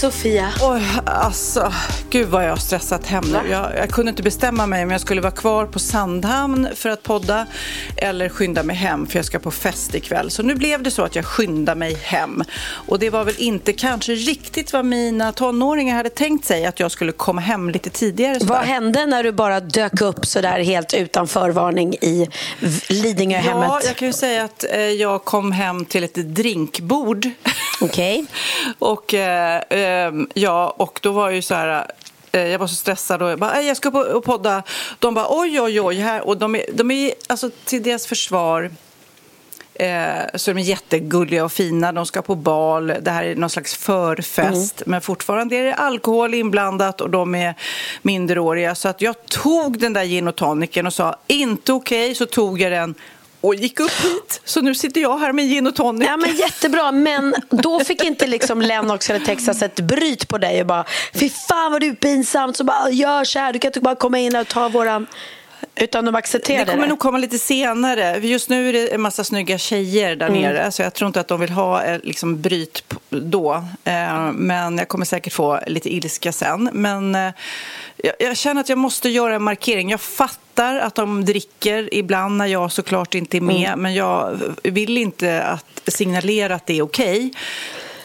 Sofia. 0.00 0.52
Oj, 0.62 0.82
alltså, 1.04 1.72
gud 2.10 2.28
vad 2.28 2.44
jag 2.44 2.50
har 2.50 2.56
stressat 2.56 3.06
hem 3.06 3.24
nu. 3.24 3.50
Jag, 3.50 3.76
jag, 3.76 3.90
kunde 3.90 4.10
inte 4.10 4.22
bestämma 4.22 4.66
mig 4.66 4.82
om 4.82 4.90
jag 4.90 5.00
skulle 5.00 5.20
vara 5.20 5.32
kvar 5.32 5.66
på 5.66 5.78
Sandhamn 5.78 6.68
för 6.74 6.88
att 6.88 7.02
podda 7.02 7.46
eller 7.96 8.28
skynda 8.28 8.62
mig 8.62 8.76
hem 8.76 9.06
för 9.06 9.18
jag 9.18 9.24
ska 9.24 9.38
på 9.38 9.50
fest 9.50 9.94
ikväll. 9.94 10.30
Så 10.30 10.42
nu 10.42 10.54
blev 10.54 10.82
det 10.82 10.90
så 10.90 11.02
att 11.02 11.16
jag 11.16 11.24
skyndade 11.24 11.78
mig 11.78 11.94
hem. 11.94 12.44
Och 12.62 12.98
det 12.98 13.10
var 13.10 13.24
väl 13.24 13.34
inte 13.38 13.72
kanske 13.72 14.12
riktigt 14.12 14.72
vad 14.72 14.84
mina 14.84 15.32
tonåringar 15.32 15.96
hade 15.96 16.10
tänkt 16.10 16.44
sig 16.44 16.66
att 16.66 16.80
jag 16.80 16.90
skulle 16.90 17.12
komma 17.12 17.40
hem 17.40 17.70
lite 17.70 17.90
tidigare. 17.90 18.38
Vad 18.42 18.58
hände 18.58 19.06
när 19.06 19.22
du 19.22 19.32
bara 19.32 19.60
dök 19.60 20.00
upp 20.00 20.26
så 20.26 20.40
där 20.40 20.58
helt 20.58 20.94
utan 20.94 21.28
förvarning 21.28 21.94
i 21.94 22.28
Lidingöhemmet? 22.88 23.68
Ja, 23.68 23.80
jag 23.84 23.96
kan 23.96 24.08
ju 24.08 24.12
säga 24.12 24.44
att 24.44 24.64
eh, 24.70 24.80
jag 24.80 25.24
kom 25.24 25.52
hem 25.52 25.84
till 25.84 26.04
ett 26.04 26.14
drinkbord. 26.14 27.28
Okej. 27.80 28.18
Okay. 28.18 28.26
och 28.78 29.14
eh, 29.14 29.62
Ehm, 29.70 29.89
ja, 30.34 30.74
och 30.76 31.00
då 31.02 31.12
var 31.12 31.30
ju 31.30 31.42
så 31.42 31.54
här 31.54 31.86
eh, 32.32 32.46
jag 32.46 32.58
var 32.58 32.66
så 32.66 32.74
stressad 32.74 33.22
och 33.22 33.30
jag 33.30 33.38
bara, 33.38 33.62
jag 33.62 33.76
ska 33.76 33.90
på 33.90 34.20
podda. 34.20 34.62
De 34.98 35.14
bara, 35.14 35.26
oj, 35.28 35.60
oj, 35.60 35.80
oj. 35.80 35.96
Här. 35.96 36.26
Och 36.26 36.36
de 36.36 36.54
är, 36.54 36.64
de 36.72 36.90
är 36.90 37.12
alltså 37.26 37.50
till 37.64 37.82
deras 37.82 38.06
försvar 38.06 38.70
eh, 39.74 40.22
så 40.34 40.52
de 40.52 40.60
är 40.60 40.64
jättegulliga 40.64 41.44
och 41.44 41.52
fina. 41.52 41.92
De 41.92 42.06
ska 42.06 42.22
på 42.22 42.34
bal. 42.34 42.86
Det 42.86 43.10
här 43.10 43.24
är 43.24 43.36
någon 43.36 43.50
slags 43.50 43.74
förfest. 43.74 44.82
Mm. 44.82 44.90
Men 44.90 45.00
fortfarande 45.00 45.56
är 45.56 45.64
det 45.64 45.74
alkohol 45.74 46.34
inblandat 46.34 47.00
och 47.00 47.10
de 47.10 47.34
är 47.34 47.54
minderåriga. 48.02 48.74
Så 48.74 48.88
att 48.88 49.00
jag 49.00 49.26
tog 49.26 49.78
den 49.78 49.92
där 49.92 50.04
gin 50.04 50.28
och 50.28 50.36
tonicen 50.36 50.86
och 50.86 50.94
sa, 50.94 51.16
inte 51.26 51.72
okej. 51.72 52.04
Okay. 52.04 52.14
Så 52.14 52.26
tog 52.26 52.60
jag 52.60 52.72
den 52.72 52.94
och 53.40 53.54
gick 53.54 53.80
upp 53.80 53.90
hit. 53.90 54.40
Så 54.44 54.60
nu 54.60 54.74
sitter 54.74 55.00
jag 55.00 55.18
här 55.18 55.32
med 55.32 55.44
gin 55.44 55.66
och 55.66 55.74
tonic. 55.74 56.08
Ja, 56.08 56.16
men 56.16 56.36
jättebra, 56.36 56.92
men 56.92 57.34
då 57.50 57.80
fick 57.80 58.04
inte 58.04 58.26
liksom 58.26 58.62
Lennox 58.62 59.10
eller 59.10 59.20
Texas 59.20 59.62
ett 59.62 59.80
bryt 59.80 60.28
på 60.28 60.38
dig 60.38 60.60
och 60.60 60.66
bara 60.66 60.84
fy 61.14 61.28
fan 61.28 61.72
vad 61.72 61.80
du 61.80 61.86
är 61.86 61.94
pinsamt. 61.94 62.56
Så 62.56 62.64
bara 62.64 62.90
gör 62.90 63.24
så 63.24 63.38
här, 63.38 63.52
du 63.52 63.58
kan 63.58 63.68
inte 63.68 63.80
bara 63.80 63.94
komma 63.94 64.18
in 64.18 64.36
och 64.36 64.48
ta 64.48 64.68
våran 64.68 65.06
utan 65.80 66.04
de 66.04 66.14
accepterar 66.14 66.64
det? 66.64 66.72
kommer 66.72 66.86
nog 66.86 66.98
komma 66.98 67.18
lite 67.18 67.38
senare. 67.38 68.18
Just 68.18 68.48
nu 68.48 68.68
är 68.68 68.72
det 68.72 68.94
en 68.94 69.00
massa 69.00 69.24
snygga 69.24 69.58
tjejer 69.58 70.16
där 70.16 70.28
mm. 70.28 70.42
nere. 70.42 70.72
Så 70.72 70.82
jag 70.82 70.94
tror 70.94 71.06
inte 71.06 71.20
att 71.20 71.28
de 71.28 71.40
vill 71.40 71.50
ha 71.50 71.84
eh, 71.84 71.98
liksom, 72.02 72.40
bryt 72.40 72.84
då. 73.08 73.64
Eh, 73.84 74.32
men 74.32 74.78
jag 74.78 74.88
kommer 74.88 75.04
säkert 75.04 75.32
få 75.32 75.60
lite 75.66 75.94
ilska 75.94 76.32
sen. 76.32 76.70
Men 76.72 77.14
eh, 77.14 77.32
jag 78.18 78.36
känner 78.36 78.60
att 78.60 78.68
jag 78.68 78.78
måste 78.78 79.08
göra 79.08 79.34
en 79.34 79.42
markering. 79.42 79.90
Jag 79.90 80.00
fattar 80.00 80.78
att 80.78 80.94
de 80.94 81.24
dricker 81.24 81.94
ibland 81.94 82.36
när 82.36 82.46
jag 82.46 82.72
såklart 82.72 83.14
inte 83.14 83.36
är 83.36 83.40
med. 83.40 83.68
Mm. 83.68 83.80
Men 83.80 83.94
jag 83.94 84.40
vill 84.62 84.98
inte 84.98 85.42
att 85.42 85.80
signalera 85.86 86.54
att 86.54 86.66
det 86.66 86.78
är 86.78 86.82
okej. 86.82 87.16
Okay. 87.16 87.30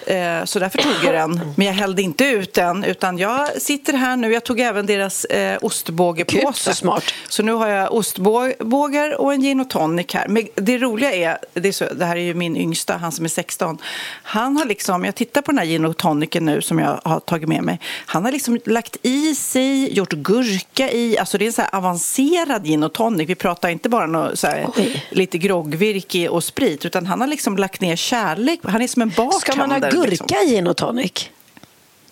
Eh, 0.07 0.45
så 0.45 0.59
därför 0.59 0.77
tog 0.77 0.93
jag 1.03 1.13
den. 1.13 1.53
Men 1.55 1.67
jag 1.67 1.73
hällde 1.73 2.01
inte 2.01 2.25
ut 2.25 2.53
den, 2.53 2.83
utan 2.83 3.17
jag 3.17 3.61
sitter 3.61 3.93
här 3.93 4.17
nu. 4.17 4.33
Jag 4.33 4.43
tog 4.43 4.59
även 4.59 4.85
deras 4.85 5.25
eh, 5.25 5.57
ostbågepåse. 5.61 6.63
så 6.63 6.73
smart. 6.73 7.03
Så 7.29 7.43
nu 7.43 7.51
har 7.51 7.67
jag 7.67 7.93
ostbågar 7.93 9.21
och 9.21 9.33
en 9.33 9.41
gin 9.41 9.59
och 9.59 9.69
tonic 9.69 10.13
här. 10.13 10.27
Men 10.27 10.47
det 10.55 10.77
roliga 10.77 11.13
är, 11.13 11.37
det, 11.53 11.67
är 11.67 11.71
så, 11.71 11.85
det 11.93 12.05
här 12.05 12.15
är 12.15 12.21
ju 12.21 12.33
min 12.33 12.57
yngsta, 12.57 12.97
han 12.97 13.11
som 13.11 13.25
är 13.25 13.29
16. 13.29 13.77
Han 14.23 14.57
har 14.57 14.65
liksom, 14.65 15.05
jag 15.05 15.15
tittar 15.15 15.41
på 15.41 15.51
den 15.51 15.57
här 15.57 15.65
gin 15.65 15.85
och 15.85 15.97
tonicen 15.97 16.45
nu 16.45 16.61
som 16.61 16.79
jag 16.79 16.99
har 17.03 17.19
tagit 17.19 17.49
med 17.49 17.63
mig. 17.63 17.79
Han 18.05 18.25
har 18.25 18.31
liksom 18.31 18.59
lagt 18.65 18.97
i 19.01 19.35
sig, 19.35 19.93
gjort 19.93 20.13
gurka 20.13 20.91
i. 20.91 21.17
Alltså 21.17 21.37
det 21.37 21.45
är 21.45 21.47
en 21.47 21.53
så 21.53 21.61
här 21.61 21.75
avancerad 21.75 22.65
gin 22.65 22.83
och 22.83 22.93
tonic. 22.93 23.29
Vi 23.29 23.35
pratar 23.35 23.69
inte 23.69 23.89
bara 23.89 24.05
något, 24.05 24.39
så 24.39 24.47
här, 24.47 24.67
lite 25.09 25.37
groggvirke 25.37 26.29
och 26.29 26.43
sprit, 26.43 26.85
utan 26.85 27.05
han 27.05 27.21
har 27.21 27.27
liksom 27.27 27.57
lagt 27.57 27.81
ner 27.81 27.95
kärlek. 27.95 28.59
Han 28.63 28.81
är 28.81 28.87
som 28.87 29.01
en 29.01 29.09
bartender 29.09 29.94
gurka 29.95 30.09
liksom. 30.09 30.47
gin 30.47 30.67
och 30.67 30.77
tonic? 30.77 31.29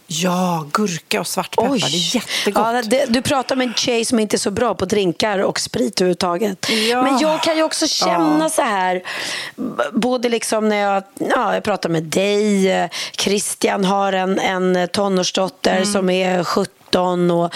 Ja, 0.08 0.66
gurka 0.72 1.20
och 1.20 1.28
svartpeppar. 1.28 1.72
Oj. 1.72 1.80
Det 1.80 1.86
är 1.86 2.16
jättegott. 2.16 2.64
Ja, 2.74 2.82
det, 2.82 3.06
du 3.10 3.22
pratar 3.22 3.56
med 3.56 3.68
en 3.68 3.74
tjej 3.74 4.06
som 4.06 4.20
inte 4.20 4.36
är 4.36 4.38
så 4.38 4.52
bra 4.52 4.74
på 4.74 4.86
drinkar 4.86 5.40
och 5.40 5.60
sprit 5.60 6.02
överhuvudtaget. 6.02 6.70
Ja. 6.90 7.04
Men 7.04 7.20
jag 7.20 7.44
kan 7.44 7.58
ju 7.58 7.64
också 7.64 7.88
känna 7.88 8.46
ja. 8.46 8.50
så 8.50 8.62
här, 8.62 9.04
både 9.94 10.30
liksom 10.30 10.70
när 10.70 10.76
jag, 10.76 11.04
ja, 11.20 11.54
jag 11.54 11.64
pratar 11.64 11.90
med 11.90 12.04
dig, 12.04 12.90
Christian 13.18 13.86
har 13.86 14.14
en, 14.14 14.40
en 14.40 14.88
tonårsdotter 14.88 15.76
mm. 15.76 15.86
som 15.86 16.10
är 16.10 16.44
17 16.44 17.32
och 17.32 17.54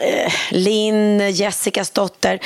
eh, 0.00 0.32
Linn, 0.50 1.30
Jessicas 1.30 1.90
dotter. 1.90 2.40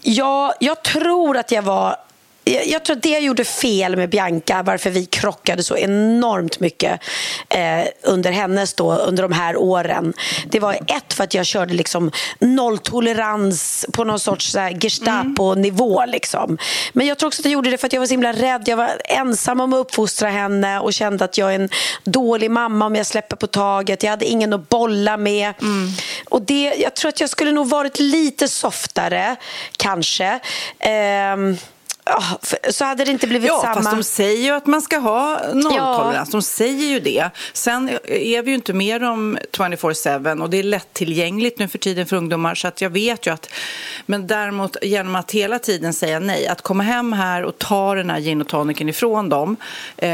Ja, 0.00 0.54
jag 0.60 0.82
tror 0.82 1.36
att 1.36 1.52
jag 1.52 1.62
var 1.62 1.96
jag 2.44 2.84
tror 2.84 2.96
att 2.96 3.02
det 3.02 3.08
jag 3.08 3.22
gjorde 3.22 3.44
fel 3.44 3.96
med 3.96 4.10
Bianca, 4.10 4.62
varför 4.62 4.90
vi 4.90 5.06
krockade 5.06 5.62
så 5.62 5.76
enormt 5.76 6.60
mycket 6.60 7.00
eh, 7.48 7.84
under 8.02 8.32
hennes 8.32 8.74
då, 8.74 8.92
under 8.92 9.22
de 9.22 9.32
här 9.32 9.56
åren. 9.56 10.12
Det 10.50 10.60
var 10.60 10.74
ett 10.86 11.12
för 11.12 11.24
att 11.24 11.34
jag 11.34 11.46
körde 11.46 11.74
liksom 11.74 12.10
nolltolerans 12.38 13.86
på 13.92 14.04
någon 14.04 14.20
sorts 14.20 14.56
Gestapo-nivå. 14.80 16.04
Liksom. 16.06 16.58
Men 16.92 17.06
jag 17.06 17.18
tror 17.18 17.26
också 17.26 17.40
att 17.40 17.44
jag 17.44 17.52
gjorde 17.52 17.70
det 17.70 17.78
för 17.78 17.86
att 17.86 17.92
jag 17.92 18.00
var 18.00 18.06
så 18.06 18.12
himla 18.12 18.32
rädd. 18.32 18.62
Jag 18.66 18.76
var 18.76 18.90
ensam 19.04 19.60
om 19.60 19.72
att 19.72 19.78
uppfostra 19.78 20.30
henne 20.30 20.80
och 20.80 20.92
kände 20.92 21.24
att 21.24 21.38
jag 21.38 21.54
är 21.54 21.60
en 21.60 21.68
dålig 22.04 22.50
mamma 22.50 22.86
om 22.86 22.96
jag 22.96 23.06
släpper 23.06 23.36
på 23.36 23.46
taget. 23.46 24.02
Jag 24.02 24.10
hade 24.10 24.26
ingen 24.26 24.52
att 24.52 24.68
bolla 24.68 25.16
med. 25.16 25.52
Mm. 25.60 25.88
Och 26.28 26.42
det, 26.42 26.74
jag 26.78 26.96
tror 26.96 27.08
att 27.08 27.20
jag 27.20 27.30
skulle 27.30 27.52
nog 27.52 27.68
varit 27.68 27.98
lite 27.98 28.48
softare, 28.48 29.36
kanske. 29.76 30.40
Eh, 30.78 31.36
så 32.70 32.84
hade 32.84 33.04
det 33.04 33.10
inte 33.10 33.26
blivit 33.26 33.48
ja, 33.48 33.60
samma... 33.60 33.74
Ja, 33.74 33.82
fast 33.82 33.96
de 33.96 34.02
säger 34.02 34.42
ju 34.42 34.50
att 34.50 34.66
man 34.66 34.82
ska 34.82 34.98
ha 34.98 35.40
nolltolerans. 35.54 36.28
Ja. 36.28 36.32
De 36.32 36.42
säger 36.42 36.86
ju 36.86 37.00
det. 37.00 37.30
Sen 37.52 37.88
är 38.04 38.42
vi 38.42 38.50
ju 38.50 38.54
inte 38.54 38.72
med 38.72 39.04
om 39.04 39.38
24-7 39.52 40.42
och 40.42 40.50
det 40.50 40.58
är 40.58 40.62
lättillgängligt 40.62 41.58
nu 41.58 41.68
för 41.68 41.78
tiden 41.78 42.06
för 42.06 42.16
ungdomar 42.16 42.54
så 42.54 42.68
att 42.68 42.80
jag 42.80 42.90
vet 42.90 43.26
ju 43.26 43.32
att... 43.32 43.50
Men 44.06 44.26
däremot 44.26 44.76
genom 44.82 45.14
att 45.14 45.30
hela 45.30 45.58
tiden 45.58 45.92
säga 45.92 46.18
nej, 46.18 46.46
att 46.46 46.62
komma 46.62 46.82
hem 46.82 47.12
här 47.12 47.42
och 47.44 47.58
ta 47.58 47.94
den 47.94 48.10
här 48.10 48.20
gin 48.20 48.40
och 48.40 48.48
tonicen 48.48 48.88
ifrån 48.88 49.28
dem 49.28 49.56
eh, 49.96 50.10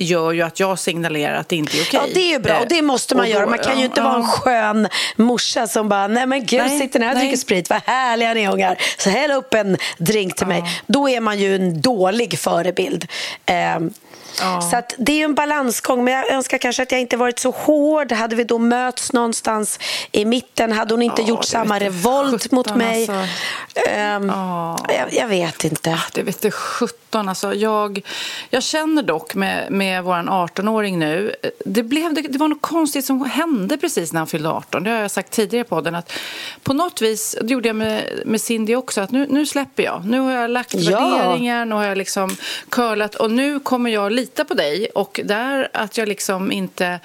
gör 0.00 0.32
ju 0.32 0.42
att 0.42 0.60
jag 0.60 0.78
signalerar 0.78 1.34
att 1.34 1.48
det 1.48 1.56
inte 1.56 1.78
är 1.78 1.82
okej. 1.82 2.00
Ja, 2.06 2.14
det 2.14 2.34
är 2.34 2.38
bra 2.38 2.60
och 2.60 2.68
det 2.68 2.82
måste 2.82 3.14
man 3.14 3.26
då, 3.26 3.32
göra. 3.32 3.46
Man 3.46 3.58
kan 3.58 3.78
ju 3.78 3.84
inte 3.84 4.00
ja, 4.00 4.04
vara 4.04 4.16
en 4.16 4.26
skön 4.26 4.88
morsa 5.16 5.66
som 5.66 5.88
bara, 5.88 6.06
nej 6.06 6.26
men 6.26 6.46
gud, 6.46 6.60
nej, 6.60 6.78
sitter 6.78 7.00
här 7.00 7.14
och 7.14 7.20
dricker 7.20 7.36
sprit, 7.36 7.70
vad 7.70 7.82
härliga 7.84 8.34
ni 8.34 8.48
ungar. 8.48 8.78
Så 8.98 9.10
häll 9.10 9.30
upp 9.30 9.54
en 9.54 9.76
drink 9.98 10.36
till 10.36 10.46
mig. 10.46 10.64
Då 10.86 11.08
är 11.08 11.20
man 11.20 11.38
ju 11.38 11.54
en 11.54 11.80
dålig 11.80 12.38
förebild. 12.38 13.06
Um, 13.76 13.92
Ja. 14.40 14.60
Så 14.60 14.82
det 14.98 15.20
är 15.20 15.24
en 15.24 15.34
balansgång. 15.34 16.04
Men 16.04 16.14
jag 16.14 16.30
önskar 16.32 16.58
kanske 16.58 16.82
att 16.82 16.92
jag 16.92 17.00
inte 17.00 17.16
varit 17.16 17.38
så 17.38 17.50
hård. 17.50 18.12
Hade 18.12 18.36
vi 18.36 18.44
då 18.44 18.58
möts 18.58 19.12
någonstans 19.12 19.78
i 20.12 20.24
mitten 20.24 20.72
hade 20.72 20.94
hon 20.94 21.02
inte 21.02 21.22
ja, 21.22 21.28
gjort 21.28 21.44
samma 21.44 21.78
revolt 21.78 22.50
mot 22.50 22.76
mig. 22.76 23.00
Alltså. 23.00 23.12
Um, 23.90 24.28
ja. 24.28 24.78
jag, 24.88 25.12
jag, 25.12 25.28
vet 25.28 25.64
inte. 25.64 25.90
Ah, 25.90 26.08
det 26.12 26.22
vet 26.22 26.54
17. 26.54 27.28
Alltså, 27.28 27.54
jag, 27.54 28.00
jag 28.50 28.62
känner 28.62 29.02
dock 29.02 29.34
med, 29.34 29.72
med 29.72 29.89
vår 30.02 30.14
18-åring 30.14 30.98
nu. 30.98 31.34
Det, 31.64 31.82
blev, 31.82 32.14
det, 32.14 32.20
det 32.20 32.38
var 32.38 32.48
något 32.48 32.62
konstigt 32.62 33.04
som 33.04 33.24
hände 33.24 33.76
precis 33.76 34.12
när 34.12 34.20
han 34.20 34.26
fyllde 34.26 34.48
18. 34.48 34.84
Det 34.84 34.90
har 34.90 34.98
jag 34.98 35.10
sagt 35.10 35.32
tidigare 35.32 35.64
på 35.64 35.76
podden. 35.76 35.94
Att 35.94 36.12
på 36.62 36.72
något 36.72 37.02
vis, 37.02 37.36
det 37.42 37.52
gjorde 37.52 37.68
jag 37.68 37.76
med, 37.76 38.22
med 38.26 38.40
Cindy 38.40 38.74
också, 38.74 39.00
att 39.00 39.10
nu, 39.10 39.26
nu 39.30 39.46
släpper 39.46 39.82
jag. 39.82 40.04
Nu 40.06 40.20
har 40.20 40.32
jag 40.32 40.50
lagt 40.50 40.74
värderingar, 40.74 41.64
nu 41.64 41.74
har 41.74 41.84
jag 41.84 41.98
liksom 41.98 42.36
curlat 42.68 43.14
och 43.14 43.30
nu 43.30 43.60
kommer 43.60 43.90
jag 43.90 44.12
lita 44.12 44.44
på 44.44 44.54
dig 44.54 44.90
och 44.94 45.20
där 45.24 45.68
att 45.72 45.98
jag 45.98 46.08
liksom 46.08 46.52
inte 46.52 47.00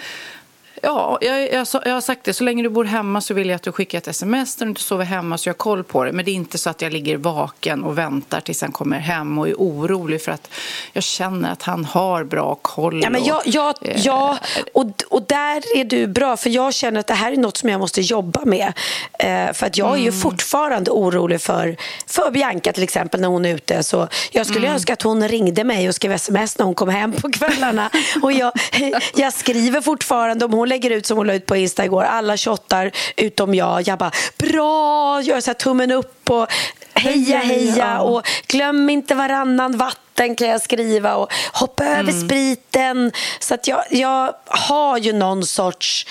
Ja, 0.81 1.17
jag, 1.21 1.53
jag, 1.53 1.67
jag, 1.85 1.93
har 1.93 2.01
sagt 2.01 2.23
det. 2.23 2.33
Så 2.33 2.43
länge 2.43 2.63
du 2.63 2.69
bor 2.69 2.85
hemma 2.85 3.21
så 3.21 3.33
vill 3.33 3.49
jag 3.49 3.55
att 3.55 3.61
du 3.61 3.71
skickar 3.71 3.97
ett 3.97 4.07
sms 4.07 4.59
när 4.59 4.65
du 4.65 4.69
inte 4.69 4.81
sover 4.81 5.05
hemma 5.05 5.37
så 5.37 5.49
jag 5.49 5.53
har 5.53 5.57
koll 5.57 5.83
på 5.83 6.03
det. 6.03 6.11
Men 6.11 6.25
det 6.25 6.31
är 6.31 6.33
inte 6.33 6.57
så 6.57 6.69
att 6.69 6.81
jag 6.81 6.93
ligger 6.93 7.17
vaken 7.17 7.83
och 7.83 7.97
väntar 7.97 8.39
tills 8.39 8.61
han 8.61 8.71
kommer 8.71 8.99
hem 8.99 9.37
och 9.37 9.49
är 9.49 9.53
orolig 9.53 10.21
för 10.21 10.31
att 10.31 10.49
jag 10.93 11.03
känner 11.03 11.51
att 11.51 11.63
han 11.63 11.85
har 11.85 12.23
bra 12.23 12.55
koll. 12.61 13.01
Ja, 13.03 13.09
men 13.09 13.23
jag, 13.23 13.41
jag, 13.45 13.69
och, 13.69 13.87
ja 13.95 14.37
och, 14.73 14.85
och 15.09 15.23
där 15.27 15.77
är 15.77 15.83
du 15.83 16.07
bra. 16.07 16.37
För 16.37 16.49
jag 16.49 16.73
känner 16.73 16.99
att 16.99 17.07
det 17.07 17.13
här 17.13 17.31
är 17.31 17.37
något 17.37 17.57
som 17.57 17.69
jag 17.69 17.79
måste 17.79 18.01
jobba 18.01 18.45
med. 18.45 18.73
Eh, 19.19 19.53
för 19.53 19.65
att 19.65 19.77
jag 19.77 19.93
är 19.93 19.97
ju 19.97 20.07
mm. 20.07 20.19
fortfarande 20.19 20.91
orolig 20.91 21.41
för, 21.41 21.77
för 22.07 22.31
Bianca 22.31 22.73
till 22.73 22.83
exempel 22.83 23.21
när 23.21 23.27
hon 23.27 23.45
är 23.45 23.55
ute. 23.55 23.83
Så 23.83 24.07
jag 24.31 24.45
skulle 24.45 24.67
mm. 24.67 24.75
önska 24.75 24.93
att 24.93 25.01
hon 25.01 25.27
ringde 25.27 25.63
mig 25.63 25.89
och 25.89 25.95
skrev 25.95 26.11
sms 26.11 26.57
när 26.57 26.65
hon 26.65 26.75
kom 26.75 26.89
hem 26.89 27.13
på 27.13 27.31
kvällarna. 27.31 27.89
och 28.21 28.31
jag, 28.31 28.51
jag 29.15 29.33
skriver 29.33 29.81
fortfarande 29.81 30.45
om 30.45 30.53
hon 30.53 30.69
lägger 30.75 30.89
ut 30.89 31.05
som 31.05 31.17
hon 31.17 31.27
la 31.27 31.33
ut 31.33 31.45
på 31.45 31.55
Insta 31.55 31.85
igår. 31.85 32.03
Alla 32.03 32.37
tjottar 32.37 32.91
utom 33.17 33.55
jag. 33.55 33.87
Jag 33.87 33.99
bara 33.99 34.11
bra, 34.37 35.21
gör 35.21 35.41
så 35.41 35.53
tummen 35.53 35.91
upp 35.91 36.29
och 36.29 36.47
heja 36.93 37.37
heja 37.37 37.99
och 38.01 38.27
glöm 38.47 38.89
inte 38.89 39.15
varannan 39.15 39.77
vatten 39.77 40.35
kan 40.35 40.47
jag 40.47 40.61
skriva 40.61 41.15
och 41.15 41.33
hoppa 41.53 41.85
över 41.85 42.11
mm. 42.11 42.27
spriten. 42.27 43.11
Så 43.39 43.53
att 43.53 43.67
jag, 43.67 43.83
jag 43.89 44.33
har 44.45 44.97
ju 44.97 45.13
någon 45.13 45.45
sorts 45.45 46.07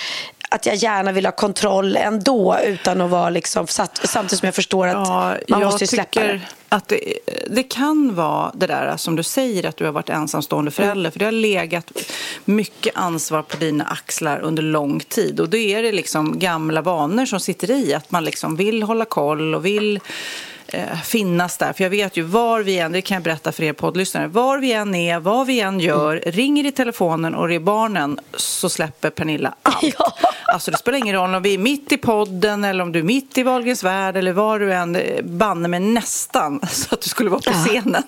att 0.49 0.65
jag 0.65 0.75
gärna 0.75 1.11
vill 1.11 1.25
ha 1.25 1.31
kontroll 1.31 1.95
ändå 1.97 2.57
utan 2.65 3.01
att 3.01 3.09
vara 3.09 3.29
liksom, 3.29 3.67
samtidigt 3.67 4.39
som 4.39 4.45
jag 4.45 4.55
förstår 4.55 4.87
att 4.87 5.07
ja, 5.07 5.37
man 5.47 5.63
måste 5.63 5.87
släppa 5.87 6.19
det. 6.19 6.41
Att 6.69 6.87
det, 6.87 7.13
det, 7.49 7.63
kan 7.63 8.15
vara 8.15 8.51
det 8.55 8.67
där 8.67 8.97
som 8.97 9.15
du 9.15 9.23
säger 9.23 9.65
att 9.65 9.77
du 9.77 9.85
har 9.85 9.91
varit 9.91 10.09
ensamstående 10.09 10.71
förälder 10.71 11.11
för 11.11 11.19
det 11.19 11.25
har 11.25 11.31
legat 11.31 11.91
mycket 12.45 12.97
ansvar 12.97 13.41
på 13.41 13.57
dina 13.57 13.83
axlar 13.83 14.39
under 14.39 14.63
lång 14.63 14.99
tid 14.99 15.39
och 15.39 15.49
då 15.49 15.57
är 15.57 15.83
det 15.83 15.91
liksom 15.91 16.39
gamla 16.39 16.81
vanor 16.81 17.25
som 17.25 17.39
sitter 17.39 17.71
i 17.71 17.93
att 17.93 18.11
man 18.11 18.23
liksom 18.23 18.55
vill 18.55 18.83
hålla 18.83 19.05
koll 19.05 19.55
och 19.55 19.65
vill 19.65 19.99
eh, 20.67 21.01
finnas 21.03 21.57
där. 21.57 21.73
För 21.73 21.83
jag 21.83 21.89
vet 21.89 22.17
ju 22.17 22.21
var 22.21 22.61
vi 22.61 22.79
än, 22.79 22.91
det 22.91 23.01
kan 23.01 23.15
jag 23.15 23.23
berätta 23.23 23.51
för 23.51 23.63
er 23.63 23.73
poddlyssnare, 23.73 24.27
var 24.27 24.57
vi 24.57 24.73
än 24.73 24.95
är, 24.95 25.19
vad 25.19 25.47
vi 25.47 25.59
än 25.59 25.79
gör, 25.79 26.15
mm. 26.15 26.31
ringer 26.31 26.65
i 26.65 26.71
telefonen 26.71 27.35
och 27.35 27.47
det 27.47 27.55
är 27.55 27.59
barnen 27.59 28.19
så 28.37 28.69
släpper 28.69 29.09
Pernilla 29.09 29.55
allt. 29.61 29.95
Ja. 29.99 30.13
Alltså 30.47 30.71
det 30.71 30.77
spelar 30.77 30.97
ingen 30.97 31.15
roll 31.15 31.35
om 31.35 31.43
vi 31.43 31.53
är 31.53 31.57
mitt 31.57 31.91
i 31.91 31.97
podden 31.97 32.63
eller 32.63 32.83
om 32.83 32.91
du 32.91 32.99
är 32.99 33.03
mitt 33.03 33.37
i 33.37 33.43
Wahlgrens 33.43 33.83
värld 33.83 34.17
eller 34.17 34.31
var 34.31 34.59
du 34.59 34.73
än, 34.73 34.95
eh, 34.95 35.23
banne 35.23 35.67
mig 35.67 35.79
nästan 35.79 36.59
så 36.71 36.93
att 36.93 37.01
du 37.01 37.09
skulle 37.09 37.29
vara 37.29 37.41
på 37.41 37.51
scenen. 37.51 38.03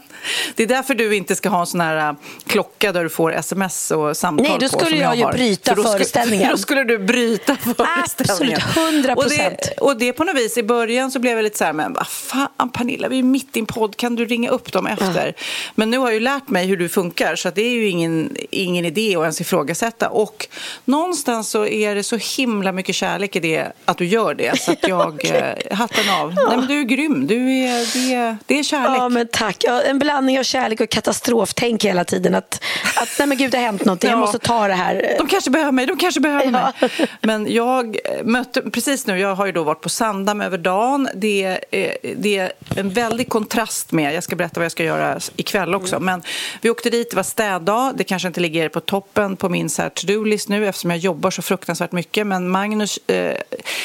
Det 0.55 0.63
är 0.63 0.67
därför 0.67 0.95
du 0.95 1.15
inte 1.15 1.35
ska 1.35 1.49
ha 1.49 1.59
en 1.59 1.65
sån 1.65 1.81
här 1.81 2.09
äh, 2.09 2.15
klocka 2.47 2.91
där 2.91 3.03
du 3.03 3.09
får 3.09 3.33
sms 3.33 3.91
och 3.91 4.17
samtal 4.17 4.47
Nej, 4.49 4.57
då 4.59 4.67
skulle 4.67 4.91
på, 4.91 4.97
jag, 4.97 5.15
jag 5.15 5.33
ju 5.33 5.37
bryta 5.37 5.75
för 5.75 5.83
föreställningen. 5.83 6.51
Då 6.51 6.57
skulle 6.57 6.83
du 6.83 6.97
bryta 6.97 7.55
föreställningen. 7.55 8.61
Absolut, 8.63 8.85
hundra 8.85 9.15
procent. 9.15 9.69
Och, 9.77 9.87
och 9.87 9.97
det 9.97 10.13
på 10.13 10.23
något 10.23 10.35
vis, 10.35 10.57
i 10.57 10.63
början 10.63 11.11
så 11.11 11.19
blev 11.19 11.35
jag 11.35 11.43
lite 11.43 11.57
så 11.57 11.63
här, 11.63 11.73
men 11.73 11.93
vad 11.93 12.07
fan 12.07 12.46
Pernilla, 12.73 13.07
vi 13.07 13.19
är 13.19 13.23
mitt 13.23 13.57
i 13.57 13.59
en 13.59 13.65
podd, 13.65 13.97
kan 13.97 14.15
du 14.15 14.25
ringa 14.25 14.49
upp 14.49 14.73
dem 14.73 14.87
efter? 14.87 15.27
Ja. 15.27 15.43
Men 15.75 15.89
nu 15.89 15.97
har 15.97 16.07
jag 16.07 16.13
ju 16.13 16.19
lärt 16.19 16.49
mig 16.49 16.67
hur 16.67 16.77
du 16.77 16.89
funkar, 16.89 17.35
så 17.35 17.49
det 17.49 17.61
är 17.61 17.73
ju 17.73 17.87
ingen, 17.87 18.37
ingen 18.51 18.85
idé 18.85 19.15
att 19.15 19.21
ens 19.21 19.41
ifrågasätta. 19.41 20.09
Och 20.09 20.47
någonstans 20.85 21.49
så 21.49 21.65
är 21.65 21.95
det 21.95 22.03
så 22.03 22.17
himla 22.37 22.71
mycket 22.71 22.95
kärlek 22.95 23.35
i 23.35 23.39
det, 23.39 23.71
att 23.85 23.97
du 23.97 24.05
gör 24.05 24.33
det. 24.33 24.61
Så 24.61 24.71
att 24.71 24.87
jag, 24.87 25.13
okay. 25.13 25.27
Eh, 25.37 25.77
hatten 25.77 26.09
av. 26.09 26.33
Ja. 26.35 26.47
Nej, 26.47 26.57
men 26.57 26.67
du 26.67 26.79
är 26.79 26.83
grym, 26.83 27.27
du 27.27 27.35
är, 27.35 27.93
det, 27.93 28.13
är, 28.13 28.37
det 28.45 28.59
är 28.59 28.63
kärlek. 28.63 28.97
Ja, 28.97 29.09
men 29.09 29.27
tack. 29.31 29.57
Ja, 29.59 29.81
en 29.81 29.99
blandning 29.99 30.39
av 30.39 30.43
kärlek 30.43 30.81
och 30.81 30.89
katastroftänk 30.89 31.85
hela 31.85 32.03
tiden. 32.03 32.35
Att, 32.35 32.63
att 32.95 33.09
nej 33.19 33.27
men 33.27 33.37
gud, 33.37 33.51
det 33.51 33.57
har 33.57 33.65
hänt 33.65 33.85
något. 33.85 34.03
Jag 34.03 34.19
måste 34.19 34.39
ta 34.39 34.67
det 34.67 34.73
här. 34.73 35.15
De 35.17 35.27
kanske 35.27 35.49
behöver 35.49 35.71
mig. 35.71 35.85
De 35.85 35.97
kanske 35.97 36.19
behöver 36.19 36.45
ja. 36.45 36.73
mig. 36.79 37.07
Men 37.21 37.53
jag 37.53 37.97
mötte 38.23 38.61
precis 38.61 39.07
nu, 39.07 39.19
jag 39.19 39.35
har 39.35 39.45
ju 39.45 39.51
då 39.51 39.63
varit 39.63 39.81
på 39.81 39.89
Sandam 39.89 40.41
över 40.41 40.57
dagen. 40.57 41.09
Det 41.15 41.59
är, 41.71 41.97
det 42.15 42.36
är 42.37 42.51
en 42.75 42.89
väldig 42.89 43.29
kontrast 43.29 43.91
med, 43.91 44.13
jag 44.13 44.23
ska 44.23 44.35
berätta 44.35 44.59
vad 44.59 44.65
jag 44.65 44.71
ska 44.71 44.83
göra 44.83 45.19
ikväll 45.35 45.75
också. 45.75 45.95
Mm. 45.95 46.05
Men 46.05 46.21
vi 46.61 46.69
åkte 46.69 46.89
dit, 46.89 47.09
det 47.09 47.15
var 47.15 47.23
städdag. 47.23 47.93
Det 47.97 48.03
kanske 48.03 48.27
inte 48.27 48.39
ligger 48.39 48.69
på 48.69 48.79
toppen 48.79 49.35
på 49.35 49.49
min 49.49 49.69
to-do-list 49.69 50.49
nu 50.49 50.67
eftersom 50.67 50.89
jag 50.89 50.99
jobbar 50.99 51.31
så 51.31 51.41
fruktansvärt 51.41 51.91
mycket. 51.91 52.27
Men 52.27 52.49
Magnus, 52.49 52.99
eh, 53.07 53.37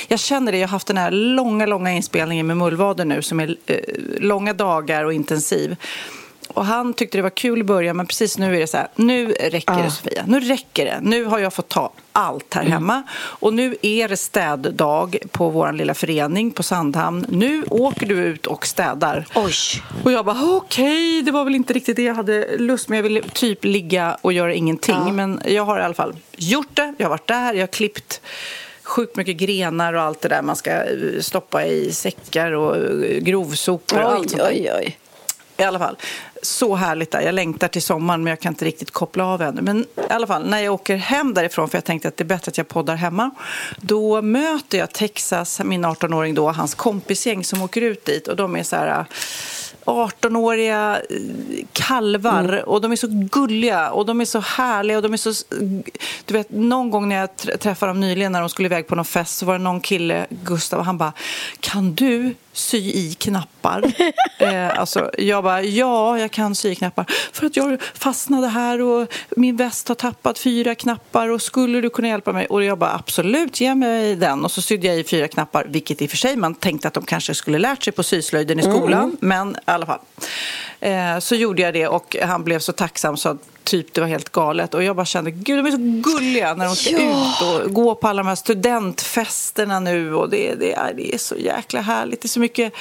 jag 0.08 0.20
känner 0.20 0.52
det, 0.52 0.58
jag 0.58 0.68
har 0.68 0.72
haft 0.72 0.86
den 0.86 0.98
här 0.98 1.10
långa, 1.10 1.66
långa 1.66 1.92
inspelningen 1.92 2.46
med 2.46 2.56
Mullvaden 2.56 3.08
nu 3.08 3.22
som 3.22 3.40
är 3.40 3.56
eh, 3.66 3.76
långa 4.18 4.52
dagar 4.52 5.04
och 5.04 5.12
intensiv. 5.12 5.76
Och 6.54 6.64
han 6.64 6.94
tyckte 6.94 7.18
det 7.18 7.22
var 7.22 7.30
kul 7.30 7.60
i 7.60 7.64
början, 7.64 7.96
men 7.96 8.06
precis 8.06 8.38
nu 8.38 8.56
är 8.56 8.60
det 8.60 8.66
så 8.66 8.76
här, 8.76 8.88
nu 8.96 9.32
räcker 9.32 9.82
det 9.82 9.90
Sofia. 9.90 10.24
Nu 10.26 10.40
räcker 10.40 10.84
det. 10.84 10.98
Nu 11.02 11.24
har 11.24 11.38
jag 11.38 11.52
fått 11.52 11.68
ta 11.68 11.92
allt 12.12 12.54
här 12.54 12.62
mm. 12.62 12.72
hemma. 12.72 13.02
Och 13.14 13.54
nu 13.54 13.76
är 13.82 14.08
det 14.08 14.16
städdag 14.16 15.16
på 15.30 15.48
vår 15.48 15.72
lilla 15.72 15.94
förening 15.94 16.50
på 16.50 16.62
Sandhamn. 16.62 17.26
Nu 17.28 17.64
åker 17.70 18.06
du 18.06 18.14
ut 18.14 18.46
och 18.46 18.66
städar. 18.66 19.26
Oj. 19.34 19.52
Och 20.04 20.12
jag 20.12 20.24
bara, 20.24 20.36
okej, 20.42 20.84
okay, 20.84 21.22
det 21.22 21.30
var 21.30 21.44
väl 21.44 21.54
inte 21.54 21.72
riktigt 21.72 21.96
det 21.96 22.02
jag 22.02 22.14
hade 22.14 22.56
lust 22.56 22.88
med. 22.88 22.98
Jag 22.98 23.02
ville 23.02 23.22
typ 23.22 23.64
ligga 23.64 24.16
och 24.20 24.32
göra 24.32 24.54
ingenting. 24.54 25.02
Ja. 25.06 25.12
Men 25.12 25.40
jag 25.46 25.64
har 25.64 25.78
i 25.80 25.82
alla 25.82 25.94
fall 25.94 26.16
gjort 26.36 26.76
det. 26.76 26.94
Jag 26.98 27.04
har 27.04 27.10
varit 27.10 27.26
där, 27.26 27.54
jag 27.54 27.62
har 27.62 27.66
klippt 27.66 28.20
sjukt 28.82 29.16
mycket 29.16 29.36
grenar 29.36 29.92
och 29.92 30.02
allt 30.02 30.20
det 30.20 30.28
där 30.28 30.42
man 30.42 30.56
ska 30.56 30.82
stoppa 31.20 31.66
i 31.66 31.92
säckar 31.92 32.52
och 32.52 32.76
grovsopor 33.20 34.02
och 34.02 34.10
oj, 34.10 34.16
allt 34.16 34.30
sånt 34.30 34.42
oj, 34.42 34.70
oj. 34.78 34.98
I 35.56 35.62
alla 35.62 35.78
fall 35.78 35.96
så 36.42 36.74
härligt 36.74 37.10
där. 37.10 37.20
Jag 37.20 37.34
längtar 37.34 37.68
till 37.68 37.82
sommaren 37.82 38.24
men 38.24 38.30
jag 38.30 38.40
kan 38.40 38.52
inte 38.52 38.64
riktigt 38.64 38.90
koppla 38.90 39.26
av 39.26 39.42
ännu. 39.42 39.62
Men 39.62 39.80
i 39.80 39.86
alla 40.08 40.26
fall, 40.26 40.48
när 40.48 40.58
jag 40.58 40.74
åker 40.74 40.96
hem 40.96 41.34
därifrån, 41.34 41.68
för 41.68 41.78
jag 41.78 41.84
tänkte 41.84 42.08
att 42.08 42.16
det 42.16 42.24
är 42.24 42.26
bättre 42.26 42.50
att 42.50 42.58
jag 42.58 42.68
poddar 42.68 42.96
hemma, 42.96 43.30
då 43.76 44.22
möter 44.22 44.78
jag 44.78 44.92
Texas, 44.92 45.60
min 45.64 45.84
18-åring 45.84 46.34
då, 46.34 46.50
hans 46.50 46.74
kompisgäng 46.74 47.44
som 47.44 47.62
åker 47.62 47.80
ut 47.80 48.04
dit 48.04 48.28
och 48.28 48.36
de 48.36 48.56
är 48.56 48.62
så 48.62 48.76
här 48.76 49.06
18-åriga 49.84 51.00
eh, 51.10 51.16
kalvar 51.72 52.44
mm. 52.44 52.64
och 52.64 52.80
de 52.80 52.92
är 52.92 52.96
så 52.96 53.06
gulliga 53.10 53.90
och 53.90 54.06
de 54.06 54.20
är 54.20 54.24
så 54.24 54.40
härliga 54.40 54.96
och 54.96 55.02
de 55.02 55.12
är 55.12 55.16
så... 55.16 55.44
Du 56.24 56.34
vet, 56.34 56.50
någon 56.50 56.90
gång 56.90 57.08
när 57.08 57.16
jag 57.16 57.36
träffade 57.36 57.90
dem 57.90 58.00
nyligen 58.00 58.32
när 58.32 58.40
de 58.40 58.48
skulle 58.48 58.66
iväg 58.66 58.86
på 58.86 58.94
någon 58.94 59.04
fest 59.04 59.38
så 59.38 59.46
var 59.46 59.58
det 59.58 59.64
någon 59.64 59.80
kille, 59.80 60.26
Gustav, 60.30 60.78
och 60.78 60.84
han 60.84 60.98
bara 60.98 61.12
Kan 61.60 61.94
du 61.94 62.34
sy 62.52 62.78
i 62.78 63.14
knappar? 63.18 63.92
eh, 64.38 64.78
alltså, 64.78 65.10
jag 65.18 65.44
bara, 65.44 65.62
ja, 65.62 66.18
jag 66.18 66.30
kan 66.30 66.54
sy 66.54 66.70
i 66.70 66.74
knappar. 66.74 67.06
För 67.32 67.46
att 67.46 67.56
jag 67.56 67.82
fastnade 67.94 68.48
här 68.48 68.80
och 68.80 69.14
min 69.36 69.56
väst 69.56 69.88
har 69.88 69.94
tappat 69.94 70.38
fyra 70.38 70.74
knappar 70.74 71.28
och 71.28 71.42
skulle 71.42 71.80
du 71.80 71.90
kunna 71.90 72.08
hjälpa 72.08 72.32
mig? 72.32 72.46
Och 72.46 72.64
jag 72.64 72.78
bara, 72.78 72.94
absolut, 72.94 73.60
ge 73.60 73.74
mig 73.74 74.16
den. 74.16 74.44
Och 74.44 74.50
så 74.50 74.62
sydde 74.62 74.86
jag 74.86 74.98
i 74.98 75.04
fyra 75.04 75.28
knappar, 75.28 75.64
vilket 75.68 76.02
i 76.02 76.06
och 76.06 76.10
för 76.10 76.16
sig 76.16 76.36
man 76.36 76.54
tänkte 76.54 76.88
att 76.88 76.94
de 76.94 77.04
kanske 77.04 77.34
skulle 77.34 77.58
lärt 77.58 77.84
sig 77.84 77.92
på 77.92 78.02
syslöjden 78.02 78.60
i 78.60 78.62
skolan. 78.62 79.04
Mm. 79.04 79.16
Men 79.20 79.50
i 79.50 79.58
alla 79.64 79.86
fall. 79.86 79.98
Eh, 80.82 81.18
så 81.18 81.34
gjorde 81.34 81.62
jag 81.62 81.74
det 81.74 81.88
och 81.88 82.16
han 82.22 82.44
blev 82.44 82.58
så 82.58 82.72
tacksam 82.72 83.16
så 83.16 83.38
typ 83.64 83.94
det 83.94 84.00
var 84.00 84.08
helt 84.08 84.28
galet. 84.28 84.74
Och 84.74 84.82
jag 84.82 84.96
bara 84.96 85.06
kände, 85.06 85.30
gud 85.30 85.58
de 85.58 85.66
är 85.66 85.70
så 85.70 86.10
gulliga 86.10 86.54
när 86.54 86.64
de 86.64 86.76
ska 86.76 86.90
ja. 86.90 86.98
ut 87.00 87.64
och 87.64 87.74
gå 87.74 87.94
på 87.94 88.08
alla 88.08 88.22
de 88.22 88.28
här 88.28 88.34
studentfesterna 88.34 89.80
nu. 89.80 90.14
Och 90.14 90.30
det, 90.30 90.54
det, 90.54 90.72
är, 90.72 90.94
det 90.94 91.14
är 91.14 91.18
så 91.18 91.36
jäkla 91.36 91.80
härligt. 91.80 92.20
Det 92.20 92.26
är 92.26 92.28
så 92.28 92.40
mycket, 92.40 92.72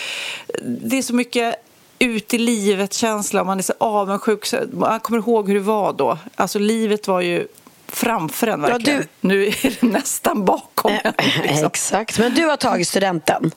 det 0.63 0.97
är 0.97 1.01
så 1.01 1.15
mycket 1.15 1.55
ut 1.99 2.33
i 2.33 2.37
livet-känsla. 2.37 3.43
Man 3.43 3.57
är 3.57 3.63
så 3.63 3.73
avundsjuk. 3.77 4.53
Man 4.71 4.99
kommer 4.99 5.19
ihåg 5.19 5.47
hur 5.47 5.55
det 5.55 5.61
var 5.61 5.93
då. 5.93 6.17
Alltså 6.35 6.59
livet 6.59 7.07
var 7.07 7.21
ju 7.21 7.47
framför 7.87 8.47
en 8.47 8.61
verkligen. 8.61 8.99
Ja, 8.99 9.05
du... 9.21 9.27
Nu 9.27 9.45
är 9.45 9.81
det 9.81 9.87
nästan 9.87 10.45
bakom 10.45 10.91
en. 11.03 11.13
Liksom. 11.43 11.65
Exakt, 11.65 12.19
men 12.19 12.33
du 12.33 12.45
har 12.45 12.57
tagit 12.57 12.87
studenten. 12.87 13.51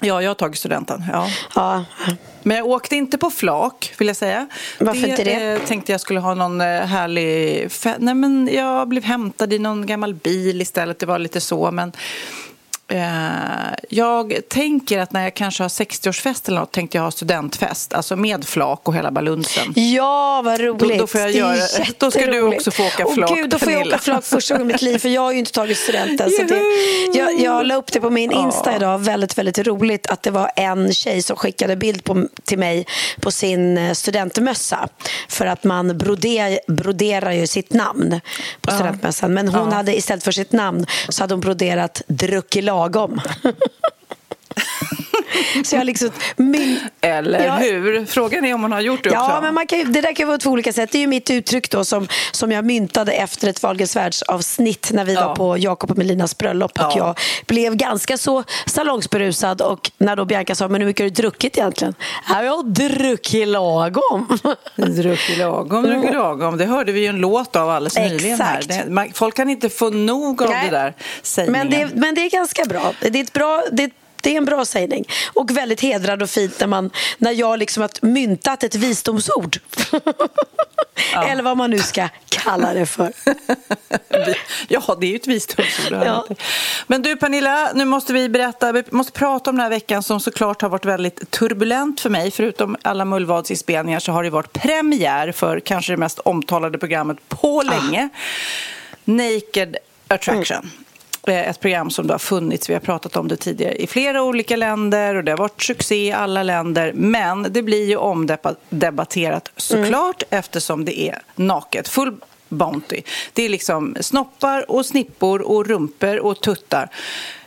Ja, 0.00 0.22
jag 0.22 0.30
har 0.30 0.34
tagit 0.34 0.58
studenten. 0.58 1.04
Ja. 1.12 1.28
ja. 1.54 1.84
Men 2.42 2.56
jag 2.56 2.66
åkte 2.66 2.96
inte 2.96 3.18
på 3.18 3.30
flak, 3.30 3.94
vill 3.98 4.08
jag 4.08 4.16
säga. 4.16 4.48
Varför 4.78 5.02
det, 5.02 5.08
inte 5.08 5.24
det? 5.24 5.52
Eh, 5.52 5.60
tänkte 5.60 5.92
jag 5.92 6.00
skulle 6.00 6.20
ha 6.20 6.34
någon 6.34 6.60
eh, 6.60 6.66
härlig... 6.66 7.70
Nej, 7.98 8.14
men 8.14 8.48
jag 8.52 8.88
blev 8.88 9.04
hämtad 9.04 9.52
i 9.52 9.58
någon 9.58 9.86
gammal 9.86 10.14
bil 10.14 10.62
istället. 10.62 10.98
Det 10.98 11.06
var 11.06 11.18
lite 11.18 11.40
så. 11.40 11.70
Men 11.70 11.92
jag 13.88 14.34
tänker 14.48 14.98
att 14.98 15.12
när 15.12 15.22
jag 15.22 15.34
kanske 15.34 15.62
har 15.62 15.68
60-årsfest 15.68 16.48
eller 16.48 16.60
något 16.60 16.72
tänkte 16.72 16.98
jag 16.98 17.02
ha 17.02 17.10
studentfest, 17.10 17.92
alltså 17.92 18.16
med 18.16 18.44
flak 18.44 18.88
och 18.88 18.94
hela 18.94 19.10
balunsen. 19.10 19.72
Ja, 19.76 20.42
vad 20.44 20.60
roligt. 20.60 20.78
Då, 20.78 20.98
då, 20.98 21.06
får 21.06 21.20
jag 21.20 21.30
göra, 21.30 21.56
då 21.98 22.10
ska 22.10 22.26
du 22.26 22.42
också 22.42 22.70
få 22.70 22.86
åka 22.86 23.06
flak, 23.14 23.30
oh, 23.30 23.36
Gud, 23.36 23.50
Då 23.50 23.58
får 23.58 23.72
jag 23.72 23.86
åka 23.86 23.98
flak 23.98 24.24
första 24.24 24.54
gången 24.54 24.70
i 24.70 24.72
mitt 24.72 24.82
liv, 24.82 24.98
för 24.98 25.08
jag 25.08 25.22
har 25.22 25.32
ju 25.32 25.38
inte 25.38 25.52
tagit 25.52 25.78
studenten. 25.78 26.30
Så 26.30 26.42
det, 26.42 26.62
jag, 27.18 27.40
jag 27.40 27.66
la 27.66 27.74
upp 27.74 27.92
det 27.92 28.00
på 28.00 28.10
min 28.10 28.32
Insta 28.32 28.76
idag, 28.76 28.98
väldigt, 28.98 29.38
väldigt 29.38 29.58
roligt 29.58 30.06
att 30.06 30.22
det 30.22 30.30
var 30.30 30.50
en 30.56 30.94
tjej 30.94 31.22
som 31.22 31.36
skickade 31.36 31.76
bild 31.76 32.04
på, 32.04 32.26
till 32.44 32.58
mig 32.58 32.86
på 33.20 33.30
sin 33.30 33.78
eh, 33.78 33.92
studentmössa. 33.92 34.88
För 35.28 35.46
att 35.46 35.64
man 35.64 35.98
broder, 35.98 36.72
broderar 36.72 37.32
ju 37.32 37.46
sitt 37.46 37.72
namn 37.72 38.20
på 38.60 38.70
studentmössan. 38.70 39.34
Men 39.34 39.48
hon 39.48 39.72
hade 39.72 39.96
istället 39.96 40.24
för 40.24 40.32
sitt 40.32 40.52
namn 40.52 40.86
så 41.08 41.22
hade 41.22 41.34
hon 41.34 41.40
broderat 41.40 42.02
druckig 42.06 42.64
lagom. 42.80 43.20
Så 45.64 45.76
jag 45.76 45.86
liksom 45.86 46.10
min... 46.36 46.80
Eller 47.00 47.46
ja. 47.46 47.54
hur? 47.54 48.06
Frågan 48.06 48.44
är 48.44 48.54
om 48.54 48.62
hon 48.62 48.72
har 48.72 48.80
gjort 48.80 49.04
det 49.04 49.10
ja, 49.10 49.20
också. 49.20 49.34
Ja, 49.34 49.40
men 49.40 49.54
man 49.54 49.66
kan, 49.66 49.92
det 49.92 50.00
där 50.00 50.14
kan 50.14 50.28
vara 50.28 50.38
två 50.38 50.50
olika 50.50 50.72
sätt. 50.72 50.92
Det 50.92 50.98
är 50.98 51.00
ju 51.00 51.06
mitt 51.06 51.30
uttryck 51.30 51.70
då 51.70 51.84
som, 51.84 52.08
som 52.32 52.52
jag 52.52 52.64
myntade 52.64 53.12
efter 53.12 53.48
ett 53.48 53.62
Wahlgrens 53.62 53.96
världsavsnitt 53.96 54.90
när 54.92 55.04
vi 55.04 55.14
ja. 55.14 55.28
var 55.28 55.36
på 55.36 55.58
Jakob 55.58 55.90
och 55.90 55.98
Melinas 55.98 56.38
bröllop 56.38 56.78
och 56.78 56.92
jag 56.96 57.18
blev 57.46 57.76
ganska 57.76 58.18
så 58.18 58.44
salongsberusad 58.66 59.62
och 59.62 59.90
när 59.98 60.16
då 60.16 60.24
Bianca 60.24 60.54
sa 60.54 60.68
men 60.68 60.80
hur 60.80 60.88
mycket 60.88 61.04
har 61.04 61.10
du 61.10 61.22
druckit 61.22 61.58
egentligen? 61.58 61.94
Ja, 62.28 62.44
jag 62.44 62.56
har 62.56 62.62
druckit 62.62 63.48
lagom. 63.48 64.38
druckit 64.76 65.38
lagom, 65.38 65.82
druckit 65.82 66.12
lagom. 66.12 66.56
Det 66.56 66.64
hörde 66.64 66.92
vi 66.92 67.00
ju 67.00 67.06
en 67.06 67.16
låt 67.16 67.56
av 67.56 67.70
alldeles 67.70 67.96
nyligen 67.98 68.40
här. 68.40 68.62
Det, 68.68 68.90
man, 68.90 69.12
folk 69.14 69.34
kan 69.34 69.50
inte 69.50 69.68
få 69.68 69.90
nog 69.90 70.42
av 70.42 70.50
Nej. 70.50 70.70
det 70.70 70.76
där 70.76 70.94
sägningen. 71.22 71.68
Men 71.68 71.88
det, 71.88 71.94
men 71.94 72.14
det 72.14 72.20
är 72.20 72.30
ganska 72.30 72.64
bra. 72.64 72.92
Det 73.00 73.18
är 73.18 73.22
ett 73.22 73.32
bra 73.32 73.64
det 73.72 73.82
är 73.82 73.90
det 74.22 74.32
är 74.32 74.36
en 74.36 74.44
bra 74.44 74.64
sägning. 74.64 75.04
Och 75.34 75.50
väldigt 75.50 75.80
hedrad 75.80 76.22
och 76.22 76.30
fint 76.30 76.60
när, 76.60 76.66
man, 76.66 76.90
när 77.18 77.32
jag 77.32 77.58
liksom 77.58 77.80
har 77.80 77.90
myntat 78.06 78.64
ett 78.64 78.74
visdomsord. 78.74 79.58
Ja. 81.12 81.28
Eller 81.28 81.42
vad 81.42 81.56
man 81.56 81.70
nu 81.70 81.78
ska 81.78 82.08
kalla 82.28 82.74
det 82.74 82.86
för. 82.86 83.12
ja, 84.68 84.96
det 85.00 85.06
är 85.06 85.10
ju 85.10 85.16
ett 85.16 85.26
visdomsord. 85.26 85.92
Ja. 85.92 86.26
Men 86.86 87.02
du 87.02 87.16
Pernilla, 87.16 87.72
nu 87.74 87.84
måste 87.84 88.12
vi 88.12 88.28
berätta, 88.28 88.72
vi 88.72 88.82
måste 88.90 89.12
prata 89.12 89.50
om 89.50 89.56
den 89.56 89.62
här 89.62 89.70
veckan 89.70 90.02
som 90.02 90.20
såklart 90.20 90.62
har 90.62 90.68
varit 90.68 90.84
väldigt 90.84 91.30
turbulent 91.30 92.00
för 92.00 92.10
mig. 92.10 92.30
Förutom 92.30 92.76
alla 92.82 93.04
mullvadsinspelningar 93.04 94.00
så 94.00 94.12
har 94.12 94.22
det 94.22 94.30
varit 94.30 94.52
premiär 94.52 95.32
för 95.32 95.60
kanske 95.60 95.92
det 95.92 95.96
mest 95.96 96.18
omtalade 96.18 96.78
programmet 96.78 97.28
på 97.28 97.62
länge. 97.62 98.08
Ah. 98.12 98.18
Naked 99.04 99.76
Attraction. 100.08 100.56
Mm. 100.56 100.70
Eh, 101.26 101.48
ett 101.48 101.60
program 101.60 101.90
som 101.90 102.06
då 102.06 102.14
har 102.14 102.18
funnits, 102.18 102.70
vi 102.70 102.74
har 102.74 102.80
pratat 102.80 103.16
om 103.16 103.28
det 103.28 103.36
tidigare, 103.36 103.74
i 103.74 103.86
flera 103.86 104.22
olika 104.22 104.56
länder 104.56 105.14
och 105.14 105.24
det 105.24 105.32
har 105.32 105.38
varit 105.38 105.62
succé 105.62 106.06
i 106.06 106.12
alla 106.12 106.42
länder. 106.42 106.92
Men 106.92 107.46
det 107.50 107.62
blir 107.62 107.88
ju 107.88 107.96
omdebatterat 107.96 109.50
såklart 109.56 110.22
mm. 110.22 110.38
eftersom 110.38 110.84
det 110.84 111.00
är 111.00 111.18
naket. 111.36 111.88
Full 111.88 112.16
Bounty. 112.48 113.02
Det 113.32 113.42
är 113.42 113.48
liksom 113.48 113.96
snoppar 114.00 114.70
och 114.70 114.86
snippor 114.86 115.42
och 115.42 115.66
rumpor 115.66 116.18
och 116.18 116.40
tuttar 116.40 116.90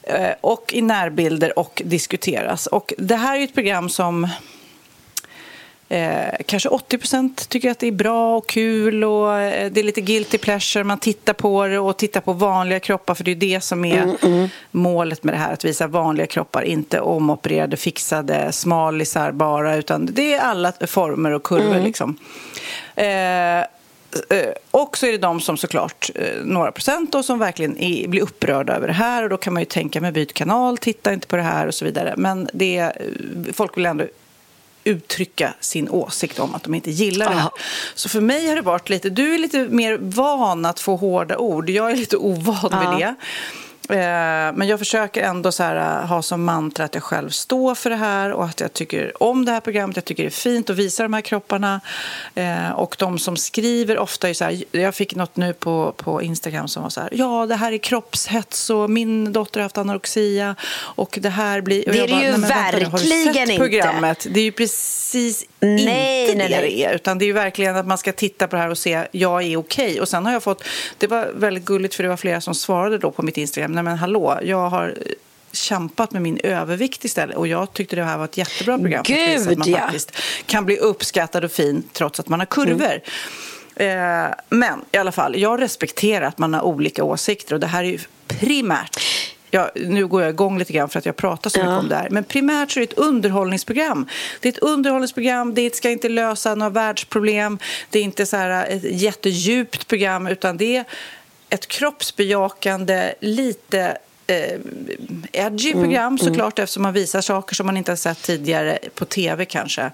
eh, 0.03 0.32
och 0.42 0.74
i 0.74 0.82
närbilder 0.82 1.60
och 1.60 1.82
diskuteras. 1.86 2.68
Och 2.68 2.94
det 2.98 3.15
här 3.15 3.39
är 3.39 3.44
ett 3.44 3.53
program 3.53 3.89
som 3.89 4.27
Eh, 5.93 6.33
kanske 6.45 6.69
80 6.69 6.97
procent 6.97 7.50
tycker 7.50 7.71
att 7.71 7.79
det 7.79 7.88
är 7.88 7.91
bra 7.91 8.38
och 8.38 8.47
kul 8.47 9.03
och 9.03 9.39
eh, 9.39 9.71
det 9.71 9.79
är 9.79 9.83
lite 9.83 10.01
guilty 10.01 10.38
pleasure. 10.38 10.83
Man 10.83 10.97
tittar 10.97 11.33
på 11.33 11.67
det 11.67 11.79
och 11.79 11.97
tittar 11.97 12.21
på 12.21 12.33
vanliga 12.33 12.79
kroppar 12.79 13.15
för 13.15 13.23
det 13.23 13.31
är 13.31 13.35
det 13.35 13.62
som 13.63 13.85
är 13.85 14.03
mm, 14.03 14.15
mm. 14.23 14.50
målet 14.71 15.23
med 15.23 15.33
det 15.33 15.38
här. 15.38 15.53
Att 15.53 15.65
visa 15.65 15.88
vanliga 15.88 16.27
kroppar, 16.27 16.62
inte 16.62 17.00
omopererade, 17.00 17.77
fixade, 17.77 18.51
smalisar 18.51 19.31
bara 19.31 19.75
utan 19.75 20.05
det 20.05 20.33
är 20.33 20.39
alla 20.39 20.73
former 20.88 21.31
och 21.31 21.43
kurvor 21.43 21.71
mm. 21.71 21.83
liksom. 21.83 22.17
Eh, 22.95 23.59
eh 23.59 23.65
och 24.71 24.97
så 24.97 25.05
är 25.05 25.12
det 25.12 25.17
de 25.17 25.41
som 25.41 25.57
såklart, 25.57 26.09
eh, 26.15 26.43
några 26.43 26.71
procent 26.71 27.12
då, 27.12 27.23
som 27.23 27.39
verkligen 27.39 27.77
är, 27.77 28.07
blir 28.07 28.21
upprörda 28.21 28.75
över 28.75 28.88
det 28.88 28.93
här 28.93 29.23
och 29.23 29.29
då 29.29 29.38
kan 29.38 29.53
man 29.53 29.62
ju 29.62 29.65
tänka 29.65 30.01
med 30.01 30.13
byt 30.13 30.33
kanal, 30.33 30.77
titta 30.77 31.13
inte 31.13 31.27
på 31.27 31.35
det 31.35 31.41
här 31.41 31.67
och 31.67 31.73
så 31.73 31.85
vidare. 31.85 32.13
Men 32.17 32.50
det, 32.53 32.91
folk 33.53 33.77
vill 33.77 33.85
ändå 33.85 34.05
uttrycka 34.83 35.53
sin 35.59 35.89
åsikt 35.89 36.39
om 36.39 36.55
att 36.55 36.63
de 36.63 36.73
inte 36.73 36.91
gillar 36.91 37.29
det 37.29 37.35
här. 37.35 37.51
Så 37.95 38.09
för 38.09 38.21
mig 38.21 38.47
har 38.47 38.55
det 38.55 38.61
varit 38.61 38.89
lite, 38.89 39.09
du 39.09 39.33
är 39.33 39.39
lite 39.39 39.57
mer 39.57 39.97
van 40.01 40.65
att 40.65 40.79
få 40.79 40.95
hårda 40.95 41.37
ord, 41.37 41.69
jag 41.69 41.91
är 41.91 41.95
lite 41.95 42.17
ovan 42.17 42.89
vid 42.89 42.99
det. 42.99 43.15
Eh, 43.89 43.95
men 44.55 44.67
jag 44.67 44.79
försöker 44.79 45.23
ändå 45.23 45.51
så 45.51 45.63
här, 45.63 45.75
eh, 45.75 46.07
ha 46.07 46.21
som 46.21 46.43
mantra 46.43 46.85
att 46.85 46.93
jag 46.93 47.03
själv 47.03 47.29
står 47.29 47.75
för 47.75 47.89
det 47.89 47.95
här 47.95 48.31
och 48.31 48.45
att 48.45 48.59
jag 48.59 48.73
tycker 48.73 49.23
om 49.23 49.45
det 49.45 49.51
här 49.51 49.59
programmet. 49.59 49.95
Jag 49.95 50.05
tycker 50.05 50.23
det 50.23 50.29
är 50.29 50.31
fint 50.31 50.69
att 50.69 50.75
visa 50.75 51.03
de 51.03 51.13
här 51.13 51.21
kropparna. 51.21 51.81
Eh, 52.35 52.71
och 52.71 52.95
de 52.99 53.19
som 53.19 53.37
skriver 53.37 53.97
ofta 53.97 54.29
är 54.29 54.33
så 54.33 54.43
här, 54.43 54.63
jag 54.71 54.95
fick 54.95 55.15
något 55.15 55.35
nu 55.35 55.53
på, 55.53 55.93
på 55.97 56.21
Instagram 56.21 56.67
som 56.67 56.83
var 56.83 56.89
så 56.89 57.01
här, 57.01 57.09
ja 57.13 57.45
det 57.45 57.55
här 57.55 57.71
är 57.71 57.77
kroppshets 57.77 58.69
och 58.69 58.89
min 58.89 59.33
dotter 59.33 59.59
har 59.59 59.63
haft 59.63 59.77
anorexia 59.77 60.55
och 60.73 61.19
det 61.21 61.29
här 61.29 61.61
blir... 61.61 61.83
det 61.85 61.99
är 61.99 62.07
det 62.07 62.25
ju 62.25 62.31
verkligen 62.31 62.91
har 62.91 62.99
du 62.99 63.33
sett 63.33 63.57
programmet? 63.57 64.27
Det 64.29 64.39
är 64.39 64.43
ju 64.43 64.51
precis 64.51 65.45
nej, 65.59 66.21
inte 66.21 66.37
nej, 66.37 66.49
det 66.49 66.61
nej. 66.61 66.61
det 66.61 66.85
är. 66.85 66.93
Utan 66.93 67.17
det 67.17 67.25
är 67.25 67.27
ju 67.27 67.33
verkligen 67.33 67.75
att 67.75 67.87
man 67.87 67.97
ska 67.97 68.11
titta 68.11 68.47
på 68.47 68.55
det 68.55 68.61
här 68.61 68.69
och 68.69 68.77
se, 68.77 69.07
jag 69.11 69.43
är 69.43 69.57
okej. 69.57 69.57
Okay. 69.57 69.99
Och 69.99 70.09
sen 70.09 70.25
har 70.25 70.33
jag 70.33 70.43
fått, 70.43 70.63
det 70.97 71.07
var 71.07 71.31
väldigt 71.35 71.65
gulligt 71.65 71.95
för 71.95 72.03
det 72.03 72.09
var 72.09 72.17
flera 72.17 72.41
som 72.41 72.55
svarade 72.55 72.97
då 72.97 73.11
på 73.11 73.21
mitt 73.21 73.37
Instagram 73.37 73.73
nej 73.74 73.84
men 73.84 73.98
hallå, 73.98 74.39
jag 74.44 74.70
har 74.70 74.98
kämpat 75.51 76.12
med 76.12 76.22
min 76.22 76.39
övervikt 76.44 77.06
istället. 77.06 77.36
Och 77.36 77.48
jag 77.48 77.74
tyckte 77.74 77.96
det 77.96 78.03
här 78.03 78.18
var 78.18 78.25
ett 78.25 78.38
jättebra 78.38 78.77
program. 78.77 79.03
Gud, 79.06 79.51
att 79.51 79.58
man 79.58 79.70
ja. 79.70 79.77
faktiskt 79.77 80.12
kan 80.46 80.65
bli 80.65 80.77
uppskattad 80.77 81.44
och 81.44 81.51
fin 81.51 81.84
trots 81.94 82.20
att 82.20 82.27
man 82.27 82.39
har 82.39 82.46
kurvor. 82.46 83.01
Mm. 83.75 84.25
Eh, 84.25 84.34
men 84.50 84.82
i 84.92 84.98
alla 84.98 85.12
fall, 85.12 85.36
jag 85.39 85.62
respekterar 85.62 86.25
att 86.25 86.38
man 86.38 86.53
har 86.53 86.62
olika 86.62 87.03
åsikter 87.03 87.53
och 87.53 87.60
det 87.60 87.68
här 87.68 87.84
är 87.84 87.88
ju 87.88 88.00
primärt 88.27 89.00
Ja, 89.56 89.72
nu 89.75 90.08
går 90.08 90.22
jag 90.22 90.30
igång 90.30 90.60
lite 90.60 90.74
grann 90.74 90.89
för 90.89 91.00
att 91.00 91.06
jag 91.06 91.15
pratar 91.15 91.50
så 91.50 91.60
mycket 91.60 91.72
ja. 91.72 91.80
om 91.80 91.89
det 91.89 91.96
här. 91.96 92.10
Men 92.10 92.24
primärt 92.24 92.72
så 92.72 92.80
är 92.80 92.82
det 92.82 92.94
ett 92.94 92.98
underhållningsprogram. 92.98 94.08
Det 94.39 94.50
är 94.50 94.53
ett 94.53 94.60
underhållningsprogram, 94.60 95.53
det 95.53 95.75
ska 95.75 95.89
inte 95.89 96.10
lösa 96.10 96.56
några 96.56 96.70
världsproblem. 96.70 97.60
Det 97.89 98.00
är 98.00 98.03
inte 98.03 98.25
så 98.25 98.38
här 98.38 98.65
ett 98.65 98.84
jättedjupt 98.84 99.88
program 99.88 100.27
utan 100.27 100.58
det 100.58 100.84
ett 101.53 101.67
kroppsbejakande, 101.67 103.13
lite 103.19 103.98
eh, 104.27 104.60
edgy 105.32 105.72
mm, 105.72 105.84
program 105.84 106.08
mm, 106.08 106.18
såklart 106.18 106.60
mm. 106.60 106.63
eftersom 106.63 106.84
man 106.84 106.94
visar 106.94 107.22
saker 107.22 107.56
som 107.56 107.65
man 107.65 107.77
inte 107.77 107.92
har 107.92 107.96
sett 107.96 108.22
tidigare 108.22 108.80
på 108.96 109.06
tv 109.06 109.46
kanske. 109.46 109.92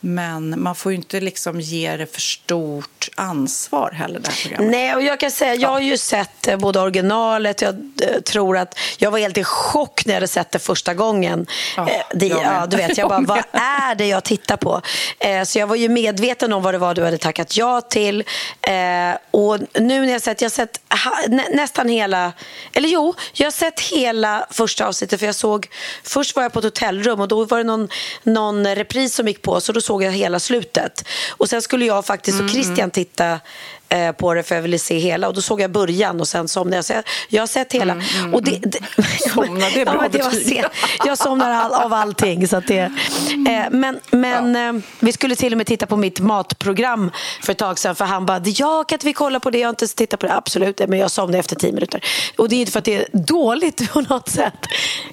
Men 0.00 0.62
man 0.62 0.74
får 0.74 0.92
ju 0.92 0.96
inte 0.96 1.20
liksom 1.20 1.60
ge 1.60 1.96
det 1.96 2.06
för 2.06 2.20
stort 2.20 3.08
ansvar 3.14 3.90
heller 3.90 4.20
det 4.20 4.28
här 4.28 4.42
programmet. 4.42 4.70
Nej, 4.70 4.94
och 4.94 5.02
jag 5.02 5.20
kan 5.20 5.30
säga, 5.30 5.54
jag 5.54 5.68
har 5.68 5.80
ju 5.80 5.98
sett 5.98 6.48
eh, 6.48 6.56
både 6.56 6.80
originalet, 6.80 7.62
jag 7.62 7.74
eh, 8.02 8.20
tror 8.20 8.58
att 8.58 8.78
jag 8.98 9.10
var 9.10 9.18
helt 9.18 9.38
i 9.38 9.44
chock 9.44 10.06
när 10.06 10.12
jag 10.12 10.16
hade 10.16 10.28
sett 10.28 10.50
det 10.50 10.58
första 10.58 10.94
gången. 10.94 11.46
Ja, 11.76 11.88
det, 12.14 12.26
ja, 12.26 12.66
du 12.66 12.76
vet, 12.76 12.98
jag 12.98 13.08
bara, 13.08 13.20
vad 13.28 13.44
är 13.52 13.94
det 13.94 14.06
jag 14.06 14.24
tittar 14.24 14.56
på? 14.56 14.80
Så 15.44 15.58
jag 15.58 15.66
var 15.66 15.76
ju 15.76 15.88
medveten 15.88 16.52
om 16.52 16.62
vad 16.62 16.74
det 16.74 16.78
var 16.78 16.94
du 16.94 17.04
hade 17.04 17.18
tackat 17.18 17.56
ja 17.56 17.80
till. 17.80 18.24
Och 19.30 19.58
nu 19.74 20.00
när 20.00 20.12
jag 20.12 20.22
sett, 20.22 20.40
jag 20.40 20.46
har 20.46 20.50
sett 20.50 20.80
nästan 21.50 21.88
hela, 21.88 22.32
eller 22.72 22.88
jo, 22.88 23.14
jag 23.32 23.46
har 23.46 23.50
sett 23.50 23.69
sett 23.70 23.80
hela 23.80 24.46
första 24.50 24.86
avsnittet 24.86 25.20
för 25.20 25.26
jag 25.26 25.34
såg 25.34 25.68
Först 26.02 26.36
var 26.36 26.42
jag 26.42 26.52
på 26.52 26.58
ett 26.58 26.64
hotellrum 26.64 27.20
och 27.20 27.28
då 27.28 27.44
var 27.44 27.58
det 27.58 27.64
någon, 27.64 27.88
någon 28.22 28.74
repris 28.74 29.14
som 29.14 29.28
gick 29.28 29.42
på 29.42 29.60
så 29.60 29.72
då 29.72 29.80
såg 29.80 30.02
jag 30.02 30.12
hela 30.12 30.40
slutet. 30.40 31.04
Och 31.30 31.48
sen 31.48 31.62
skulle 31.62 31.84
jag 31.84 32.06
faktiskt 32.06 32.40
och 32.40 32.40
mm, 32.40 32.52
Christian 32.52 32.90
titta 32.90 33.40
eh, 33.90 34.12
på 34.12 34.34
det 34.34 34.42
för 34.42 34.54
jag 34.54 34.62
ville 34.62 34.78
se 34.78 34.98
hela 34.98 35.28
och 35.28 35.34
då 35.34 35.40
såg 35.40 35.60
jag 35.60 35.70
början 35.70 36.20
och 36.20 36.28
sen 36.28 36.48
somnade 36.48 36.76
jag. 36.76 36.84
Så 36.84 36.92
jag, 36.92 37.04
jag 37.28 37.42
har 37.42 37.46
sett 37.46 37.72
hela. 37.72 37.92
Mm, 37.92 38.04
mm, 38.18 38.34
och 38.34 38.42
det, 38.42 38.58
det, 38.62 38.78
Somna, 39.34 39.70
det 39.74 39.80
är 39.80 39.84
bra 39.84 39.98
ja, 40.02 40.08
det 40.08 40.22
var 40.22 40.70
Jag 41.06 41.18
somnar 41.18 41.50
all, 41.50 41.72
av 41.72 41.92
allting. 41.92 42.48
Så 42.48 42.56
att 42.56 42.66
det, 42.66 42.78
eh, 42.78 43.70
men 43.70 44.00
men 44.10 44.54
ja. 44.54 44.68
eh, 44.68 44.82
vi 45.00 45.12
skulle 45.12 45.36
till 45.36 45.52
och 45.52 45.56
med 45.56 45.66
titta 45.66 45.86
på 45.86 45.96
mitt 45.96 46.20
matprogram 46.20 47.10
för 47.42 47.52
ett 47.52 47.58
tag 47.58 47.78
sedan 47.78 47.96
för 47.96 48.04
han 48.04 48.26
bara, 48.26 48.42
ja 48.44 48.84
kan 48.84 48.96
inte 48.96 49.06
vi 49.06 49.12
kolla 49.12 49.40
på 49.40 49.50
det? 49.50 49.58
Jag 49.58 49.66
har 49.66 49.70
inte 49.70 49.86
tittat 49.86 50.20
på 50.20 50.26
det. 50.26 50.34
Absolut, 50.34 50.80
men 50.88 50.98
jag 50.98 51.10
somnade 51.10 51.38
efter 51.38 51.56
tio 51.56 51.72
minuter. 51.72 52.04
Och 52.36 52.48
det 52.48 52.56
är 52.56 52.60
inte 52.60 52.72
för 52.72 52.78
att 52.78 52.84
det 52.84 52.94
är 52.94 53.06
dåligt 53.12 53.92
på 53.92 54.00
något 54.00 54.28
sätt. 54.28 54.54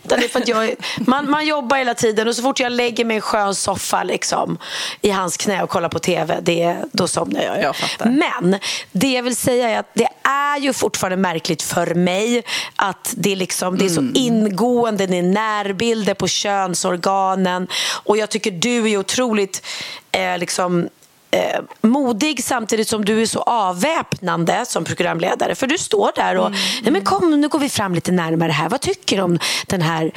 Utan 0.04 0.20
det 0.20 0.26
är 0.26 0.30
för 0.30 0.40
att 0.40 0.48
jag, 0.48 0.76
man, 1.00 1.30
man 1.30 1.46
jobbar 1.46 1.78
hela 1.78 1.94
tiden 1.94 2.28
och 2.28 2.36
så 2.36 2.42
fort 2.42 2.60
jag 2.60 2.72
lägger 2.72 3.06
mig 3.06 3.16
i 3.16 3.18
en 3.18 3.22
skön 3.22 3.56
soffa 3.56 4.04
liksom, 4.04 4.58
i 5.02 5.10
hans 5.10 5.38
knä 5.38 5.64
och 5.64 5.70
kollar 5.70 5.90
på 5.90 6.00
tv, 6.00 6.40
det, 6.42 6.78
då 6.92 7.08
somnar 7.08 7.42
jag. 7.42 7.62
jag 7.62 7.76
men 8.00 8.60
det 8.92 9.12
jag 9.12 9.24
vill 9.24 9.36
säga 9.36 9.70
är 9.70 9.80
att 9.80 9.92
det 9.94 10.10
är 10.24 10.60
ju 10.60 10.74
fortfarande 10.74 11.18
märkligt 11.18 11.62
för 11.62 11.96
mig 11.96 12.44
att 12.76 13.14
det, 13.18 13.36
liksom, 13.36 13.78
det 13.78 13.86
är 13.86 13.90
så 13.90 14.00
mm. 14.00 14.14
ingående, 14.16 15.06
det 15.06 15.18
är 15.18 15.24
närbilder 15.24 16.14
på 16.14 16.28
könsorganen 16.28 17.68
och 18.04 18.18
jag 18.18 18.30
tycker 18.30 18.52
du 18.52 18.92
är 18.92 18.98
otroligt 18.98 19.66
eh, 20.12 20.38
liksom, 20.38 20.88
eh, 21.32 21.62
modig 21.82 22.44
samtidigt 22.44 22.88
som 22.88 23.06
du 23.06 23.22
är 23.22 23.26
så 23.26 23.40
avväpnande 23.40 24.66
som 24.68 24.84
programledare. 24.84 25.56
För 25.56 25.68
du 25.68 25.78
står 25.78 26.12
där 26.16 26.38
och, 26.38 26.48
mm. 26.48 26.60
nej 26.84 26.92
men 26.92 27.04
kom 27.04 27.42
nu 27.42 27.48
går 27.48 27.60
vi 27.60 27.70
fram 27.70 27.96
lite 27.96 28.12
närmare 28.12 28.52
här. 28.52 28.70
Vad 28.70 28.82
tycker 28.82 29.18
du 29.18 29.24
om 29.24 29.40
den 29.68 29.82
här 29.82 30.12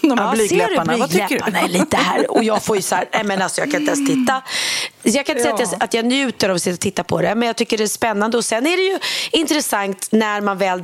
de 0.00 0.18
här 0.18 0.26
ja, 0.26 0.32
blygdläpparna. 0.32 0.96
Vad 0.96 1.10
tycker 1.10 1.42
du? 1.50 1.58
är 1.58 1.68
lite 1.68 1.96
här. 1.96 2.30
Och 2.30 2.44
jag 2.44 2.62
får 2.62 2.76
ju 2.76 2.82
så 2.82 2.94
här, 2.94 3.08
nej 3.12 3.24
men 3.24 3.42
alltså 3.42 3.60
jag 3.60 3.70
kan 3.70 3.80
inte 3.80 3.92
ens 3.92 4.10
titta. 4.10 4.42
Jag 5.02 5.26
kan 5.26 5.36
inte 5.36 5.48
ja. 5.48 5.56
säga 5.56 5.66
att 5.66 5.72
jag, 5.72 5.84
att 5.84 5.94
jag 5.94 6.04
njuter 6.04 6.48
av 6.48 6.56
att 6.56 6.80
titta 6.80 7.04
på 7.04 7.22
det, 7.22 7.34
men 7.34 7.46
jag 7.46 7.56
tycker 7.56 7.78
det 7.78 7.84
är 7.84 7.88
spännande. 7.88 8.36
Och 8.36 8.44
sen 8.44 8.66
är 8.66 8.76
det 8.76 8.82
ju 8.82 8.98
intressant 9.32 10.08
när 10.10 10.40
man 10.40 10.58
väl 10.58 10.82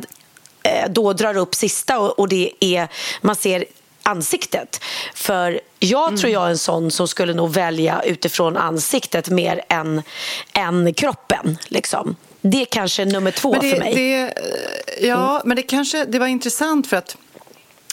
eh, 0.63 0.91
då 0.91 1.13
drar 1.13 1.37
upp 1.37 1.55
sista 1.55 1.99
och, 1.99 2.19
och 2.19 2.29
det 2.29 2.53
är, 2.61 2.89
man 3.21 3.37
ser 3.37 3.65
ansiktet. 4.03 4.81
För 5.15 5.61
jag 5.79 6.09
mm. 6.09 6.21
tror 6.21 6.33
jag 6.33 6.47
är 6.47 6.51
en 6.51 6.59
sån 6.59 6.91
som 6.91 7.09
skulle 7.09 7.35
nog 7.35 7.53
välja 7.53 8.03
utifrån 8.03 8.57
ansiktet 8.57 9.29
mer 9.29 9.63
än, 9.69 10.03
än 10.53 10.95
kroppen. 10.95 11.59
Liksom. 11.69 12.17
Det 12.41 12.61
är 12.61 12.65
kanske 12.65 13.05
nummer 13.05 13.31
två 13.31 13.53
det, 13.53 13.71
för 13.71 13.79
mig. 13.79 13.95
Det, 13.95 14.35
ja, 15.07 15.31
mm. 15.31 15.43
men 15.45 15.57
det 15.57 15.63
kanske 15.63 16.05
det 16.05 16.19
var 16.19 16.27
intressant 16.27 16.87
för 16.87 16.97
att 16.97 17.17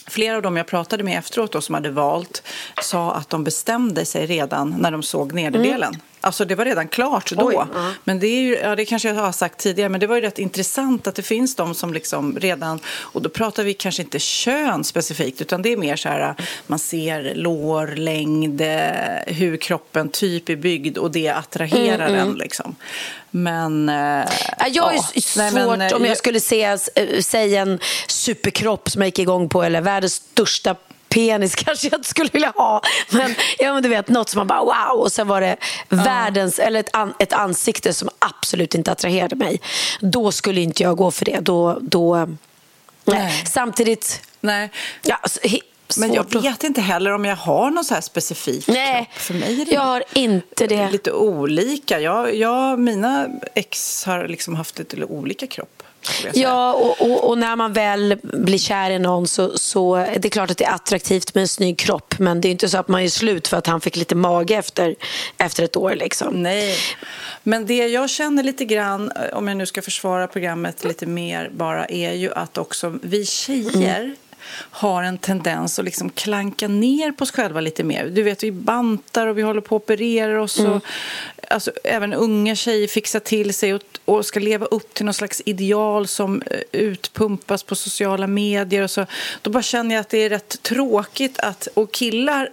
Flera 0.07 0.35
av 0.35 0.41
dem 0.41 0.57
jag 0.57 0.67
pratade 0.67 1.03
med 1.03 1.19
efteråt 1.19 1.51
då, 1.51 1.61
som 1.61 1.75
hade 1.75 1.89
valt 1.91 2.43
sa 2.81 3.13
att 3.13 3.29
de 3.29 3.43
bestämde 3.43 4.05
sig 4.05 4.25
redan 4.25 4.75
när 4.79 4.91
de 4.91 5.03
såg 5.03 5.33
nederdelen. 5.33 5.93
Mm. 5.93 6.01
Alltså 6.23 6.45
det 6.45 6.55
var 6.55 6.65
redan 6.65 6.87
klart 6.87 7.31
då. 7.31 7.47
Oj, 7.47 7.55
uh. 7.55 7.89
Men 8.03 8.19
det 8.19 8.27
är 8.27 8.41
ju, 8.41 8.55
ja 8.57 8.75
det 8.75 8.85
kanske 8.85 9.07
jag 9.07 9.15
har 9.15 9.31
sagt 9.31 9.59
tidigare, 9.59 9.89
men 9.89 9.99
det 9.99 10.07
var 10.07 10.15
ju 10.15 10.21
rätt 10.21 10.39
intressant 10.39 11.07
att 11.07 11.15
det 11.15 11.21
finns 11.21 11.55
de 11.55 11.75
som 11.75 11.93
liksom 11.93 12.39
redan, 12.39 12.79
och 12.85 13.21
då 13.21 13.29
pratar 13.29 13.63
vi 13.63 13.73
kanske 13.73 14.01
inte 14.01 14.19
kön 14.19 14.83
specifikt, 14.83 15.41
utan 15.41 15.61
det 15.61 15.73
är 15.73 15.77
mer 15.77 15.95
så 15.95 16.09
här, 16.09 16.35
man 16.67 16.79
ser 16.79 17.35
lår, 17.35 17.87
längd, 17.87 18.61
hur 19.27 19.57
kroppen 19.57 20.09
typ 20.09 20.49
är 20.49 20.55
byggd 20.55 20.97
och 20.97 21.11
det 21.11 21.29
attraherar 21.29 22.07
mm, 22.07 22.19
en 22.19 22.33
liksom. 22.33 22.75
Men... 23.31 23.89
Äh, 23.89 23.95
jag 23.95 24.93
är 24.93 24.97
ja, 24.97 25.03
svårt 25.03 25.37
nej, 25.37 25.51
men, 25.53 25.69
om 25.69 25.81
jag, 25.81 26.05
jag 26.05 26.17
skulle 26.17 26.39
se, 26.39 26.77
säga 27.23 27.61
en 27.61 27.79
superkropp 28.07 28.89
som 28.89 29.01
jag 29.01 29.07
gick 29.07 29.19
igång 29.19 29.49
på 29.49 29.63
eller 29.63 29.81
världens 29.81 30.13
största 30.13 30.75
penis 31.13 31.55
kanske 31.65 31.87
jag 31.87 31.99
inte 31.99 32.09
skulle 32.09 32.29
vilja 32.33 32.53
ha. 32.55 32.81
Men, 33.09 33.35
ja, 33.59 33.73
men 33.73 33.83
du 33.83 33.89
vet, 33.89 34.07
något 34.07 34.29
som 34.29 34.39
man 34.39 34.47
bara 34.47 34.63
wow. 34.63 35.01
Och 35.01 35.11
sen 35.11 35.27
var 35.27 35.41
det 35.41 35.57
ja. 35.89 35.97
världens, 35.97 36.59
eller 36.59 36.79
ett, 36.79 36.95
an, 36.95 37.13
ett 37.19 37.33
ansikte 37.33 37.93
som 37.93 38.09
absolut 38.19 38.75
inte 38.75 38.91
attraherade 38.91 39.35
mig. 39.35 39.61
Då 39.99 40.31
skulle 40.31 40.61
inte 40.61 40.83
jag 40.83 40.97
gå 40.97 41.11
för 41.11 41.25
det. 41.25 41.39
Då, 41.39 41.79
då, 41.81 42.15
nej. 42.15 42.37
nej. 43.05 43.43
Samtidigt... 43.45 44.21
Nej. 44.41 44.69
Ja, 45.01 45.15
alltså, 45.21 45.39
men 45.97 46.13
jag 46.13 46.41
vet 46.41 46.63
inte 46.63 46.81
heller 46.81 47.11
om 47.11 47.25
jag 47.25 47.35
har 47.35 47.71
någon 47.71 47.85
så 47.85 47.93
här 47.93 48.01
specifik 48.01 48.67
Nej, 48.67 49.09
kropp. 49.11 49.21
För 49.21 49.33
mig 49.33 49.61
är 49.61 49.65
det 49.65 49.71
jag 49.71 49.81
har 49.81 50.03
inte 50.13 50.67
det. 50.67 50.91
lite 50.91 51.11
olika. 51.11 51.99
Jag, 51.99 52.35
jag, 52.35 52.79
mina 52.79 53.27
ex 53.55 54.05
har 54.05 54.27
liksom 54.27 54.55
haft 54.55 54.79
lite 54.79 55.05
olika 55.05 55.47
kropp. 55.47 55.82
Ja, 56.33 56.73
och, 56.73 57.01
och, 57.01 57.29
och, 57.29 57.37
när 57.37 57.55
man 57.55 57.73
väl 57.73 58.17
blir 58.23 58.57
kär 58.57 58.89
i 58.89 58.99
någon 58.99 59.27
så, 59.27 59.57
så 59.57 59.95
är 59.95 60.19
det 60.19 60.29
klart 60.29 60.51
att 60.51 60.57
det 60.57 60.65
är 60.65 60.73
attraktivt 60.73 61.35
med 61.35 61.41
en 61.41 61.47
snygg 61.47 61.79
kropp. 61.79 62.15
Men 62.19 62.41
det 62.41 62.47
är 62.47 62.51
inte 62.51 62.69
så 62.69 62.77
att 62.77 62.87
man 62.87 63.01
är 63.01 63.09
slut 63.09 63.47
för 63.47 63.57
att 63.57 63.67
han 63.67 63.81
fick 63.81 63.95
lite 63.95 64.15
mage 64.15 64.55
efter, 64.55 64.95
efter 65.37 65.63
ett 65.63 65.75
år. 65.75 65.95
Liksom. 65.95 66.43
Nej, 66.43 66.75
men 67.43 67.65
det 67.65 67.87
jag 67.87 68.09
känner 68.09 68.43
lite 68.43 68.65
grann, 68.65 69.11
om 69.33 69.47
jag 69.47 69.57
nu 69.57 69.65
ska 69.65 69.81
försvara 69.81 70.27
programmet 70.27 70.83
lite 70.83 71.05
mer 71.05 71.49
bara, 71.53 71.85
är 71.85 72.13
ju 72.13 72.33
att 72.33 72.57
också 72.57 72.99
vi 73.01 73.25
tjejer 73.25 73.99
mm 73.99 74.15
har 74.55 75.03
en 75.03 75.17
tendens 75.17 75.79
att 75.79 75.85
liksom 75.85 76.09
klanka 76.09 76.67
ner 76.67 77.11
på 77.11 77.23
oss 77.23 77.31
själva 77.31 77.61
lite 77.61 77.83
mer. 77.83 78.05
Du 78.05 78.23
vet, 78.23 78.43
vi 78.43 78.51
bantar 78.51 79.27
och 79.27 79.37
vi 79.37 79.41
håller 79.41 79.61
på 79.61 79.75
att 79.75 79.81
operera 79.81 80.41
oss. 80.41 80.59
Mm. 80.59 80.71
Och, 80.71 80.85
alltså, 81.49 81.71
även 81.83 82.13
unga 82.13 82.55
tjejer 82.55 82.87
fixar 82.87 83.19
till 83.19 83.53
sig 83.53 83.73
och, 83.73 83.81
och 84.05 84.25
ska 84.25 84.39
leva 84.39 84.65
upp 84.65 84.93
till 84.93 85.05
någon 85.05 85.13
slags 85.13 85.41
ideal 85.45 86.07
som 86.07 86.41
eh, 86.41 86.59
utpumpas 86.71 87.63
på 87.63 87.75
sociala 87.75 88.27
medier. 88.27 88.83
Och 88.83 88.91
så. 88.91 89.05
Då 89.41 89.51
bara 89.51 89.63
känner 89.63 89.95
jag 89.95 90.01
att 90.01 90.09
det 90.09 90.23
är 90.23 90.29
rätt 90.29 90.61
tråkigt 90.63 91.39
att, 91.39 91.67
och 91.73 91.93
killar 91.93 92.49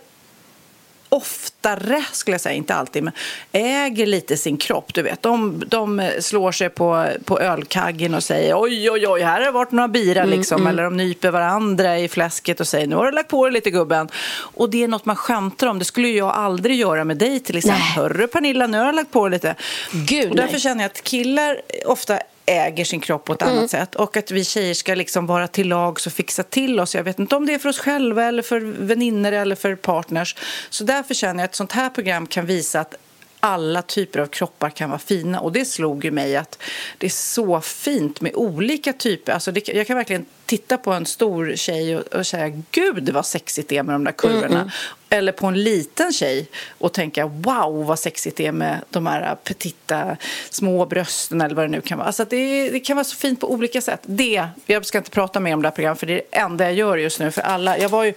oftare, 1.10 2.04
skulle 2.12 2.34
jag 2.34 2.40
säga, 2.40 2.54
inte 2.54 2.74
alltid, 2.74 3.02
men 3.02 3.12
äger 3.52 4.06
lite 4.06 4.36
sin 4.36 4.56
kropp. 4.56 4.94
Du 4.94 5.02
vet. 5.02 5.22
De, 5.22 5.62
de 5.66 6.10
slår 6.20 6.52
sig 6.52 6.70
på, 6.70 7.06
på 7.24 7.40
ölkaggen 7.40 8.14
och 8.14 8.24
säger 8.24 8.62
oj, 8.62 8.90
oj, 8.90 9.08
oj, 9.08 9.20
här 9.20 9.38
har 9.38 9.46
det 9.46 9.50
varit 9.50 9.72
några 9.72 9.88
bira 9.88 10.22
mm, 10.22 10.38
liksom. 10.38 10.60
Mm. 10.60 10.70
Eller 10.70 10.82
de 10.82 10.96
nyper 10.96 11.30
varandra 11.30 11.98
i 11.98 12.08
fläsket 12.08 12.60
och 12.60 12.68
säger 12.68 12.86
nu 12.86 12.96
har 12.96 13.06
du 13.06 13.12
lagt 13.12 13.28
på 13.28 13.44
dig 13.44 13.52
lite 13.52 13.70
gubben. 13.70 14.08
Och 14.38 14.70
det 14.70 14.84
är 14.84 14.88
något 14.88 15.04
man 15.04 15.16
skämtar 15.16 15.66
om. 15.66 15.78
Det 15.78 15.84
skulle 15.84 16.08
jag 16.08 16.28
aldrig 16.28 16.76
göra 16.76 17.04
med 17.04 17.16
dig 17.16 17.40
till 17.40 17.56
exempel. 17.56 17.82
Hörru 17.82 18.26
Pernilla, 18.26 18.66
nu 18.66 18.78
har 18.78 18.86
du 18.86 18.92
lagt 18.92 19.10
på 19.10 19.28
dig 19.28 19.36
lite. 19.36 19.54
Gud, 19.92 20.30
och 20.30 20.36
därför 20.36 20.52
nej. 20.52 20.60
känner 20.60 20.84
jag 20.84 20.90
att 20.90 21.02
killar 21.02 21.60
ofta 21.86 22.18
äger 22.50 22.84
sin 22.84 23.00
kropp 23.00 23.24
på 23.24 23.32
ett 23.32 23.42
mm. 23.42 23.58
annat 23.58 23.70
sätt. 23.70 23.94
Och 23.94 24.16
att 24.16 24.30
vi 24.30 24.44
tjejer 24.44 24.74
ska 24.74 24.94
liksom 24.94 25.26
vara 25.26 25.48
till 25.48 25.68
lag 25.68 25.98
och 26.06 26.12
fixa 26.12 26.42
till 26.42 26.80
oss. 26.80 26.94
Jag 26.94 27.02
vet 27.02 27.18
inte 27.18 27.36
om 27.36 27.46
det 27.46 27.54
är 27.54 27.58
för 27.58 27.68
oss 27.68 27.78
själva 27.78 28.24
eller 28.24 28.42
för 28.42 28.60
vänner 28.60 29.32
eller 29.32 29.56
för 29.56 29.74
partners. 29.74 30.36
Så 30.70 30.84
därför 30.84 31.14
känner 31.14 31.42
jag 31.42 31.44
att 31.44 31.50
ett 31.50 31.56
sånt 31.56 31.72
här 31.72 31.90
program 31.90 32.26
kan 32.26 32.46
visa 32.46 32.80
att 32.80 32.94
alla 33.40 33.82
typer 33.82 34.20
av 34.20 34.26
kroppar 34.26 34.70
kan 34.70 34.90
vara 34.90 34.98
fina. 34.98 35.40
Och 35.40 35.52
det 35.52 35.64
slog 35.64 36.04
ju 36.04 36.10
mig 36.10 36.36
att 36.36 36.58
det 36.98 37.06
är 37.06 37.10
så 37.10 37.60
fint 37.60 38.20
med 38.20 38.34
olika 38.34 38.92
typer. 38.92 39.32
Alltså 39.32 39.52
det, 39.52 39.68
jag 39.68 39.86
kan 39.86 39.96
verkligen 39.96 40.26
titta 40.50 40.78
på 40.78 40.92
en 40.92 41.06
stor 41.06 41.56
tjej 41.56 41.96
och, 41.96 42.02
och 42.06 42.26
säga 42.26 42.52
gud 42.70 43.08
vad 43.08 43.26
sexigt 43.26 43.68
det 43.68 43.76
är 43.76 43.82
med 43.82 43.94
de 43.94 44.04
där 44.04 44.12
kurvorna. 44.12 44.46
Mm, 44.46 44.56
mm. 44.56 44.70
Eller 45.08 45.32
på 45.32 45.46
en 45.46 45.62
liten 45.62 46.12
tjej 46.12 46.46
och 46.78 46.92
tänka 46.92 47.26
wow 47.26 47.86
vad 47.86 47.98
sexigt 47.98 48.36
det 48.36 48.46
är 48.46 48.52
med 48.52 48.80
de 48.90 49.06
här 49.06 49.34
petita 49.34 50.16
små 50.50 50.86
brösten 50.86 51.40
eller 51.40 51.54
vad 51.54 51.64
det 51.64 51.68
nu 51.68 51.80
kan 51.80 51.98
vara. 51.98 52.06
Alltså 52.06 52.24
det, 52.24 52.70
det, 52.70 52.80
kan 52.80 52.96
vara 52.96 53.04
så 53.04 53.16
fint 53.16 53.40
på 53.40 53.52
olika 53.52 53.80
sätt. 53.80 54.00
Det, 54.02 54.46
jag 54.66 54.86
ska 54.86 54.98
inte 54.98 55.10
prata 55.10 55.40
mer 55.40 55.54
om 55.54 55.62
det 55.62 55.68
här 55.68 55.74
programmet 55.74 56.00
för 56.00 56.06
det 56.06 56.12
är 56.12 56.22
det 56.30 56.38
enda 56.38 56.64
jag 56.64 56.74
gör 56.74 56.96
just 56.96 57.20
nu 57.20 57.30
för 57.30 57.42
alla. 57.42 57.78
Jag 57.78 57.88
var 57.88 58.04
ju 58.04 58.14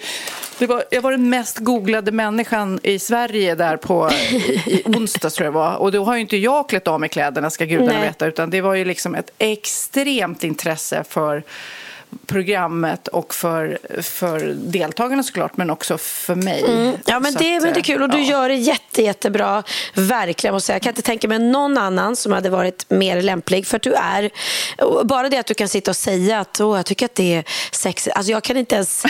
var, 0.60 0.84
jag 0.91 1.02
var 1.02 1.12
den 1.12 1.30
mest 1.30 1.58
googlade 1.58 2.12
människan 2.12 2.80
i 2.84 3.00
Sverige 3.00 3.56
där 3.56 3.78
på 3.78 4.10
i 4.65 4.82
onsdags 4.86 5.36
tror 5.36 5.46
jag 5.46 5.52
var. 5.52 5.76
Och 5.76 5.91
då 5.91 6.04
har 6.04 6.15
ju 6.15 6.22
inte 6.22 6.38
jag 6.38 6.69
klätt 6.69 6.88
av 6.88 7.00
mig 7.00 7.10
kläderna 7.10 7.50
ska 7.50 7.65
gudarna 7.65 8.02
veta 8.02 8.26
utan 8.26 8.50
det 8.50 8.62
var 8.62 8.74
ju 8.74 8.86
liksom 8.86 9.15
ett 9.15 9.32
extremt 9.38 10.43
intresse 10.43 11.04
för 11.10 11.43
programmet 12.26 13.08
och 13.08 13.34
för, 13.34 13.78
för 14.02 14.39
deltagarna 14.58 15.23
såklart, 15.23 15.58
men 15.58 15.69
också 15.69 15.97
för 15.97 16.36
mig. 16.36 16.63
Mm. 16.63 16.95
Ja, 17.06 17.19
men 17.19 17.34
det, 17.34 17.56
att, 17.56 17.63
men 17.63 17.73
det 17.73 17.80
är 17.80 17.84
kul 17.84 18.02
och 18.02 18.10
du 18.10 18.19
ja. 18.19 18.30
gör 18.30 18.49
det 18.49 18.56
jätte, 18.56 19.02
jättebra. 19.02 19.63
Verkligen. 19.93 20.54
Måste 20.54 20.67
säga. 20.67 20.76
Jag 20.76 20.82
kan 20.82 20.89
inte 20.89 21.02
tänka 21.02 21.28
mig 21.28 21.39
någon 21.39 21.78
annan 21.78 22.15
som 22.15 22.32
hade 22.32 22.49
varit 22.49 22.89
mer 22.89 23.21
lämplig. 23.21 23.67
För 23.67 23.76
att 23.78 23.84
du 23.84 23.93
är, 23.93 24.32
bara 25.04 25.30
det 25.30 25.38
att 25.38 25.45
du 25.45 25.54
kan 25.54 25.67
sitta 25.67 25.91
och 25.91 25.97
säga 25.97 26.39
att 26.39 26.62
oh, 26.62 26.78
jag 26.78 26.86
tycker 26.86 27.06
att 27.06 27.15
det 27.15 27.34
är 27.34 27.43
sexigt. 27.71 28.15
Alltså 28.15 28.32
jag 28.32 28.43
kan 28.43 28.58
inte 28.58 28.76
ens, 28.76 29.04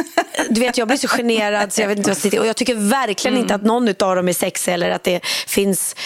du 0.48 0.60
vet 0.60 0.78
jag 0.78 0.88
blir 0.88 0.98
så 0.98 1.08
generad 1.08 1.72
så 1.72 1.80
jag 1.80 1.88
vet 1.88 1.98
inte 1.98 2.10
vad 2.10 2.16
jag 2.16 2.22
sitter. 2.22 2.40
Och 2.40 2.46
jag 2.46 2.56
tycker 2.56 2.74
verkligen 2.74 3.34
mm. 3.34 3.42
inte 3.42 3.54
att 3.54 3.62
någon 3.62 3.88
av 3.88 4.16
dem 4.16 4.28
är 4.28 4.32
sexig 4.32 4.72
eller 4.74 4.90
att 4.90 5.04
det 5.04 5.20
finns 5.46 5.96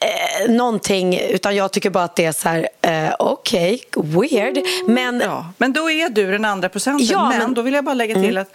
eh, 0.00 0.50
någonting. 0.50 1.18
Utan 1.18 1.56
jag 1.56 1.72
tycker 1.72 1.90
bara 1.90 2.04
att 2.04 2.16
det 2.16 2.24
är 2.24 2.32
så 2.32 2.48
här, 2.48 2.68
eh, 2.82 3.14
okej, 3.18 3.80
okay, 3.96 4.12
weird. 4.12 4.58
Men, 4.86 5.20
ja. 5.20 5.52
men 5.58 5.72
då 5.72 5.90
är 5.90 6.08
du 6.08 6.32
den 6.32 6.44
andra 6.44 6.68
procenten. 6.68 7.06
Ja, 7.06 7.28
men, 7.28 7.38
men 7.38 7.54
då 7.54 7.62
vill 7.62 7.74
jag 7.74 7.84
bara 7.84 7.94
lägga 7.94 8.14
till 8.14 8.24
mm. 8.24 8.42
att 8.42 8.54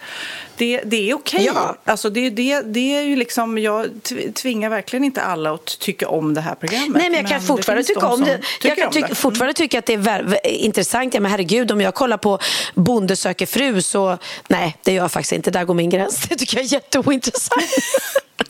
det, 0.56 0.80
det 0.84 1.10
är 1.10 1.14
okej. 1.14 1.50
Okay. 1.50 1.62
Ja. 1.62 1.76
Alltså 1.84 2.10
det, 2.10 2.30
det, 2.30 2.60
det 2.60 2.96
är 2.96 3.02
ju 3.02 3.16
liksom, 3.16 3.58
jag 3.58 3.86
tvingar 4.34 4.70
verkligen 4.70 5.04
inte 5.04 5.22
alla 5.22 5.54
att 5.54 5.78
tycka 5.78 6.08
om 6.08 6.34
det 6.34 6.40
här 6.40 6.54
programmet. 6.54 7.02
Nej, 7.02 7.10
men 7.10 7.20
jag 7.20 7.28
kan 7.28 7.38
men 7.38 7.46
fortfarande 7.46 7.84
tycka 7.84 8.06
om 8.06 8.20
det. 8.20 8.40
Jag 8.62 8.76
kan 8.78 8.90
tycka, 8.90 9.14
fortfarande 9.14 9.44
mm. 9.44 9.54
tycka 9.54 9.78
att 9.78 9.86
det 9.86 9.94
är 9.94 10.48
intressant. 10.48 11.14
Ja, 11.14 11.20
men 11.20 11.30
herregud, 11.30 11.72
om 11.72 11.80
jag 11.80 11.94
kollar 11.94 12.16
på 12.16 12.38
Bonde 12.74 13.16
söker 13.16 13.46
fru 13.46 13.82
så 13.82 14.18
nej, 14.48 14.76
det 14.82 14.92
gör 14.92 15.04
jag 15.04 15.12
faktiskt 15.12 15.32
inte. 15.32 15.50
Där 15.50 15.64
går 15.64 15.74
min 15.74 15.90
gräns. 15.90 16.20
Det 16.28 16.36
tycker 16.36 16.56
jag 16.56 16.64
är 16.64 16.72
jätteointressant. 16.72 17.62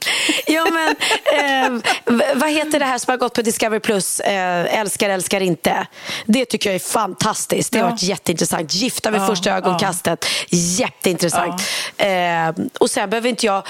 ja, 0.46 0.66
men, 0.70 0.96
eh, 1.40 1.82
vad 2.34 2.50
heter 2.50 2.78
det 2.78 2.84
här 2.84 2.98
som 2.98 3.10
har 3.10 3.18
gått 3.18 3.34
på 3.34 3.42
Discovery 3.42 3.80
Plus? 3.80 4.20
Eh, 4.20 4.80
älskar, 4.80 5.10
älskar 5.10 5.40
inte. 5.40 5.86
Det 6.26 6.44
tycker 6.44 6.70
jag 6.70 6.74
är 6.74 6.78
fantastiskt. 6.78 7.72
Det 7.72 7.78
har 7.78 7.90
varit 7.90 8.02
jätteintressant. 8.02 8.74
Gifta 8.74 9.10
vid 9.10 9.20
ja, 9.20 9.26
första 9.26 9.50
ögonkastet. 9.50 10.26
Ja. 10.48 10.58
Jätteintressant. 10.58 11.62
Ja. 11.96 12.04
Eh, 12.04 12.54
och 12.80 12.90
sen 12.90 13.10
behöver 13.10 13.28
inte 13.28 13.46
jag 13.46 13.62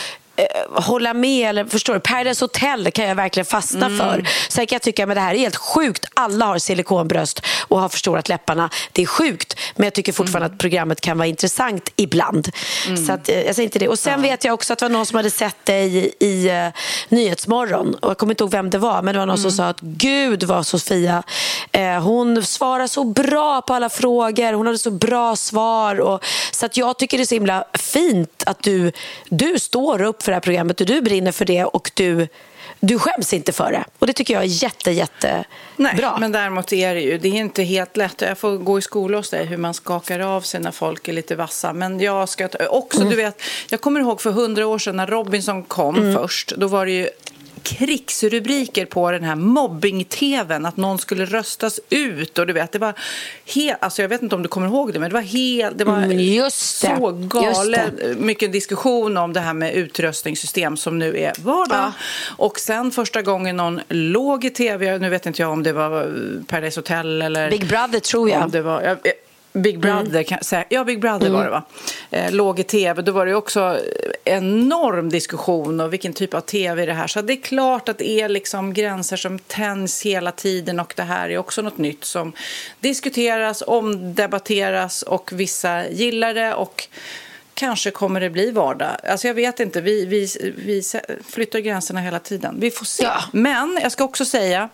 hålla 0.71 1.15
med. 1.15 1.49
Eller, 1.49 1.65
förstår 1.65 1.95
du? 1.95 2.01
Paradise 2.01 2.45
Hotel 2.45 2.91
kan 2.91 3.05
jag 3.09 3.15
verkligen 3.15 3.45
fastna 3.45 3.87
mm. 3.87 3.99
för. 3.99 4.29
Sen 4.49 4.67
kan 4.67 4.77
jag 4.77 4.83
tycka 4.83 5.05
att 5.05 5.15
det 5.15 5.21
här 5.21 5.35
är 5.35 5.39
helt 5.39 5.57
sjukt. 5.57 6.07
Alla 6.15 6.47
har 6.47 6.59
silikonbröst 6.59 7.43
och 7.69 7.81
har 7.81 7.89
förstorat 7.89 8.29
läpparna. 8.29 8.71
Det 8.93 9.03
är 9.03 9.07
sjukt. 9.07 9.57
Men 9.77 9.85
jag 9.85 9.95
tycker 9.95 10.13
fortfarande 10.13 10.47
mm. 10.47 10.55
att 10.55 10.61
programmet 10.61 11.01
kan 11.01 11.19
vara 11.19 11.29
intressant 11.29 11.93
ibland. 11.97 12.49
Mm. 12.87 13.07
Så 13.07 13.13
att, 13.13 13.29
eh, 13.29 13.43
jag 13.43 13.55
säger 13.55 13.67
inte 13.67 13.79
det. 13.79 13.89
Och 13.89 13.99
sen 13.99 14.13
ja. 14.13 14.31
vet 14.31 14.45
jag 14.45 14.55
också 14.55 14.73
att 14.73 14.79
det 14.79 14.85
var 14.85 14.91
någon 14.91 15.07
som 15.07 15.17
hade 15.17 15.31
sett 15.31 15.67
dig 15.67 15.97
i, 15.97 16.27
i 16.27 16.51
uh, 16.51 16.73
Nyhetsmorgon. 17.09 17.95
Och 17.95 18.11
jag 18.11 18.19
kommer 18.19 18.33
inte 18.33 18.45
ihåg 18.45 18.51
vem 18.51 18.71
det 18.71 18.79
var. 18.79 19.03
Men 19.03 19.15
det 19.15 19.19
var 19.19 19.27
någon 19.27 19.39
som 19.39 19.49
mm. 19.49 19.57
sa 19.57 19.69
att 19.69 19.81
gud 19.81 20.43
vad 20.43 20.67
Sofia, 20.67 21.23
uh, 21.77 21.83
hon 21.83 22.43
svarar 22.45 22.87
så 22.87 23.05
bra 23.05 23.63
på 23.63 23.75
alla 23.75 23.89
frågor. 23.89 24.53
Hon 24.53 24.67
hade 24.67 24.79
så 24.79 24.91
bra 24.91 25.37
svar. 25.37 26.01
Och, 26.01 26.25
så 26.51 26.67
att 26.67 26.77
jag 26.77 26.99
tycker 26.99 27.19
det 27.19 27.23
är 27.23 27.27
så 27.27 27.35
himla 27.35 27.65
fint 27.75 28.43
att 28.47 28.63
du, 28.63 28.93
du 29.29 29.59
står 29.59 30.03
upp 30.03 30.24
för 30.25 30.33
det 30.33 30.37
här 30.37 30.41
programmet 30.41 30.81
och 30.81 30.87
du 30.87 31.01
brinner 31.01 31.33
för 31.33 31.45
det 31.45 31.65
och 31.65 31.91
du 31.95 32.29
du 32.81 32.99
skäms 32.99 33.33
inte 33.33 33.53
för 33.53 33.73
det. 33.73 33.85
Och 33.99 34.07
det 34.07 34.13
tycker 34.13 34.35
jag 34.35 34.43
är 34.43 34.63
jätte, 34.63 34.91
jätte 34.91 35.45
Nej, 35.77 35.97
bra. 35.97 36.17
men 36.21 36.33
däremot 36.33 36.73
är 36.73 36.95
det 36.95 37.01
ju, 37.01 37.19
det 37.19 37.29
är 37.29 37.33
inte 37.33 37.63
helt 37.63 37.97
lätt. 37.97 38.21
Jag 38.21 38.39
får 38.39 38.57
gå 38.57 38.79
i 38.79 38.83
skola 38.83 39.17
hos 39.17 39.31
dig 39.31 39.45
hur 39.45 39.57
man 39.57 39.75
skakar 39.75 40.21
av 40.21 40.41
sig 40.41 40.61
när 40.61 40.71
folk 40.71 41.09
är 41.09 41.13
lite 41.13 41.37
vassa. 41.37 41.73
Men 41.73 42.01
jag 42.01 42.29
ska 42.29 42.49
också, 42.69 43.01
mm. 43.01 43.11
du 43.11 43.17
vet, 43.17 43.43
jag 43.71 43.81
kommer 43.81 44.01
ihåg 44.01 44.21
för 44.21 44.31
hundra 44.31 44.67
år 44.67 44.79
sedan 44.79 44.97
när 44.97 45.07
Robinson 45.07 45.63
kom 45.63 45.97
mm. 45.97 46.15
först. 46.15 46.53
Då 46.57 46.67
var 46.67 46.87
det 46.87 46.93
ju 46.93 47.09
krigsrubriker 47.65 48.87
på 48.87 49.11
den 49.11 49.25
här 49.25 49.35
mobbing-tvn, 49.35 50.67
att 50.67 50.77
någon 50.77 50.99
skulle 50.99 51.25
röstas 51.25 51.81
ut. 51.91 52.39
Och 52.39 52.47
du 52.47 52.53
vet, 52.53 52.73
det 52.73 52.79
var 52.79 52.95
helt, 53.45 53.83
alltså 53.83 54.03
jag 54.03 54.09
vet 54.09 54.23
inte 54.23 54.35
om 54.35 54.43
du 54.43 54.49
kommer 54.49 54.67
ihåg 54.67 54.93
det, 54.93 54.99
men 54.99 55.11
det 55.11 55.15
var, 55.15 55.21
helt, 55.21 55.79
det 55.79 55.85
var 55.85 56.03
mm, 56.03 56.51
så 56.51 57.11
galet 57.11 58.19
mycket 58.19 58.53
diskussion 58.53 59.17
om 59.17 59.33
det 59.33 59.41
här 59.41 59.55
med 59.55 59.75
utröstningssystem 59.75 60.77
som 60.77 60.99
nu 60.99 61.19
är 61.19 61.33
vardag. 61.39 61.79
Ja. 61.79 61.93
Och 62.37 62.61
sen 62.61 62.91
första 62.91 63.23
gången 63.23 63.57
någon 63.57 63.81
låg 63.89 64.45
i 64.45 64.51
tv, 64.51 64.99
nu 64.99 65.09
vet 65.09 65.27
inte 65.27 65.43
jag 65.43 65.53
om 65.53 65.63
det 65.63 65.73
var 65.73 66.13
Paradise 66.47 66.81
Hotel 66.81 67.23
eller... 67.23 67.51
Big 67.51 67.69
Brother 67.69 68.01
tror 68.01 68.31
jag. 68.31 68.51
det 68.51 68.63
var, 68.63 68.83
jag 68.83 68.99
Big 69.57 69.81
Brother, 69.81 70.11
mm. 70.11 70.25
kan 70.25 70.45
säga. 70.45 70.65
ja 70.69 70.85
Big 70.85 71.01
Brother 71.01 71.27
mm. 71.27 71.33
var 71.33 71.45
det 71.45 71.51
va? 71.51 71.63
Eh, 72.11 72.33
låg 72.33 72.61
i 72.61 72.63
tv, 72.63 73.03
då 73.03 73.13
var 73.13 73.27
det 73.27 73.35
också 73.35 73.79
enorm 74.25 75.09
diskussion 75.09 75.81
och 75.81 75.93
vilken 75.93 76.13
typ 76.13 76.35
av 76.35 76.41
tv 76.41 76.83
är 76.83 76.87
det 76.87 76.93
här? 76.93 77.07
Så 77.07 77.23
det 77.23 77.33
är 77.33 77.41
klart 77.41 77.89
att 77.89 77.99
det 77.99 78.11
är 78.11 78.29
liksom 78.29 78.75
gränser 78.75 79.17
som 79.17 79.39
tänds 79.39 80.03
hela 80.03 80.33
tiden 80.33 80.81
och 80.81 80.93
det 80.97 81.03
här 81.03 81.29
är 81.29 81.39
också 81.39 81.63
något 81.63 81.79
nytt 81.79 82.05
som 82.05 82.33
diskuteras, 82.81 83.63
omdebatteras 83.67 85.03
och 85.03 85.31
vissa 85.33 85.89
gillar 85.89 86.35
det 86.35 86.55
och 86.55 86.89
kanske 87.55 87.91
kommer 87.91 88.21
det 88.21 88.31
bli 88.31 88.51
vardag. 88.51 88.97
Alltså 89.09 89.27
jag 89.27 89.35
vet 89.35 89.61
inte, 89.61 89.81
vi, 89.81 90.05
vi, 90.07 90.29
vi 90.57 90.83
flyttar 91.29 91.59
gränserna 91.59 92.01
hela 92.01 92.19
tiden. 92.19 92.57
Vi 92.61 92.71
får 92.71 92.85
se. 92.85 93.03
Ja. 93.03 93.25
Men 93.33 93.79
jag 93.83 93.93
ska 93.93 94.05
också 94.05 94.25
säga 94.25 94.69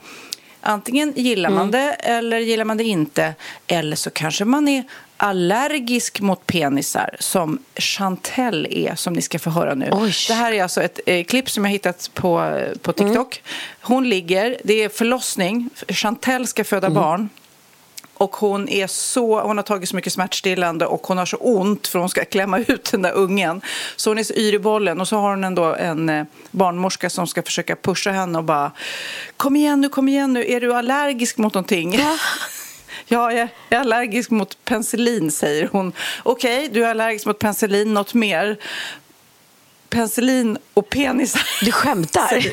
Antingen 0.61 1.13
gillar 1.17 1.51
man 1.51 1.69
mm. 1.69 1.71
det 1.71 1.93
eller 1.93 2.39
gillar 2.39 2.65
man 2.65 2.77
det 2.77 2.85
inte. 2.85 3.35
Eller 3.67 3.97
så 3.97 4.11
kanske 4.11 4.45
man 4.45 4.69
är 4.69 4.85
allergisk 5.17 6.21
mot 6.21 6.47
penisar 6.47 7.17
som 7.19 7.59
Chantel 7.77 8.67
är, 8.71 8.95
som 8.95 9.13
ni 9.13 9.23
ska 9.23 9.39
få 9.39 9.51
höra 9.51 9.75
nu. 9.75 9.89
Oj. 9.93 10.13
Det 10.29 10.35
här 10.35 10.53
är 10.53 10.63
alltså 10.63 10.83
ett 10.83 11.01
eh, 11.07 11.25
klipp 11.25 11.51
som 11.51 11.65
jag 11.65 11.73
hittat 11.73 12.11
på, 12.15 12.61
på 12.83 12.93
TikTok. 12.93 13.43
Mm. 13.45 13.77
Hon 13.81 14.09
ligger, 14.09 14.61
det 14.65 14.83
är 14.83 14.89
förlossning, 14.89 15.71
Chantel 15.89 16.47
ska 16.47 16.65
föda 16.65 16.87
mm. 16.87 17.03
barn. 17.03 17.29
Och 18.21 18.37
hon, 18.37 18.69
är 18.69 18.87
så, 18.87 19.41
hon 19.41 19.57
har 19.57 19.63
tagit 19.63 19.89
så 19.89 19.97
mycket 19.97 20.13
smärtstillande 20.13 20.87
och 20.87 21.07
hon 21.07 21.19
har 21.19 21.27
så 21.27 21.37
ont 21.37 21.87
för 21.87 21.99
hon 21.99 22.09
ska 22.09 22.25
klämma 22.25 22.59
ut 22.69 22.93
den 22.93 23.03
där 23.03 23.13
ungen. 23.13 23.61
Så 23.97 24.11
hon 24.11 24.19
är 24.19 24.25
så 24.25 24.35
yr 24.35 24.55
i 24.55 24.59
bollen 24.59 25.01
och 25.01 25.09
så 25.09 25.17
har 25.17 25.31
hon 25.31 25.45
ändå 25.45 25.65
en 25.65 26.09
eh, 26.09 26.25
barnmorska 26.51 27.11
som 27.11 27.27
ska 27.27 27.43
försöka 27.43 27.77
pusha 27.77 28.11
henne 28.11 28.39
och 28.39 28.45
bara 28.45 28.73
Kom 29.37 29.57
igen 29.57 29.81
nu, 29.81 29.89
kom 29.89 30.09
igen 30.09 30.33
nu, 30.33 30.53
är 30.53 30.61
du 30.61 30.75
allergisk 30.75 31.39
mot 31.39 31.55
någonting? 31.55 31.95
Ja. 31.95 32.17
Ja, 33.07 33.33
jag 33.33 33.49
är 33.69 33.79
allergisk 33.79 34.31
mot 34.31 34.65
penicillin, 34.65 35.31
säger 35.31 35.69
hon. 35.73 35.93
Okej, 36.23 36.59
okay, 36.59 36.69
du 36.75 36.85
är 36.85 36.91
allergisk 36.91 37.27
mot 37.27 37.39
penicillin, 37.39 37.95
något 37.95 38.15
mer? 38.15 38.57
Penicillin 39.91 40.59
och 40.75 40.91
penisar. 40.91 41.43
Du 41.65 41.73
skämtar? 41.73 42.47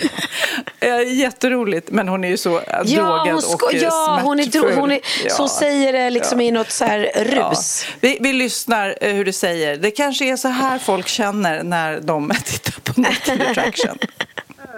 Jätteroligt, 1.06 1.92
men 1.92 2.08
hon 2.08 2.24
är 2.24 2.30
ju 2.30 2.38
så 2.38 2.62
ja, 2.68 2.84
drogad 2.84 3.20
hon 3.20 3.36
och 3.36 3.74
ja, 3.74 4.20
hon 4.24 4.40
är, 4.40 4.44
dro- 4.44 4.76
hon 4.76 4.92
är, 4.92 5.00
ja. 5.26 5.30
Så 5.30 5.48
säger 5.48 5.94
det 5.94 6.10
liksom 6.10 6.42
ja. 6.42 6.48
i 6.48 6.52
något 6.52 6.72
så 6.72 6.86
här 6.86 7.00
rus. 7.16 7.86
Ja. 7.86 7.94
Vi, 8.02 8.18
vi 8.22 8.34
lyssnar 8.34 8.96
eh, 9.02 9.14
hur 9.14 9.26
du 9.26 9.34
säger. 9.34 9.78
Det 9.78 9.92
kanske 9.92 10.26
är 10.26 10.36
så 10.36 10.48
här 10.48 10.80
folk 10.80 11.08
känner 11.08 11.64
när 11.64 12.00
de 12.02 12.32
tittar 12.46 12.82
på 12.82 13.02
Naked 13.02 13.42
Attraction. 13.42 13.98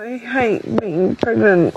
I 0.06 0.26
hate 0.28 0.62
being 0.64 1.16
pregnant. 1.16 1.76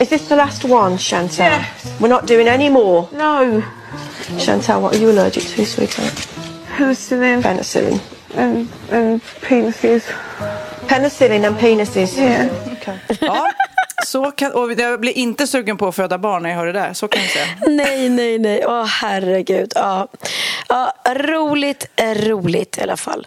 Is 0.00 0.08
this 0.08 0.28
the 0.28 0.36
last 0.36 0.64
one, 0.64 0.98
Chantal? 0.98 1.46
Yes. 1.46 1.98
We're 1.98 2.08
not 2.08 2.26
doing 2.26 2.48
any 2.48 2.70
more? 2.70 3.06
No. 3.12 3.62
Chantal, 4.38 4.80
what 4.80 4.94
are 4.94 4.98
you 4.98 5.10
allergic 5.10 5.56
to, 5.56 5.64
sweetheart? 5.64 6.28
Penicillin. 6.76 7.42
Penicillin. 7.42 8.00
And, 8.36 8.68
and 8.92 9.20
penises. 9.40 10.02
Penicillin 10.86 11.44
and 11.44 11.58
penises? 11.58 12.18
Yeah. 12.18 12.46
Okay. 12.72 12.96
Ja, 13.20 13.50
så 14.06 14.30
kan, 14.30 14.52
och 14.52 14.72
jag 14.72 15.00
blir 15.00 15.18
inte 15.18 15.46
sugen 15.46 15.76
på 15.76 15.88
att 15.88 15.96
föda 15.96 16.18
barn 16.18 16.42
när 16.42 16.50
jag 16.50 16.56
hör 16.56 16.66
det 16.66 16.72
där. 16.72 16.92
Så 16.92 17.08
kan 17.08 17.22
jag 17.22 17.30
säga. 17.30 17.46
Nej, 17.66 18.08
nej, 18.08 18.38
nej. 18.38 18.64
Åh, 18.66 18.84
herregud. 18.84 19.72
Ja. 19.74 20.08
Ja, 20.68 20.92
roligt, 21.08 21.86
roligt 22.00 22.78
i 22.78 22.82
alla 22.82 22.96
fall. 22.96 23.26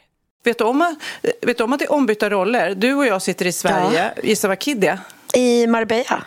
Vet 0.43 0.57
du, 0.57 0.63
om, 0.63 0.95
vet 1.41 1.57
du 1.57 1.63
om 1.63 1.73
att 1.73 1.79
det 1.79 1.85
är 1.85 1.91
ombytta 1.91 2.29
roller? 2.29 2.75
Du 2.75 2.93
och 2.93 3.05
jag 3.05 3.21
sitter 3.21 3.45
i 3.45 3.51
Sverige. 3.51 4.11
Ja. 4.15 4.21
Gissa 4.23 4.47
var 4.47 4.55
Kid 4.55 4.83
är? 4.83 4.99
I 5.33 5.67
Marbella? 5.67 6.23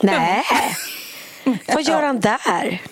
Nej. 0.00 0.44
Vad 1.66 1.82
gör 1.82 2.02
han 2.02 2.20
där? 2.20 2.82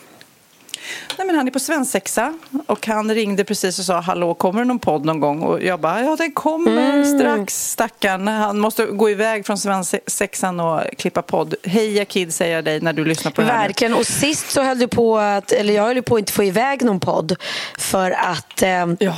Nej, 1.19 1.27
men 1.27 1.37
han 1.37 1.47
är 1.47 1.53
på 1.53 1.59
svensexa 1.59 2.39
och 2.67 2.87
han 2.87 3.15
ringde 3.15 3.45
precis 3.45 3.79
och 3.79 3.85
sa 3.85 4.01
hallå 4.01 4.35
kommer 4.35 4.61
det 4.61 4.65
någon 4.65 4.79
podd 4.79 5.05
någon 5.05 5.21
gång 5.21 5.43
och 5.43 5.63
jag 5.63 5.81
bara 5.81 6.01
ja 6.01 6.17
den 6.17 6.33
kommer 6.33 6.91
mm. 6.91 7.19
strax 7.19 7.71
stackarn 7.71 8.29
han 8.29 8.59
måste 8.59 8.87
gå 8.87 9.11
iväg 9.11 9.47
från 9.47 9.59
svensexan 9.59 10.61
och 10.61 10.81
klippa 10.99 11.23
podd 11.23 11.55
heja 11.65 12.05
kid 12.05 12.35
säger 12.35 12.55
jag 12.55 12.65
dig 12.65 12.81
när 12.81 12.93
du 12.93 13.05
lyssnar 13.05 13.33
på 13.33 13.41
det 13.41 13.47
här 13.47 13.67
Verkligen 13.67 13.95
och 13.95 14.07
sist 14.07 14.51
så 14.51 14.63
höll 14.63 14.79
du 14.79 14.89
på 14.89 15.19
att 15.19 15.53
eller 15.53 15.75
jag 15.75 15.83
höll 15.83 16.03
på 16.03 16.15
att 16.15 16.19
inte 16.19 16.33
få 16.33 16.45
iväg 16.45 16.85
någon 16.85 17.01
podd 17.01 17.37
för 17.79 18.11
att 18.11 18.63
eh, 18.63 18.87
ja 19.01 19.17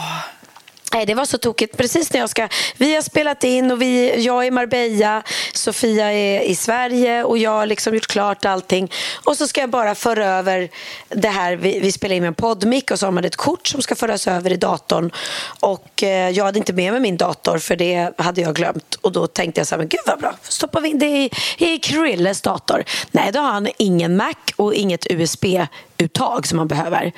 Nej, 0.97 1.07
det 1.07 1.14
var 1.14 1.24
så 1.24 1.38
tokigt. 1.38 1.76
Precis 1.76 2.12
när 2.12 2.20
jag 2.20 2.30
ska... 2.30 2.49
Vi 2.76 2.94
har 2.94 3.03
spelat 3.03 3.44
in 3.44 3.70
och 3.70 3.82
vi, 3.82 4.22
jag 4.24 4.42
är 4.42 4.47
i 4.47 4.51
Marbella, 4.51 5.22
Sofia 5.55 6.12
är 6.12 6.40
i 6.40 6.55
Sverige 6.55 7.24
och 7.24 7.38
jag 7.38 7.51
har 7.51 7.66
liksom 7.66 7.94
gjort 7.94 8.07
klart 8.07 8.44
allting. 8.44 8.90
Och 9.24 9.36
så 9.36 9.47
ska 9.47 9.61
jag 9.61 9.70
bara 9.70 9.94
föra 9.94 10.26
över 10.26 10.68
det 11.09 11.28
här. 11.28 11.57
Vi, 11.57 11.80
vi 11.80 11.92
spelar 11.92 12.16
in 12.16 12.22
med 12.22 12.28
en 12.28 12.34
poddmick 12.34 12.90
och 12.90 12.99
så 12.99 13.07
har 13.07 13.12
man 13.12 13.24
ett 13.24 13.36
kort 13.36 13.66
som 13.66 13.82
ska 13.82 13.94
föras 13.94 14.26
över 14.26 14.53
i 14.53 14.57
datorn. 14.57 15.11
Och 15.61 16.03
eh, 16.03 16.30
jag 16.30 16.44
hade 16.44 16.59
inte 16.59 16.72
med 16.72 16.92
mig 16.92 17.01
min 17.01 17.16
dator 17.16 17.59
för 17.59 17.76
det 17.76 18.12
hade 18.18 18.40
jag 18.40 18.55
glömt. 18.55 18.94
Och 18.94 19.12
då 19.12 19.26
tänkte 19.26 19.61
jag 19.61 19.66
så 19.66 19.74
här, 19.74 19.78
men 19.78 19.88
gud 19.88 20.01
vad 20.07 20.18
bra. 20.18 20.34
Stoppar 20.42 20.80
vi 20.80 20.88
in 20.88 20.99
det 20.99 21.07
i, 21.07 21.30
i 21.59 21.78
Krilles 21.78 22.40
dator. 22.40 22.84
Nej, 23.11 23.32
då 23.32 23.40
har 23.40 23.53
han 23.53 23.68
ingen 23.78 24.16
Mac 24.16 24.34
och 24.57 24.74
inget 24.74 25.07
USB. 25.11 25.44
USB-uttag 25.97 26.47
som 26.47 26.57
man 26.57 26.68
behöver. 26.68 27.12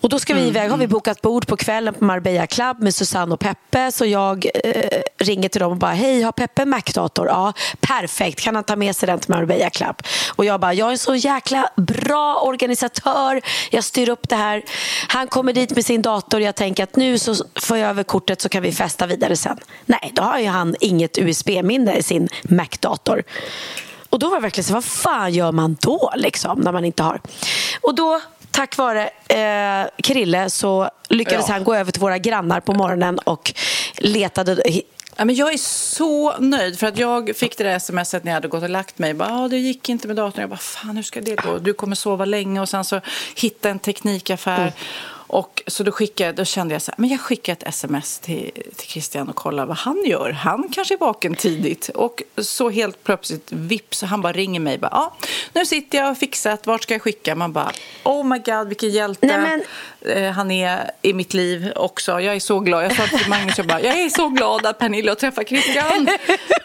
Och 0.00 0.08
då 0.08 0.18
ska 0.18 0.34
vi 0.34 0.46
iväg, 0.46 0.70
har 0.70 0.76
vi 0.76 0.86
bokat 0.86 1.22
bord 1.22 1.46
på 1.46 1.56
kvällen 1.56 1.94
på 1.94 2.04
Marbella 2.04 2.46
Club 2.46 2.82
med 2.82 2.94
Susanne 2.94 3.34
och 3.34 3.40
Peppe. 3.40 3.92
Så 3.92 4.06
jag 4.06 4.46
eh, 4.64 5.00
ringer 5.18 5.48
till 5.48 5.60
dem 5.60 5.72
och 5.72 5.78
bara, 5.78 5.92
hej, 5.92 6.22
har 6.22 6.32
Peppe 6.32 6.64
Mac-dator? 6.64 7.26
Ja, 7.26 7.52
perfekt. 7.80 8.40
Kan 8.40 8.54
han 8.54 8.64
ta 8.64 8.76
med 8.76 8.96
sig 8.96 9.06
den 9.06 9.18
till 9.18 9.30
Marbella 9.30 9.70
Club? 9.70 9.96
Och 10.36 10.44
jag 10.44 10.60
bara, 10.60 10.74
jag 10.74 10.88
är 10.88 10.92
en 10.92 10.98
så 10.98 11.14
jäkla 11.14 11.68
bra 11.76 12.36
organisatör. 12.36 13.40
Jag 13.70 13.84
styr 13.84 14.08
upp 14.08 14.28
det 14.28 14.36
här. 14.36 14.62
Han 15.08 15.26
kommer 15.26 15.52
dit 15.52 15.74
med 15.74 15.84
sin 15.84 16.02
dator. 16.02 16.40
Jag 16.40 16.54
tänker 16.54 16.82
att 16.82 16.96
nu 16.96 17.18
så 17.18 17.34
får 17.60 17.78
jag 17.78 17.90
över 17.90 18.02
kortet 18.02 18.40
så 18.40 18.48
kan 18.48 18.62
vi 18.62 18.72
festa 18.72 19.06
vidare 19.06 19.36
sen. 19.36 19.58
Nej, 19.86 20.12
då 20.14 20.22
har 20.22 20.38
ju 20.38 20.46
han 20.46 20.74
inget 20.80 21.18
USB-minne 21.18 21.96
i 21.96 22.02
sin 22.02 22.28
Mac-dator. 22.42 23.22
Och 24.12 24.18
då 24.18 24.28
var 24.28 24.36
det 24.36 24.42
verkligen 24.42 24.64
så, 24.64 24.74
vad 24.74 24.84
fan 24.84 25.32
gör 25.32 25.52
man 25.52 25.76
då 25.80 26.12
liksom 26.16 26.60
när 26.60 26.72
man 26.72 26.84
inte 26.84 27.02
har? 27.02 27.20
Och 27.80 27.94
då 27.94 28.20
tack 28.50 28.76
vare 28.76 29.10
eh, 29.28 29.90
Krille 30.02 30.50
så 30.50 30.90
lyckades 31.08 31.48
ja. 31.48 31.54
han 31.54 31.64
gå 31.64 31.74
över 31.74 31.92
till 31.92 32.00
våra 32.00 32.18
grannar 32.18 32.60
på 32.60 32.74
morgonen 32.74 33.18
och 33.18 33.54
letade 33.98 34.62
Ja, 35.16 35.24
men 35.24 35.34
jag 35.34 35.52
är 35.52 35.58
så 35.58 36.38
nöjd 36.38 36.78
för 36.78 36.86
att 36.86 36.98
jag 36.98 37.36
fick 37.36 37.58
det 37.58 37.64
där 37.64 37.78
smset 37.78 38.24
när 38.24 38.32
jag 38.32 38.34
hade 38.34 38.48
gått 38.48 38.62
och 38.62 38.70
lagt 38.70 38.98
mig. 38.98 39.14
Bara, 39.14 39.28
ah, 39.32 39.48
det 39.48 39.58
gick 39.58 39.88
inte 39.88 40.06
med 40.06 40.16
datorn. 40.16 40.40
Jag 40.40 40.50
bara, 40.50 40.56
fan 40.56 40.96
hur 40.96 41.02
ska 41.02 41.20
det 41.20 41.36
gå? 41.36 41.58
Du 41.58 41.72
kommer 41.72 41.96
sova 41.96 42.24
länge 42.24 42.60
och 42.60 42.68
sen 42.68 42.84
så 42.84 43.00
hitta 43.36 43.70
en 43.70 43.78
teknikaffär. 43.78 44.60
Mm. 44.60 44.72
Och 45.32 45.62
så 45.66 45.82
då, 45.82 45.92
skickade, 45.92 46.32
då 46.32 46.44
kände 46.44 46.74
jag 46.74 46.82
så 46.82 46.90
här, 46.90 46.98
men 46.98 47.10
jag 47.10 47.20
skickar 47.20 47.52
ett 47.52 47.62
sms 47.62 48.18
till, 48.18 48.50
till 48.76 48.88
Christian 48.88 49.28
och 49.28 49.36
kollar 49.36 49.66
vad 49.66 49.76
han 49.76 50.04
gör. 50.06 50.30
Han 50.30 50.68
kanske 50.72 50.94
är 50.94 50.98
vaken 50.98 51.34
tidigt. 51.34 51.88
Och 51.88 52.22
så 52.36 52.70
helt 52.70 53.04
plötsligt, 53.04 53.52
vips, 53.52 54.02
han 54.02 54.20
bara 54.20 54.32
ringer 54.32 54.60
mig. 54.60 54.78
Bara, 54.78 54.90
ah, 54.90 55.12
nu 55.52 55.66
sitter 55.66 55.98
jag 55.98 56.10
och 56.10 56.18
fixat, 56.18 56.66
vart 56.66 56.82
ska 56.82 56.94
jag 56.94 57.02
skicka? 57.02 57.34
Man 57.34 57.52
bara, 57.52 57.72
oh 58.02 58.26
my 58.26 58.38
god, 58.38 58.68
vilken 58.68 58.90
hjälte. 58.90 59.26
Nej, 59.26 59.38
men... 59.38 59.62
Eh, 60.06 60.30
han 60.30 60.50
är 60.50 60.90
i 61.02 61.12
mitt 61.12 61.34
liv 61.34 61.72
också. 61.76 62.20
Jag 62.20 62.34
är 62.36 62.40
så 62.40 62.60
glad. 62.60 62.84
Jag 62.84 62.96
sa 62.96 63.06
till 63.06 63.28
Magnus, 63.28 63.58
jag 63.58 63.66
bara, 63.66 63.80
jag 63.80 64.00
är 64.00 64.08
så 64.08 64.28
glad 64.28 64.66
att 64.66 64.78
Pernilla 64.78 65.10
har 65.10 65.16
träffat 65.16 65.48
Christian. 65.48 66.08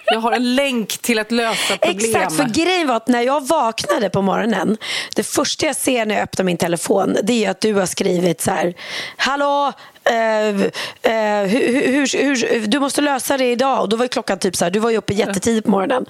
Jag 0.06 0.20
har 0.20 0.32
en 0.32 0.56
länk 0.56 0.98
till 0.98 1.20
att 1.20 1.32
lösa 1.32 1.78
problem. 1.78 2.06
Exakt, 2.06 2.36
för 2.36 2.46
grejen 2.46 2.88
var 2.88 2.96
att 2.96 3.08
när 3.08 3.22
jag 3.22 3.48
vaknade 3.48 4.10
på 4.10 4.22
morgonen, 4.22 4.78
det 5.16 5.24
första 5.24 5.66
jag 5.66 5.76
ser 5.76 6.06
när 6.06 6.16
jag 6.16 6.24
öppnar 6.24 6.46
min 6.46 6.58
telefon, 6.58 7.18
det 7.24 7.46
är 7.46 7.50
att 7.52 7.62
du 7.62 7.74
har 7.74 7.86
skrivit 7.86 8.42
så 8.42 8.52
här, 8.52 8.74
hallå, 9.18 9.74
Uh, 10.12 10.62
uh, 10.62 11.48
hur, 11.48 11.88
hur, 11.88 12.24
hur, 12.54 12.68
du 12.68 12.80
måste 12.80 13.02
lösa 13.02 13.38
det 13.38 13.52
idag. 13.52 13.82
Och 13.82 13.90
då 13.90 13.96
var 13.96 14.08
klockan 14.08 14.40
typ 14.40 14.56
så 14.56 14.66
här, 14.66 14.72
du 14.72 14.80
var 14.80 14.90
ju 14.90 14.98
uppe 14.98 15.14
jättetidigt 15.14 15.66
på 15.66 15.72
morgonen. 15.72 16.06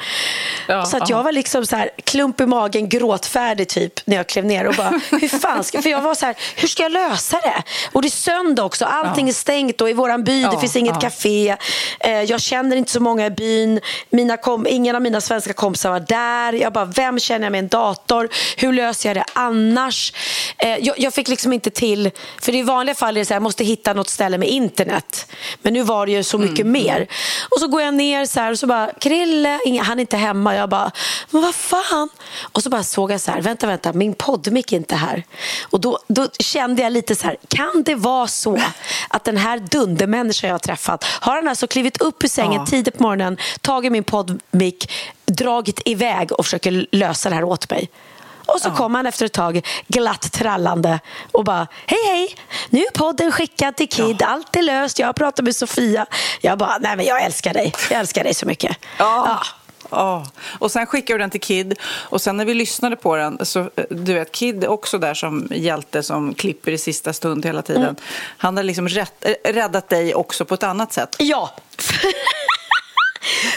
Ja, 0.67 0.85
så 0.85 0.97
att 0.97 1.09
jag 1.09 1.23
var 1.23 1.31
liksom 1.31 1.65
så 1.65 1.75
här, 1.75 1.89
klump 2.03 2.41
i 2.41 2.45
magen, 2.45 2.89
gråtfärdig 2.89 3.67
typ 3.67 3.93
när 4.05 4.17
jag 4.17 4.27
klev 4.27 4.45
ner 4.45 4.67
och 4.67 4.75
bara, 4.75 4.89
hur 5.11 5.39
fan 5.39 5.63
ska, 5.63 5.81
för 5.81 5.89
jag 5.89 6.01
var 6.01 6.15
så 6.15 6.25
här, 6.25 6.35
hur 6.55 6.67
ska 6.67 6.83
jag 6.83 6.91
lösa 6.91 7.39
det? 7.43 7.63
Och 7.91 8.01
det 8.01 8.07
är 8.07 8.09
söndag 8.09 8.63
också, 8.63 8.85
allting 8.85 9.25
ja. 9.25 9.31
är 9.31 9.33
stängt 9.33 9.81
och 9.81 9.89
i 9.89 9.93
våran 9.93 10.23
by, 10.23 10.41
ja, 10.41 10.51
det 10.51 10.59
finns 10.59 10.75
inget 10.75 11.01
café. 11.01 11.55
Uh, 12.07 12.23
jag 12.23 12.41
känner 12.41 12.75
inte 12.75 12.91
så 12.91 12.99
många 12.99 13.25
i 13.25 13.29
byn. 13.29 13.79
Mina 14.09 14.37
kom, 14.37 14.67
ingen 14.67 14.95
av 14.95 15.01
mina 15.01 15.21
svenska 15.21 15.53
kompisar 15.53 15.89
var 15.89 15.99
där. 15.99 16.53
Jag 16.53 16.73
bara, 16.73 16.85
vem 16.85 17.19
känner 17.19 17.45
jag 17.45 17.51
med 17.51 17.59
en 17.59 17.67
dator? 17.67 18.29
Hur 18.57 18.73
löser 18.73 19.09
jag 19.09 19.17
det 19.17 19.25
annars? 19.33 20.13
jag, 20.79 20.99
jag 20.99 21.13
fick 21.13 21.27
liksom 21.27 21.53
inte 21.53 21.69
till, 21.69 22.11
för 22.41 22.55
i 22.55 22.61
vanliga 22.61 22.95
fall 22.95 23.17
är 23.17 23.21
det 23.21 23.25
så 23.25 23.33
här, 23.33 23.35
jag 23.35 23.43
måste 23.43 23.63
hitta 23.63 23.86
hitta 23.87 23.93
något 23.93 24.09
ställe 24.09 24.37
med 24.37 24.49
internet. 24.49 25.27
Men 25.61 25.73
nu 25.73 25.83
var 25.83 26.05
det 26.05 26.11
ju 26.11 26.23
så 26.23 26.37
mycket 26.37 26.65
mer. 26.65 27.07
Och 27.49 27.59
så 27.59 27.67
går 27.67 27.81
jag 27.81 27.93
ner 27.93 28.25
så 28.25 28.39
här 28.39 28.51
och 28.51 28.59
så 28.59 28.67
bara, 28.67 28.91
Krille, 28.99 29.59
han 29.81 29.99
är 29.99 30.01
inte 30.01 30.17
hemma. 30.17 30.55
Jag 30.55 30.69
bara, 30.69 30.91
men 31.31 31.41
vad 31.41 31.55
fan? 31.55 32.09
Och 32.53 32.63
så 32.63 32.69
bara 32.69 32.83
såg 32.83 33.11
jag 33.11 33.21
så 33.21 33.31
här, 33.31 33.41
vänta, 33.41 33.67
vänta, 33.67 33.93
min 33.93 34.13
poddmick 34.13 34.71
är 34.73 34.77
inte 34.77 34.95
här. 34.95 35.23
Och 35.71 35.79
då, 35.81 35.99
då 36.07 36.27
kände 36.39 36.81
jag 36.81 36.91
lite 36.93 37.15
så 37.15 37.27
här, 37.27 37.37
kan 37.47 37.83
det 37.85 37.95
vara 37.95 38.27
så 38.27 38.59
att 39.09 39.23
den 39.23 39.37
här 39.37 39.59
dundermänniskan 39.59 40.47
jag 40.47 40.53
har 40.53 40.59
träffat, 40.59 41.03
har 41.03 41.35
han 41.35 41.47
alltså 41.47 41.67
klivit 41.67 42.01
upp 42.01 42.23
ur 42.23 42.27
sängen 42.27 42.53
Ja. 42.53 42.65
tidigt 42.65 42.97
på 42.97 43.03
morgonen, 43.03 43.37
tagit 43.61 43.91
min 43.91 44.03
poddmick, 44.03 44.91
dragit 45.25 45.81
iväg 45.85 46.31
och 46.31 46.45
försöker 46.45 46.85
lösa 46.91 47.29
det 47.29 47.35
här 47.35 47.43
åt 47.43 47.69
mig. 47.69 47.89
Och 48.47 48.61
så 48.61 48.71
kom 48.71 48.95
han 48.95 49.05
efter 49.05 49.25
ett 49.25 49.33
tag 49.33 49.67
glatt 49.87 50.31
trallande 50.31 50.99
och 51.31 51.43
bara 51.43 51.67
Hej 51.85 51.99
hej, 52.07 52.35
nu 52.69 52.79
är 52.79 52.91
podden 52.91 53.31
skickad 53.31 53.75
till 53.75 53.89
Kid, 53.89 54.23
allt 54.23 54.55
är 54.55 54.61
löst, 54.61 54.99
jag 54.99 55.07
har 55.07 55.13
pratat 55.13 55.45
med 55.45 55.55
Sofia. 55.55 56.05
Jag 56.41 56.57
bara, 56.57 56.77
nej 56.77 56.97
men 56.97 57.05
jag 57.05 57.23
älskar 57.23 57.53
dig, 57.53 57.73
jag 57.89 57.99
älskar 57.99 58.23
dig 58.23 58.33
så 58.33 58.45
mycket. 58.45 58.77
Ja. 58.97 59.39
Ja. 59.89 60.25
Och 60.59 60.71
sen 60.71 60.85
skickade 60.85 61.17
du 61.17 61.21
den 61.21 61.29
till 61.29 61.41
Kid 61.41 61.79
och 61.83 62.21
sen 62.21 62.37
när 62.37 62.45
vi 62.45 62.53
lyssnade 62.53 62.95
på 62.95 63.15
den 63.15 63.45
så 63.45 63.59
eh, 63.59 63.85
du 63.89 64.13
vet 64.13 64.31
Kid 64.31 64.63
är 64.63 64.67
också 64.67 64.97
där 64.97 65.13
som 65.13 65.47
hjälte 65.51 66.03
som 66.03 66.33
klipper 66.33 66.71
i 66.71 66.77
sista 66.77 67.13
stund 67.13 67.45
hela 67.45 67.61
tiden. 67.61 67.83
Mm. 67.83 67.95
Han 68.37 68.57
har 68.57 68.63
liksom 68.63 68.87
rätt, 68.87 69.25
eh, 69.25 69.53
räddat 69.53 69.89
dig 69.89 70.15
också 70.15 70.45
på 70.45 70.53
ett 70.53 70.63
annat 70.63 70.93
sätt. 70.93 71.15
Ja. 71.19 71.55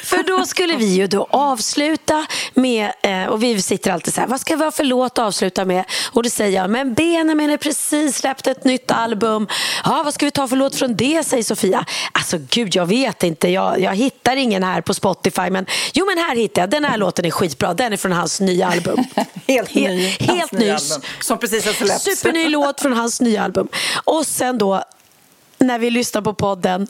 För 0.02 0.22
då 0.22 0.46
skulle 0.46 0.76
vi 0.76 0.84
ju 0.84 1.06
då 1.06 1.26
avsluta 1.30 2.26
med, 2.54 2.92
eh, 3.02 3.24
och 3.24 3.42
vi 3.42 3.62
sitter 3.62 3.92
alltid 3.92 4.14
så 4.14 4.20
här, 4.20 4.28
vad 4.28 4.40
ska 4.40 4.56
vi 4.56 4.64
ha 4.64 4.70
för 4.70 4.84
låt 4.84 5.12
att 5.12 5.18
avsluta 5.18 5.64
med? 5.64 5.84
Och 6.12 6.22
då 6.22 6.30
säger 6.30 6.60
jag, 6.60 6.70
men 6.70 6.94
Benjamin 6.94 7.50
har 7.50 7.56
precis 7.56 8.16
släppt 8.16 8.46
ett 8.46 8.64
nytt 8.64 8.90
album. 8.90 9.48
Ja, 9.84 10.02
vad 10.04 10.14
ska 10.14 10.26
vi 10.26 10.30
ta 10.30 10.48
för 10.48 10.56
låt 10.56 10.76
från 10.76 10.96
det, 10.96 11.26
säger 11.26 11.42
Sofia. 11.42 11.84
Alltså 12.12 12.38
gud, 12.50 12.76
jag 12.76 12.86
vet 12.86 13.22
inte, 13.22 13.48
jag, 13.48 13.80
jag 13.80 13.94
hittar 13.94 14.36
ingen 14.36 14.62
här 14.62 14.80
på 14.80 14.94
Spotify, 14.94 15.50
men 15.50 15.66
jo 15.92 16.06
men 16.06 16.18
här 16.18 16.36
hittar 16.36 16.62
jag, 16.62 16.70
den 16.70 16.84
här 16.84 16.98
låten 16.98 17.24
är 17.24 17.30
skitbra, 17.30 17.74
den 17.74 17.92
är 17.92 17.96
från 17.96 18.12
hans 18.12 18.40
nya 18.40 18.66
album. 18.68 19.04
Helt 19.46 19.74
ny. 19.74 20.08
Helt 20.20 20.52
nya 20.52 20.72
nys. 20.72 20.92
album, 20.92 21.08
som 21.20 21.38
precis 21.38 21.66
har 21.66 21.72
släppts. 21.72 22.04
Superny 22.04 22.48
låt 22.48 22.80
från 22.80 22.92
hans 22.92 23.20
nya 23.20 23.42
album. 23.42 23.68
Och 24.04 24.26
sen 24.26 24.58
då, 24.58 24.84
när 25.60 25.78
vi 25.78 25.90
lyssnar 25.90 26.22
på 26.22 26.34
podden, 26.34 26.86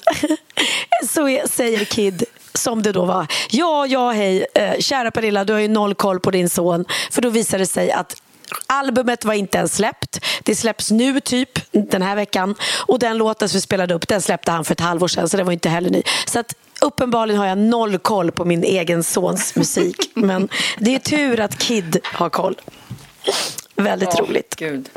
så 1.11 1.39
säger 1.51 1.85
Kid, 1.85 2.25
som 2.55 2.83
det 2.83 2.93
då 2.93 3.05
var, 3.05 3.27
ja, 3.51 3.87
ja, 3.87 4.11
hej, 4.11 4.47
eh, 4.55 4.79
kära 4.79 5.11
Pernilla, 5.11 5.45
du 5.45 5.53
har 5.53 5.61
ju 5.61 5.69
noll 5.69 5.95
koll 5.95 6.21
på 6.21 6.31
din 6.31 6.49
son. 6.49 6.85
För 7.11 7.23
då 7.23 7.29
visade 7.29 7.63
det 7.63 7.67
sig 7.67 7.93
att 7.93 8.23
Albumet 8.67 9.25
var 9.25 9.35
inte 9.35 9.59
ens 9.59 9.77
släppt. 9.77 10.21
Det 10.43 10.55
släpps 10.55 10.91
nu, 10.91 11.21
typ, 11.21 11.73
den 11.73 12.03
här 12.03 12.17
veckan. 12.17 12.55
Och 12.87 12.99
den 12.99 13.19
låten 13.19 13.49
som 13.49 13.57
vi 13.57 13.61
spelade 13.61 13.95
upp, 13.95 14.09
den 14.09 14.23
släppte 14.23 14.53
han 14.53 14.65
för 14.65 14.73
ett 14.73 14.81
halvår 14.81 15.09
sedan, 15.09 15.29
så 15.29 15.37
den 15.37 15.47
var 15.47 15.53
inte 15.53 15.69
heller 15.69 15.91
ny. 15.91 16.03
Så 16.27 16.39
att 16.39 16.55
uppenbarligen 16.81 17.41
har 17.41 17.47
jag 17.47 17.59
noll 17.59 17.99
koll 17.99 18.31
på 18.31 18.45
min 18.45 18.65
egen 18.65 19.05
sons 19.05 19.57
musik. 19.57 19.97
Men 20.15 20.49
det 20.79 20.95
är 20.95 20.99
tur 20.99 21.41
att 21.41 21.59
Kid 21.59 21.99
har 22.05 22.29
koll. 22.31 22.61
Väldigt 23.77 24.09
Ja, 24.19 24.25
roligt. 24.25 24.55
Gud. 24.57 24.89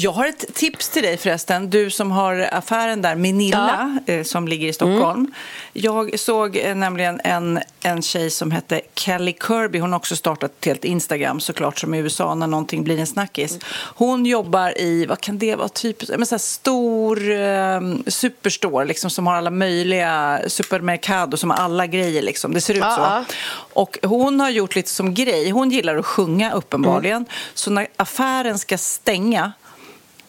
Jag 0.00 0.12
har 0.12 0.26
ett 0.26 0.54
tips 0.54 0.88
till 0.88 1.02
dig 1.02 1.16
förresten, 1.16 1.70
du 1.70 1.90
som 1.90 2.10
har 2.10 2.48
affären 2.52 3.02
där, 3.02 3.14
Minilla, 3.14 3.98
eh, 4.06 4.22
som 4.22 4.48
ligger 4.48 4.68
i 4.68 4.72
Stockholm. 4.72 5.32
Jag 5.72 6.18
såg 6.18 6.56
eh, 6.56 6.74
nämligen 6.74 7.20
en, 7.24 7.60
en 7.80 8.02
tjej 8.02 8.30
som 8.30 8.50
hette 8.50 8.80
Kelly 8.94 9.34
Kirby, 9.46 9.78
hon 9.78 9.92
har 9.92 9.98
också 9.98 10.16
startat 10.16 10.50
ett 10.58 10.64
helt 10.64 10.84
Instagram 10.84 11.40
såklart 11.40 11.78
som 11.78 11.94
i 11.94 11.98
USA 11.98 12.34
när 12.34 12.46
någonting 12.46 12.84
blir 12.84 12.98
en 12.98 13.06
snackis. 13.06 13.58
Hon 13.94 14.26
jobbar 14.26 14.78
i, 14.78 15.06
vad 15.06 15.20
kan 15.20 15.38
det 15.38 15.54
vara, 15.56 15.68
typ, 15.68 16.08
men 16.08 16.26
så 16.26 16.34
här 16.34 16.38
stor 16.38 17.30
eh, 17.30 17.80
superstore 18.06 18.84
liksom, 18.84 19.10
som 19.10 19.26
har 19.26 19.34
alla 19.34 19.50
möjliga 19.50 20.40
supermercado 20.46 21.36
som 21.36 21.50
har 21.50 21.56
alla 21.56 21.86
grejer 21.86 22.22
liksom. 22.22 22.54
Det 22.54 22.60
ser 22.60 22.74
ut 22.74 22.80
Ja, 22.80 22.94
så. 22.96 23.02
ja. 23.02 23.24
Och 23.72 23.98
hon 24.02 24.40
har 24.40 24.50
gjort 24.50 24.74
lite 24.74 24.90
som 24.90 25.14
grej, 25.14 25.50
hon 25.50 25.70
gillar 25.70 25.96
att 25.96 26.06
sjunga 26.06 26.52
uppenbarligen. 26.52 27.26
Så 27.54 27.70
när 27.70 27.86
affären 27.96 28.58
ska 28.58 28.78
stänga 28.78 29.52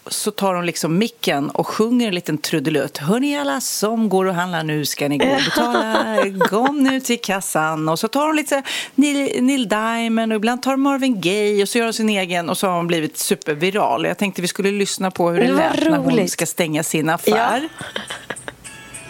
så 0.08 0.32
tar 0.32 0.54
hon 0.56 0.66
liksom 0.66 0.98
micken 0.98 1.50
och 1.50 1.68
sjunger 1.68 2.08
en 2.08 2.16
liten 2.16 2.38
trudelutt. 2.38 2.98
Hörni 2.98 3.38
alla 3.38 3.62
som 3.62 4.10
går 4.10 4.26
och 4.26 4.36
handlar 4.36 4.64
nu 4.64 4.86
ska 4.86 5.08
ni 5.10 5.18
gå 5.18 5.26
och 5.30 5.42
betala. 5.46 6.18
Kom 6.50 6.84
nu 6.84 7.00
till 7.00 7.22
kassan. 7.22 7.90
Och 7.90 8.00
så 8.00 8.08
tar 8.08 8.28
hon 8.28 8.36
lite 8.36 8.64
Neil, 8.96 9.44
Neil 9.44 9.70
Diamond 9.70 10.32
och 10.34 10.36
ibland 10.36 10.62
tar 10.64 10.76
Marvin 10.76 11.22
Gaye 11.22 11.62
och 11.62 11.70
så 11.70 11.78
gör 11.78 11.86
hon 11.86 11.94
sin 11.94 12.10
egen 12.10 12.50
och 12.50 12.58
så 12.58 12.68
har 12.68 12.76
hon 12.76 12.88
blivit 12.88 13.18
superviral. 13.18 14.06
Jag 14.06 14.18
tänkte 14.18 14.42
vi 14.42 14.48
skulle 14.48 14.72
lyssna 14.72 15.12
på 15.12 15.30
hur 15.30 15.40
det 15.42 15.48
Det 15.48 15.54
lät 15.54 15.82
när 15.90 15.98
hon 15.98 16.12
roligt. 16.12 16.32
ska 16.32 16.46
stänga 16.46 16.84
sin 16.84 17.10
affär. 17.10 17.70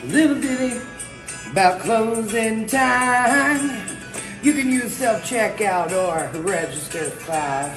Little 0.03 0.33
ditty 0.35 0.71
about 1.55 1.81
closing 1.83 2.67
time. 2.67 3.69
You 4.43 4.53
can 4.53 4.73
use 4.73 4.89
self 4.95 5.25
checkout 5.29 5.91
or 5.93 6.43
register 6.51 7.09
five. 7.25 7.69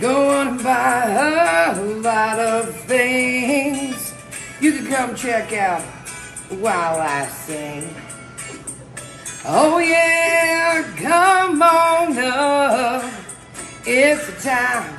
Go 0.00 0.28
on 0.28 0.48
and 0.48 0.62
buy 0.62 1.72
a 1.76 1.80
lot 1.80 2.40
of 2.40 2.74
things. 2.80 4.12
You 4.60 4.72
can 4.72 4.86
come 4.86 5.14
check 5.14 5.52
out 5.52 5.82
while 6.50 7.00
I 7.00 7.26
sing. 7.26 7.94
Oh 9.46 9.78
yeah, 9.78 10.82
come 10.96 11.62
on 11.62 12.18
up. 12.18 13.12
It's 13.86 14.42
time 14.42 14.98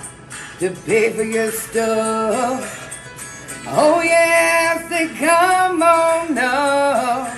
to 0.59 0.69
pay 0.85 1.11
for 1.11 1.23
your 1.23 1.51
stuff. 1.51 2.81
Oh 3.67 4.01
yes, 4.01 4.89
they 4.89 5.07
come 5.15 5.83
on 5.83 6.37
up. 6.37 7.35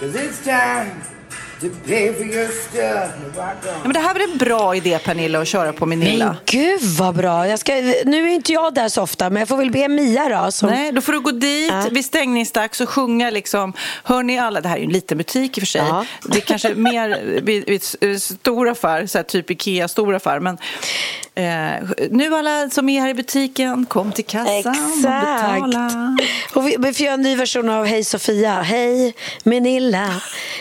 Cause 0.00 0.14
it's 0.14 0.42
time 0.44 1.02
Ja, 1.62 3.08
men 3.84 3.92
det 3.92 4.00
här 4.00 4.14
var 4.14 4.20
en 4.32 4.38
bra 4.38 4.76
idé 4.76 4.98
Pernilla 4.98 5.38
att 5.40 5.48
köra 5.48 5.72
på 5.72 5.86
Minilla. 5.86 6.26
Men 6.26 6.36
gud 6.46 6.80
vad 6.82 7.14
bra. 7.14 7.48
Jag 7.48 7.58
ska, 7.58 7.72
nu 8.04 8.22
är 8.30 8.34
inte 8.34 8.52
jag 8.52 8.74
där 8.74 8.88
så 8.88 9.02
ofta, 9.02 9.30
men 9.30 9.40
jag 9.40 9.48
får 9.48 9.56
väl 9.56 9.70
be 9.70 9.88
Mia 9.88 10.28
då. 10.44 10.50
Som, 10.52 10.70
Nej, 10.70 10.92
då 10.92 11.00
får 11.00 11.12
du 11.12 11.20
gå 11.20 11.30
dit 11.30 11.70
Ja. 11.72 11.84
vid 11.90 12.04
stängningsdags 12.04 12.80
och 12.80 12.88
sjunga 12.88 13.30
liksom, 13.30 13.72
hör 14.04 14.22
ni 14.22 14.38
alla, 14.38 14.60
det 14.60 14.68
här 14.68 14.76
är 14.76 14.80
ju 14.80 14.84
en 14.86 14.92
liten 14.92 15.18
butik 15.18 15.58
i 15.58 15.60
och 15.60 15.62
för 15.62 15.66
sig, 15.66 15.82
Ja. 15.88 16.04
det 16.24 16.36
är 16.38 16.40
kanske 16.40 16.68
är 16.70 16.74
mer 16.74 17.40
vid, 17.42 17.64
vid 17.66 17.82
s- 17.82 18.24
stor 18.24 18.68
affär, 18.68 19.06
så 19.06 19.18
här, 19.18 19.22
typ 19.22 19.50
Ikea 19.50 19.88
stor 19.88 20.14
affär, 20.14 20.40
men 20.40 20.58
eh, 21.34 21.88
nu 22.10 22.34
alla 22.34 22.70
som 22.70 22.88
är 22.88 23.00
här 23.00 23.08
i 23.08 23.14
butiken, 23.14 23.86
kom 23.86 24.12
till 24.12 24.24
kassan 24.24 24.74
och 24.94 25.02
betala. 25.02 26.16
Och 26.54 26.66
vi, 26.68 26.76
vi 26.78 26.92
får 26.94 27.04
göra 27.06 27.14
en 27.14 27.22
ny 27.22 27.36
version 27.36 27.68
av 27.68 27.84
Hej 27.86 28.04
Sofia. 28.04 28.62
Hej 28.62 29.14
Minilla. 29.44 30.08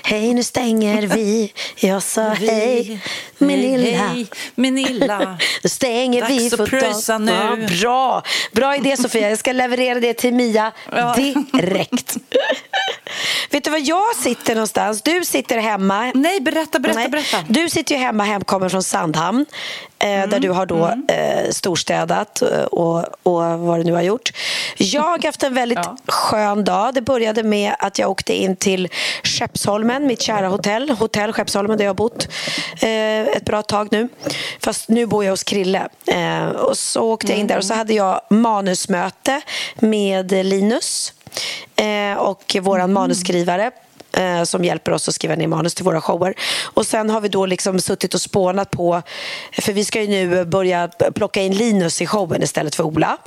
Hej 0.04 0.34
nu 0.34 0.43
stänger 0.43 0.91
vi. 1.02 1.54
Jag 1.76 2.04
sa 2.04 2.30
hej 2.30 3.00
Minilla. 3.38 4.16
Minilla. 4.56 5.38
Nu 5.64 5.70
stänger 5.70 6.22
Dags 6.22 6.32
vi 6.34 6.48
att 6.48 6.58
för 6.58 6.66
pröjsa 6.66 7.20
dagen. 7.20 7.26
nu. 7.26 7.32
Ja, 7.32 7.68
bra. 7.82 8.24
bra 8.52 8.76
idé 8.76 8.98
Sofia. 8.98 9.30
Jag 9.30 9.39
ska 9.39 9.52
leverera 9.52 10.00
det 10.00 10.14
till 10.14 10.34
Mia 10.34 10.72
Ja. 10.92 11.16
direkt. 11.54 12.18
Vet 13.50 13.64
du 13.64 13.70
var 13.70 13.82
jag 13.84 14.16
sitter 14.16 14.56
någonstans? 14.56 15.02
Du 15.02 15.26
sitter 15.26 15.58
hemma. 15.58 16.12
Nej, 16.16 16.39
berätta, 16.42 16.80
berätta, 16.80 17.00
Nej. 17.00 17.10
berätta. 17.10 17.38
Du 17.48 17.70
sitter 17.70 17.96
ju 17.96 18.02
hemma 18.02 18.24
hemkommen 18.24 18.70
från 18.70 18.84
Sandhamn 18.84 19.46
eh, 20.04 20.30
där 20.30 20.39
du 20.39 20.49
har 20.49 20.66
då 20.66 20.88
eh, 21.08 21.49
storstädat 21.49 22.41
eh, 22.41 22.64
och, 22.64 22.97
och 23.24 23.60
vad 23.60 23.80
du 23.80 23.84
nu 23.84 23.93
har 23.93 24.02
gjort. 24.02 24.32
Jag 24.78 25.02
har 25.02 25.26
haft 25.26 25.43
en 25.43 25.54
väldigt 25.54 25.80
Ja. 25.84 25.97
skön 26.08 26.64
dag. 26.64 26.93
Det 26.93 27.02
började 27.02 27.43
med 27.43 27.74
att 27.80 27.99
jag 27.99 28.10
åkte 28.10 28.34
in 28.34 28.56
till 28.56 28.89
Skeppsholmen, 29.24 30.08
mitt 30.08 30.22
kära 30.22 30.47
hotell. 30.47 30.89
Hotell 30.89 31.34
Skeppsholmen 31.34 31.78
där 31.78 31.86
jag 31.86 31.89
har 31.89 31.95
bott 31.95 32.28
eh, 32.82 33.38
ett 33.38 33.45
bra 33.45 33.62
tag 33.62 33.88
nu. 33.91 34.10
Fast 34.64 34.89
nu 34.89 35.06
bor 35.06 35.24
jag 35.24 35.32
hos 35.32 35.43
Krille. 35.43 35.88
Eh, 36.08 36.45
och 36.47 36.78
så 36.78 37.02
åkte 37.02 37.28
jag 37.32 37.39
in 37.39 37.47
där 37.47 37.58
och 37.58 37.64
så 37.66 37.74
hade 37.74 37.93
jag 37.93 38.22
manusmöte 38.30 39.41
med 39.80 40.32
Linus 40.32 41.14
eh, 41.76 42.18
och 42.18 42.56
våran 42.62 42.93
manusskrivare 42.93 43.72
eh, 44.14 44.43
som 44.43 44.66
hjälper 44.66 44.91
oss 44.91 45.07
att 45.07 45.16
skriva 45.16 45.36
ner 45.36 45.47
manus 45.47 45.76
till 45.76 45.86
våra 45.86 46.01
shower. 46.01 46.34
Och 46.64 46.86
sen 46.86 47.09
har 47.09 47.22
vi 47.22 47.30
då 47.30 47.45
liksom 47.45 47.80
suttit 47.80 48.14
och 48.14 48.22
spånat 48.22 48.72
på, 48.72 49.01
för 49.51 49.74
vi 49.74 49.86
ska 49.86 50.01
ju 50.01 50.07
nu 50.07 50.45
börja 50.45 50.88
plocka 51.16 51.41
in 51.41 51.53
Linus 51.53 52.01
i 52.01 52.05
showen 52.05 52.43
istället 52.43 52.76
för 52.76 52.84
Ola. 52.84 53.18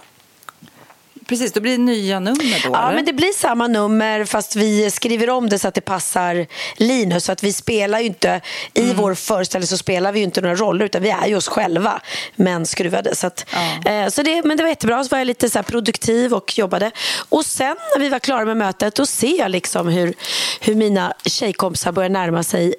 Precis, 1.29 1.53
då 1.53 1.61
blir 1.61 1.73
det 1.73 1.83
nya 1.83 2.21
nummer 2.21 2.63
då, 2.65 2.71
Ja, 2.73 2.83
eller? 2.87 2.95
men 2.95 3.05
det 3.05 3.13
blir 3.13 3.33
samma 3.33 3.67
nummer 3.69 4.25
fast 4.25 4.57
vi 4.57 4.91
skriver 4.91 5.31
om 5.31 5.49
det 5.49 5.59
så 5.59 5.69
att 5.69 5.75
det 5.75 5.81
passar 5.81 6.47
Linus. 6.77 7.25
Så 7.25 7.33
att 7.33 7.43
vi 7.43 7.53
spelar 7.53 8.01
ju 8.01 8.07
inte, 8.07 8.41
i 8.75 8.83
Mm. 8.83 8.97
vår 8.97 9.15
föreställning 9.15 9.67
så 9.69 9.79
spelar 9.79 10.13
vi 10.13 10.19
ju 10.19 10.25
inte 10.25 10.41
några 10.41 10.55
roller 10.55 10.85
utan 10.85 11.03
vi 11.03 11.11
är 11.11 11.27
ju 11.27 11.37
oss 11.37 11.49
själva 11.49 12.01
men 12.37 12.67
skruvade. 12.67 13.15
Så, 13.17 13.27
att, 13.27 13.47
eh, 13.85 14.09
så 14.09 14.23
det, 14.23 14.43
men 14.45 14.57
det 14.57 14.63
var 14.63 14.71
jättebra, 14.71 15.05
så 15.05 15.09
var 15.09 15.19
jag 15.19 15.27
lite 15.27 15.51
så 15.51 15.63
produktiv 15.63 16.35
och 16.35 16.59
jobbade. 16.59 16.91
Och 17.29 17.47
sen 17.47 17.77
när 17.97 18.01
vi 18.01 18.09
var 18.09 18.19
klara 18.19 18.45
med 18.45 18.57
mötet 18.57 18.95
då 18.95 19.07
ser 19.07 19.39
jag 19.39 19.51
liksom 19.51 19.89
hur, 19.89 20.15
hur 20.61 20.75
mina 20.75 21.15
tjejkompisar 21.25 21.93
börjar 21.93 22.11
närma 22.11 22.43
sig 22.43 22.75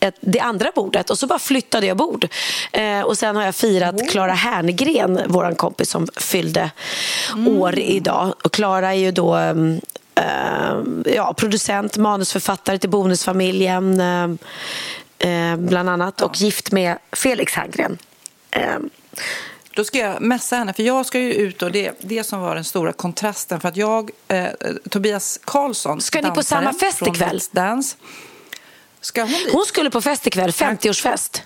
ett, 0.00 0.14
det 0.20 0.40
andra 0.40 0.70
bordet 0.74 1.10
och 1.10 1.18
så 1.18 1.26
bara 1.26 1.38
flyttade 1.38 1.86
jag 1.86 1.96
bord. 1.96 2.28
Eh, 2.72 3.00
och 3.00 3.18
sen 3.18 3.36
har 3.36 3.42
jag 3.44 3.54
firat 3.54 4.08
Klara 4.10 4.32
Herngren, 4.32 5.20
vår 5.26 5.54
kompis 5.54 5.90
som 5.90 6.06
fyllde 6.16 6.70
år 7.48 7.78
idag. 7.78 8.34
Och 8.44 8.52
Klara 8.52 8.88
är 8.94 8.98
ju 8.98 9.10
då 9.12 9.34
mm, 9.34 9.80
eh, 10.14 11.14
ja, 11.14 11.34
producent, 11.34 11.96
manusförfattare 11.96 12.78
till 12.78 12.90
Bonusfamiljen 12.90 14.00
eh, 14.00 14.24
eh, 15.30 15.56
bland 15.56 15.88
annat 15.90 16.22
och 16.22 16.36
gift 16.36 16.72
med 16.72 16.98
Felix 17.12 17.52
Herngren. 17.52 17.98
Eh, 18.50 18.78
Då 19.74 19.84
ska 19.84 19.98
jag 19.98 20.20
messa 20.22 20.56
henne, 20.56 20.72
för 20.72 20.82
jag 20.82 21.06
ska 21.06 21.18
ju 21.18 21.32
ut 21.32 21.62
och 21.62 21.72
det 21.72 21.86
är 21.86 21.94
det 22.00 22.24
som 22.24 22.40
var 22.40 22.54
den 22.54 22.64
stora 22.64 22.92
kontrasten. 22.92 23.60
För 23.60 23.68
att 23.68 23.76
jag, 23.76 24.10
eh, 24.28 24.46
Tobias 24.90 25.40
Karlsson, 25.44 26.00
Ska 26.00 26.20
ni 26.20 26.30
på 26.30 26.42
samma 26.42 26.72
fest 26.72 27.02
ikväll? 27.06 27.40
Dance. 27.50 27.96
Ska 29.00 29.20
hon 29.22 29.30
dit? 29.30 29.52
hon 29.52 29.64
skulle 29.64 29.90
på 29.90 30.00
fest 30.00 30.26
ikväll, 30.26 30.50
50-årsfest. 30.50 31.42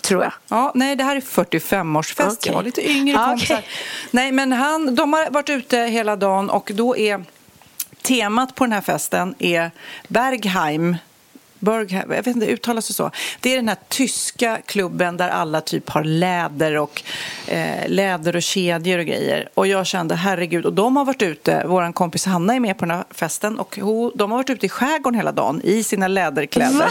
Tror 0.00 0.22
jag. 0.22 0.32
Ja, 0.48 0.72
nej, 0.74 0.96
det 0.96 1.04
här 1.04 1.16
är 1.16 1.20
45-årsfest. 1.20 2.32
Okej. 2.32 2.36
Jag 2.50 2.54
har 2.54 2.62
lite 2.62 2.90
yngre 2.90 3.16
Ja, 3.16 3.24
kompisar. 3.26 3.62
Nej, 4.10 4.32
men 4.32 4.52
han, 4.52 4.94
de 4.94 5.12
har 5.12 5.30
varit 5.30 5.48
ute 5.50 5.78
hela 5.78 6.16
dagen 6.16 6.50
och 6.50 6.70
då 6.74 6.96
är 6.96 7.24
temat 8.02 8.54
på 8.54 8.64
den 8.64 8.72
här 8.72 8.80
festen 8.80 9.34
är 9.38 9.70
Bergheim. 10.08 10.96
Bergheim, 11.58 12.10
jag 12.10 12.22
vet 12.22 12.26
inte, 12.26 12.46
uttalas 12.46 12.88
det 12.88 12.94
så? 12.94 13.10
Det 13.40 13.52
är 13.52 13.56
den 13.56 13.68
här 13.68 13.78
tyska 13.88 14.58
klubben 14.66 15.16
där 15.16 15.28
alla 15.28 15.60
typ 15.60 15.88
har 15.90 16.04
läder 16.04 16.76
och 16.76 17.02
eh, 17.46 17.88
läder 17.88 18.36
och 18.36 18.42
kedjor 18.42 18.98
och 18.98 19.06
grejer. 19.06 19.48
Och 19.54 19.66
jag 19.66 19.86
kände, 19.86 20.14
herregud, 20.14 20.66
och 20.66 20.72
de 20.72 20.96
har 20.96 21.04
varit 21.04 21.22
ute, 21.22 21.64
vår 21.66 21.92
kompis 21.92 22.26
Hanna 22.26 22.54
är 22.54 22.60
med 22.60 22.78
på 22.78 22.84
den 22.86 22.96
här 22.96 23.04
festen 23.10 23.58
och 23.58 23.76
ho, 23.76 24.12
de 24.14 24.30
har 24.30 24.38
varit 24.38 24.50
ute 24.50 24.66
i 24.66 24.68
skärgården 24.68 25.18
hela 25.18 25.32
dagen 25.32 25.60
i 25.64 25.82
sina 25.82 26.08
läderkläder. 26.08 26.78
Va? 26.78 26.90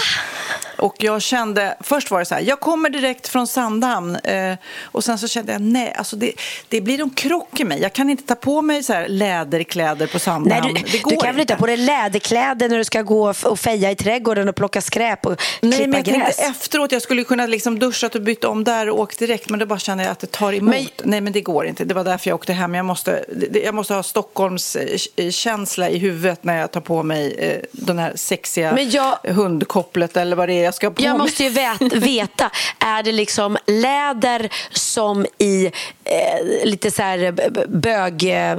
Och 0.78 0.96
jag 1.00 1.22
kände, 1.22 1.78
först 1.80 2.12
var 2.12 2.20
det 2.20 2.26
så 2.26 2.36
här, 2.36 2.42
jag 2.42 2.60
kommer 2.60 2.90
direkt 2.90 3.28
från 3.28 3.48
Sandhamn 3.48 4.16
eh, 4.16 4.54
och 4.84 5.04
sen 5.04 5.18
så 5.20 5.28
kände 5.28 5.52
jag, 5.52 5.62
nej, 5.62 5.94
alltså 5.98 6.16
det, 6.16 6.34
det 6.70 6.82
blir 6.82 7.02
en 7.02 7.10
krock 7.10 7.60
i 7.60 7.64
mig. 7.64 7.82
Jag 7.82 7.94
kan 7.94 8.10
inte 8.10 8.24
ta 8.24 8.36
på 8.36 8.62
mig 8.62 8.84
så 8.84 8.94
här 8.94 9.08
läderkläder 9.08 10.08
på 10.08 10.20
Sandhamn. 10.20 10.64
Nej, 10.74 10.84
du, 10.84 10.92
det 10.92 10.98
går 11.04 11.12
du 11.12 11.18
kan 11.18 11.36
väl 11.36 11.40
inte 11.42 11.54
ha 11.54 11.60
på 11.60 11.68
dig 11.68 11.78
läderkläder 11.78 12.70
när 12.70 12.78
du 12.78 12.84
ska 12.84 13.02
gå 13.02 13.34
och 13.46 13.60
feja 13.60 13.92
i 13.92 13.96
trädgården 13.96 14.50
och 14.50 14.56
plocka 14.56 14.82
skräp 14.82 15.26
och 15.26 15.42
Nej, 15.62 15.72
klippa 15.72 15.88
men 15.90 15.94
jag 15.94 16.06
gräs? 16.06 16.36
tänkte 16.36 16.42
efteråt, 16.44 16.92
jag 16.92 17.02
skulle 17.02 17.24
kunna 17.24 17.46
liksom 17.48 17.80
duschat 17.80 18.16
och 18.16 18.22
bytt 18.22 18.44
om 18.44 18.64
där 18.64 18.90
och 18.90 19.00
åkt 19.00 19.20
direkt, 19.20 19.50
men 19.50 19.60
då 19.60 19.66
bara 19.66 19.80
kände 19.80 20.04
jag 20.04 20.12
att 20.12 20.20
det 20.20 20.32
tar 20.32 20.54
emot. 20.54 20.70
Men- 20.76 20.88
Nej, 21.04 21.22
men 21.22 21.34
det 21.34 21.42
går 21.42 21.66
inte. 21.68 21.86
Det 21.86 21.94
var 21.94 22.04
därför 22.04 22.30
jag 22.30 22.36
åkte 22.36 22.54
hem. 22.54 22.76
Jag 22.76 22.86
måste, 22.86 23.26
jag 23.64 23.76
måste 23.76 23.94
ha 23.94 24.04
Stockholms 24.04 24.76
eh, 25.16 25.30
känsla 25.30 25.90
i 25.90 25.98
huvudet 25.98 26.44
när 26.44 26.58
jag 26.60 26.72
tar 26.72 26.82
på 26.82 27.04
mig 27.04 27.34
eh, 27.38 27.62
den 27.72 28.00
här 28.00 28.12
sexiga 28.16 28.80
jag- 28.80 29.18
hundkopplet 29.34 30.18
eller 30.18 30.36
vad 30.36 30.50
det 30.50 30.66
är 30.66 30.67
jag 30.68 30.74
ska 30.76 30.92
på 30.92 31.02
Jag 31.04 31.10
mig. 31.10 31.18
måste 31.20 31.44
ju 31.44 31.50
vet, 31.50 31.82
veta, 31.94 32.50
är 32.80 33.04
det 33.04 33.12
liksom 33.12 33.58
läder 33.68 34.50
som 34.72 35.26
i 35.38 35.66
eh, 36.04 36.66
lite 36.66 36.92
så 36.92 37.02
här 37.02 37.32
bög, 37.68 38.24
eh, 38.24 38.58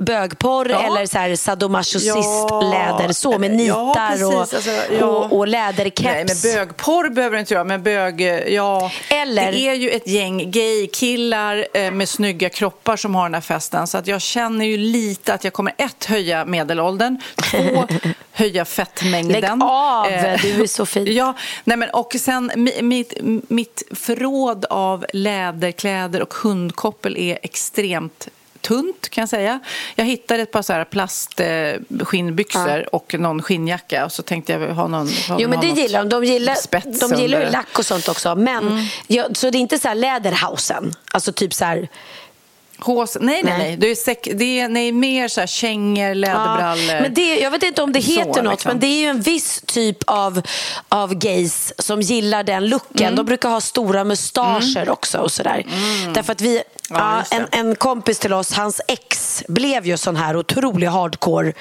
bögporr 0.00 0.70
Ja. 0.70 0.82
eller 0.86 1.06
så 1.06 1.18
här 1.18 1.36
sadomasochism-läder 1.36 3.12
så 3.12 3.38
med 3.38 3.50
Ja, 3.50 3.56
nitar 3.56 4.08
precis. 4.10 4.24
och, 4.24 4.40
Alltså, 4.40 4.70
ja. 5.00 5.06
och, 5.06 5.38
och 5.38 5.48
läderkeps? 5.48 6.04
Nej, 6.04 6.24
men 6.24 6.54
bögporr 6.66 7.08
behöver 7.08 7.36
det 7.36 7.40
inte 7.40 7.54
göra, 7.54 7.64
men 7.64 7.82
bög, 7.82 8.20
ja. 8.48 8.90
Eller- 9.08 9.52
Det 9.52 9.68
är 9.68 9.74
ju 9.74 9.90
ett 9.90 10.08
gäng 10.08 10.50
gaykillar 10.50 11.66
eh, 11.74 11.90
med 11.90 12.08
snygga 12.08 12.48
kroppar 12.48 12.96
som 12.96 13.14
har 13.14 13.24
den 13.24 13.34
här 13.34 13.40
festen. 13.40 13.86
Så 13.86 13.98
att 13.98 14.06
jag 14.06 14.22
känner 14.22 14.64
ju 14.64 14.76
lite 14.76 15.34
att 15.34 15.44
jag 15.44 15.52
kommer 15.52 15.72
ett, 15.78 16.04
höja 16.04 16.44
medelåldern, 16.44 17.20
två, 17.50 17.58
höja 18.32 18.64
fettmängden. 18.64 19.40
Lägg 19.40 19.50
av, 19.62 20.06
Eh, 20.06 20.40
du 20.42 20.62
är 20.62 20.66
så 20.66 20.86
fin. 20.86 21.06
Ja, 21.12 21.34
nej 21.64 21.76
men, 21.76 21.90
och 21.90 22.14
sen 22.18 22.50
mi- 22.50 22.82
mitt, 22.82 23.12
mitt 23.50 23.82
förråd 23.90 24.64
av 24.70 25.06
läderkläder 25.12 26.22
och 26.22 26.34
hundkoppel 26.34 27.16
är 27.16 27.38
extremt 27.42 28.28
tunt 28.60 29.08
kan 29.08 29.22
jag 29.22 29.28
säga. 29.28 29.60
Jag 29.94 30.04
hittade 30.04 30.42
ett 30.42 30.50
par 30.52 30.62
så 30.62 30.72
här 30.72 30.84
plastskinnbyxor 30.84 32.94
och 32.94 33.14
någon 33.18 33.42
skinnjacka 33.42 34.04
och 34.04 34.12
så 34.12 34.22
tänkte 34.22 34.52
jag 34.52 34.74
ha 34.74 34.88
någon 34.88 35.08
ha, 35.28 35.36
Jo 35.40 35.48
men 35.48 35.60
det 35.60 35.66
gillar 35.66 35.98
de. 36.04 36.08
De 36.08 36.24
gillar, 36.24 36.56
de 37.08 37.20
gillar 37.20 37.40
ju 37.44 37.50
lack 37.50 37.78
och 37.78 37.86
sånt 37.86 38.08
också. 38.08 38.34
Men, 38.34 38.68
Mm. 38.68 38.84
ja, 39.06 39.26
så 39.32 39.50
det 39.50 39.58
är 39.58 39.60
inte 39.60 39.78
så 39.78 39.88
här 39.88 39.94
läderhausen? 39.94 40.92
Alltså 41.12 41.32
typ 41.32 41.54
så 41.54 41.64
här... 41.64 41.88
Hås, 42.82 43.16
nej, 43.20 43.40
nej, 43.44 43.58
Nej. 43.58 43.76
Det 43.76 43.90
är, 43.90 43.94
säck, 43.94 44.28
det 44.34 44.60
är 44.60 44.68
nej, 44.68 44.92
mer 44.92 45.28
så 45.28 45.40
här 45.40 45.46
kängor, 45.46 46.14
läderbrallor. 46.14 46.94
Ja, 46.94 47.00
men 47.00 47.14
det, 47.14 47.38
jag 47.40 47.50
vet 47.50 47.62
inte 47.62 47.82
om 47.82 47.92
det 47.92 48.02
Så, 48.02 48.10
heter 48.10 48.42
något, 48.42 48.52
liksom. 48.52 48.68
men 48.68 48.80
det 48.80 48.86
är 48.86 49.00
ju 49.00 49.06
en 49.06 49.20
viss 49.20 49.62
typ 49.66 49.98
av, 50.06 50.42
av 50.88 51.14
gays 51.14 51.72
som 51.78 52.00
gillar 52.00 52.42
den 52.44 52.68
looken. 52.68 53.06
Mm. 53.06 53.16
De 53.16 53.26
brukar 53.26 53.48
ha 53.48 53.60
stora 53.60 54.04
mustascher 54.04 54.90
också 54.90 55.18
och 55.18 55.32
sådär. 55.32 55.66
Därför 56.14 56.32
att 56.32 56.40
vi, 56.40 56.62
Ja, 56.88 57.22
en, 57.30 57.46
en 57.50 57.74
kompis 57.76 58.18
till 58.18 58.32
oss, 58.32 58.52
hans 58.52 58.80
ex, 58.88 59.42
blev 59.48 59.86
ju 59.86 59.96
sån 59.96 60.16
här 60.16 60.36
otrolig 60.36 60.86
hardcore 60.86 61.52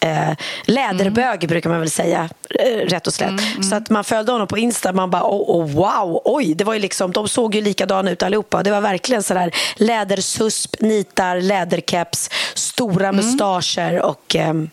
eh, 0.00 0.32
läderbög 0.64 1.34
Mm. 1.36 1.48
brukar 1.48 1.70
man 1.70 1.80
väl 1.80 1.90
säga, 1.90 2.28
eh, 2.60 2.64
rätt 2.76 3.06
och 3.06 3.14
slätt. 3.14 3.40
Så 3.70 3.74
att 3.74 3.90
man 3.90 4.04
följde 4.04 4.32
honom 4.32 4.46
på 4.48 4.58
Insta, 4.58 4.92
man 4.92 5.10
bara 5.10 5.22
oh, 5.22 5.60
oh, 5.60 5.70
wow, 5.70 6.22
oj, 6.24 6.54
det 6.54 6.64
var 6.64 6.74
ju 6.74 6.80
liksom, 6.80 7.12
de 7.12 7.28
såg 7.28 7.54
ju 7.54 7.60
likadana 7.60 8.10
ut 8.10 8.22
allihopa. 8.22 8.62
Det 8.62 8.70
var 8.70 8.80
verkligen 8.80 9.22
sådär 9.22 9.54
lädersusp, 9.76 10.80
nitar, 10.80 11.40
läderkeps, 11.40 12.30
stora 12.54 13.08
Mm. 13.08 13.16
mustascher 13.16 14.00
och 14.00 14.36
ehm, 14.36 14.70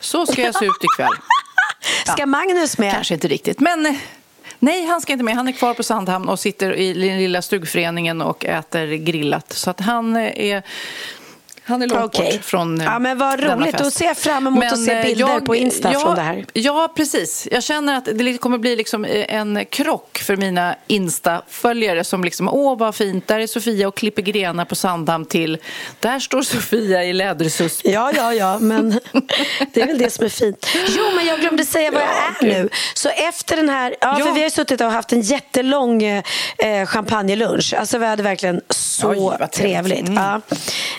Så 0.00 0.26
ska 0.26 0.42
jag 0.42 0.54
se 0.54 0.64
ut 0.64 0.84
ikväll. 0.94 1.12
Ska 2.06 2.26
Magnus 2.26 2.78
med? 2.78 2.92
Kanske 2.94 3.14
inte 3.14 3.28
riktigt, 3.28 3.60
men 3.60 3.86
eh, 3.86 3.94
nej, 4.58 4.86
han 4.86 5.00
ska 5.00 5.12
inte 5.12 5.24
med. 5.24 5.34
Han 5.34 5.48
är 5.48 5.52
kvar 5.52 5.74
på 5.74 5.82
Sandhamn 5.82 6.28
och 6.28 6.40
sitter 6.40 6.74
i 6.74 6.92
den 6.92 7.18
lilla 7.18 7.42
stugföreningen 7.42 8.22
och 8.22 8.44
äter 8.44 8.86
grillat. 8.86 9.52
Så 9.52 9.70
att 9.70 9.80
han 9.80 10.16
eh, 10.16 10.50
är... 10.50 10.62
Han 11.68 11.82
är 11.82 11.86
långt 11.86 12.04
Okej. 12.04 12.32
bort 12.32 12.44
från 12.44 12.80
eh, 12.80 12.86
Ja, 12.86 12.98
men 12.98 13.18
vad 13.18 13.40
denna 13.40 13.56
roligt. 13.56 13.70
fest. 13.70 13.84
Då 13.84 13.90
ser 13.90 14.04
jag 14.04 14.16
fram 14.16 14.46
emot 14.46 14.64
att 14.64 14.84
se 14.84 14.92
eh, 14.92 15.04
bilder 15.04 15.40
på 15.40 15.56
Insta 15.56 15.92
ja, 15.92 16.00
från 16.00 16.14
det 16.14 16.20
här. 16.22 16.44
Ja, 16.52 16.92
precis. 16.96 17.48
Jag 17.50 17.62
känner 17.62 17.94
att 17.98 18.04
det 18.14 18.38
kommer 18.38 18.58
bli 18.58 18.76
liksom 18.76 19.04
eh, 19.04 19.34
en 19.34 19.64
krock 19.70 20.18
för 20.18 20.36
mina 20.36 20.74
Insta-följare 20.86 22.04
som 22.04 22.24
liksom, 22.24 22.48
åh 22.48 22.78
vad 22.78 22.94
fint, 22.94 23.28
där 23.28 23.40
är 23.40 23.46
Sofia 23.46 23.88
och 23.88 23.96
klipper 23.96 24.22
grenar 24.22 24.64
på 24.64 24.74
Sandhamn 24.74 25.24
till, 25.26 25.58
där 26.00 26.18
står 26.18 26.42
Sofia 26.42 27.04
i 27.04 27.12
lädersusp. 27.12 27.80
Ja, 27.84 28.12
ja, 28.16 28.34
ja, 28.34 28.58
men 28.58 28.90
det 29.72 29.82
är 29.82 29.86
väl 29.86 29.98
det 29.98 30.10
som 30.10 30.24
är 30.24 30.28
fint. 30.28 30.66
Jo, 30.96 31.02
men 31.16 31.26
jag 31.26 31.40
glömde 31.40 31.64
säga 31.64 31.90
vad 31.90 32.02
jag 32.02 32.08
är 32.50 32.62
nu. 32.62 32.68
Så 32.94 33.08
efter 33.08 33.56
den 33.56 33.68
här, 33.68 33.96
ja, 34.00 34.14
för 34.14 34.26
Ja. 34.26 34.32
vi 34.32 34.42
har 34.42 34.50
suttit 34.50 34.80
och 34.80 34.90
haft 34.92 35.12
en 35.12 35.20
jättelång 35.20 36.02
eh, 36.02 36.22
champagnelunch. 36.86 37.74
Alltså 37.78 37.98
vi 37.98 38.06
hade 38.06 38.22
verkligen 38.22 38.60
så 38.70 39.08
Oj, 39.10 39.16
trevligt. 39.52 39.52
trevligt. 39.52 40.08
Ja. 40.16 40.40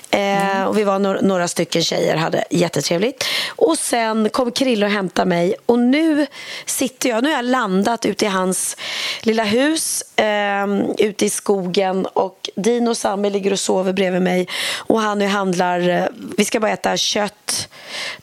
Eh, 0.10 0.64
och 0.64 0.78
vi 0.78 0.84
var 0.84 1.00
några, 1.00 1.22
några 1.22 1.48
stycken 1.48 1.84
tjejer, 1.84 2.16
hade 2.16 2.44
jättetrevligt. 2.50 3.24
Och 3.48 3.78
sen 3.78 4.30
kom 4.30 4.52
Krille 4.52 4.86
och 4.86 4.92
hämtade 4.92 5.30
mig. 5.30 5.56
Och 5.66 5.80
nu 5.80 6.28
sitter 6.66 7.10
jag, 7.10 7.24
nu 7.24 7.30
har 7.30 7.36
jag 7.36 7.46
landat 7.46 8.06
ute 8.06 8.26
i 8.26 8.28
hans 8.28 8.78
lilla 9.22 9.44
hus 9.44 10.02
eh, 10.16 10.68
ute 10.98 11.26
i 11.26 11.30
skogen. 11.30 12.06
Och 12.06 12.50
Dino 12.56 12.90
och 12.90 12.98
Sami 12.98 13.30
ligger 13.30 13.52
och 13.52 13.60
sover 13.60 13.94
bredvid 13.94 14.22
mig. 14.22 14.48
Och 14.78 15.02
han 15.02 15.22
jag 15.22 15.30
handlar, 15.30 15.90
eh, 15.90 16.06
vi 16.38 16.46
ska 16.46 16.60
bara 16.60 16.72
äta 16.72 16.98
kött, 16.98 17.70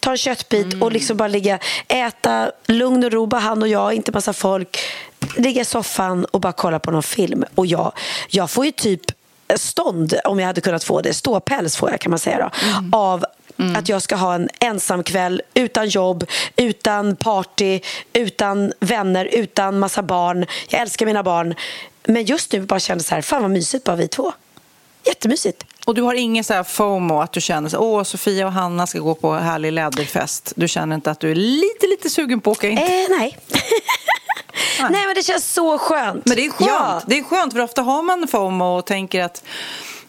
ta 0.01 0.11
en 0.11 0.16
köttbit 0.16 0.82
och 0.82 0.93
liksom 0.93 1.16
bara 1.16 1.28
ligga, 1.28 1.59
äta 1.89 2.51
lugn 2.66 3.05
och 3.05 3.12
ro, 3.12 3.26
bara 3.26 3.41
han 3.41 3.62
och 3.62 3.68
jag, 3.68 3.95
inte 3.95 4.12
massa 4.12 4.32
folk, 4.32 4.78
ligga 5.37 5.62
i 5.62 5.64
soffan 5.64 6.24
och 6.24 6.41
bara 6.41 6.53
kolla 6.53 6.78
på 6.78 6.91
någon 6.91 7.03
film. 7.03 7.45
Och 7.55 7.66
jag, 7.66 7.93
jag 8.28 8.51
får 8.51 8.64
ju 8.64 8.72
typ 8.72 9.01
stånd, 9.59 10.15
om 10.25 10.39
jag 10.39 10.47
hade 10.47 10.61
kunnat 10.61 10.85
få 10.85 11.01
det, 11.01 11.15
ståpäls 11.15 11.77
får 11.77 11.91
jag 11.91 12.01
kan 12.01 12.11
man 12.11 12.19
säga 12.19 12.39
då, 12.39 12.51
av 12.97 13.25
att 13.77 13.89
jag 13.89 14.03
ska 14.03 14.17
ha 14.17 14.35
en 14.35 14.49
ensam 14.61 15.03
kväll 15.03 15.43
utan 15.55 15.89
jobb, 15.89 16.25
utan 16.57 17.17
party, 17.17 17.81
utan 18.13 18.73
vänner, 18.81 19.29
utan 19.33 19.79
massa 19.79 20.03
barn. 20.03 20.47
Jag 20.69 20.81
älskar 20.81 21.07
mina 21.07 21.23
barn. 21.23 21.55
Men 22.05 22.25
just 22.25 22.53
nu 22.53 22.61
bara 22.61 22.81
kände 22.81 23.05
så 23.05 23.15
här, 23.15 23.23
fan 23.23 23.43
vad 23.43 23.51
mysigt 23.51 23.85
bara 23.85 23.97
vi 23.97 24.09
två. 24.09 24.33
Jättemysigt. 25.07 25.65
Och 25.87 25.95
du 25.95 26.03
har 26.03 26.15
ingen 26.15 26.45
så 26.45 26.55
här 26.55 26.63
FOMO 26.63 27.21
att 27.21 27.33
du 27.33 27.41
känner 27.41 27.69
så 27.69 27.79
åh 27.79 28.03
Sofia 28.03 28.47
och 28.47 28.53
Hanna 28.53 28.87
ska 28.87 28.99
gå 28.99 29.15
på 29.15 29.33
härlig 29.33 29.73
läderfest. 29.73 30.53
Du 30.57 30.69
känner 30.69 30.95
inte 30.95 31.11
att 31.11 31.21
du 31.21 31.31
är 31.31 31.35
lite, 31.35 31.87
lite 31.87 32.11
sugen 32.11 32.41
på 32.41 32.51
att 32.51 32.57
åka 32.57 32.69
in? 32.69 32.79
Eh, 32.79 32.85
nej. 33.19 33.39
nej, 34.81 35.07
men 35.07 35.15
det 35.15 35.23
känns 35.23 35.53
så 35.53 35.79
skönt. 35.79 36.27
Men 36.27 36.37
det 36.37 36.47
är 36.47 36.51
skönt. 36.51 36.71
Ja. 36.71 37.03
Det 37.07 37.19
är 37.19 37.23
skönt 37.23 37.53
för 37.53 37.61
ofta 37.61 37.83
har 37.83 38.03
man 38.03 38.29
FOMO 38.29 38.65
och 38.65 38.87
tänker 38.87 39.23
att 39.23 39.45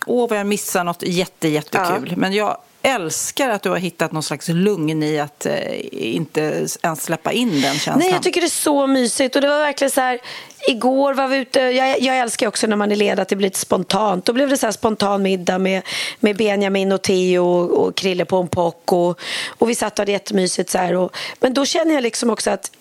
åh 0.05 0.29
vad 0.29 0.39
jag 0.39 0.47
missar 0.47 0.83
något 0.83 1.03
jätte, 1.03 1.47
jättekul. 1.47 2.13
Men 2.17 2.33
jag 2.33 2.57
älskar 2.85 3.49
att 3.49 3.61
du 3.61 3.69
har 3.69 3.77
hittat 3.77 4.11
någon 4.11 4.23
slags 4.23 4.47
lugn 4.47 5.03
i 5.03 5.19
att 5.19 5.45
eh, 5.45 5.55
inte 5.91 6.41
ens 6.81 7.03
släppa 7.03 7.31
in 7.31 7.49
den 7.49 7.61
känslan. 7.61 7.99
Nej, 7.99 8.11
jag 8.11 8.23
tycker 8.23 8.41
det 8.41 8.47
är 8.47 8.49
så 8.49 8.87
mysigt. 8.87 9.35
Och 9.35 9.41
det 9.41 9.47
var 9.47 9.59
verkligen 9.59 9.91
så 9.91 10.01
här, 10.01 10.19
igår 10.67 11.13
var 11.13 11.27
vi 11.27 11.37
ute, 11.37 11.59
jag, 11.59 12.01
jag 12.01 12.17
älskar 12.17 12.47
också 12.47 12.67
när 12.67 12.75
man 12.75 12.91
är 12.91 12.95
ledig 12.95 13.21
att 13.21 13.29
det 13.29 13.35
blir 13.35 13.47
lite 13.47 13.59
spontant. 13.59 14.25
Då 14.25 14.33
blev 14.33 14.49
det 14.49 14.57
så 14.57 14.67
här 14.67 14.71
spontan 14.71 15.21
middag 15.21 15.57
med, 15.57 15.81
med 16.19 16.37
Benjamin 16.37 16.91
och 16.91 17.01
Theo 17.01 17.45
och, 17.45 17.85
och 17.85 17.95
Krille 17.95 18.25
på 18.25 18.37
en 18.37 18.47
pock 18.47 18.91
och, 18.91 19.19
och 19.47 19.69
vi 19.69 19.75
satt 19.75 19.93
och 19.93 19.99
hade 19.99 20.11
jättemysigt 20.11 20.69
så 20.69 20.77
här. 20.77 20.95
Och, 20.95 21.17
men 21.39 21.53
då 21.53 21.65
känner 21.65 21.93
jag 21.93 22.03
liksom 22.03 22.29
också 22.29 22.51
att 22.51 22.71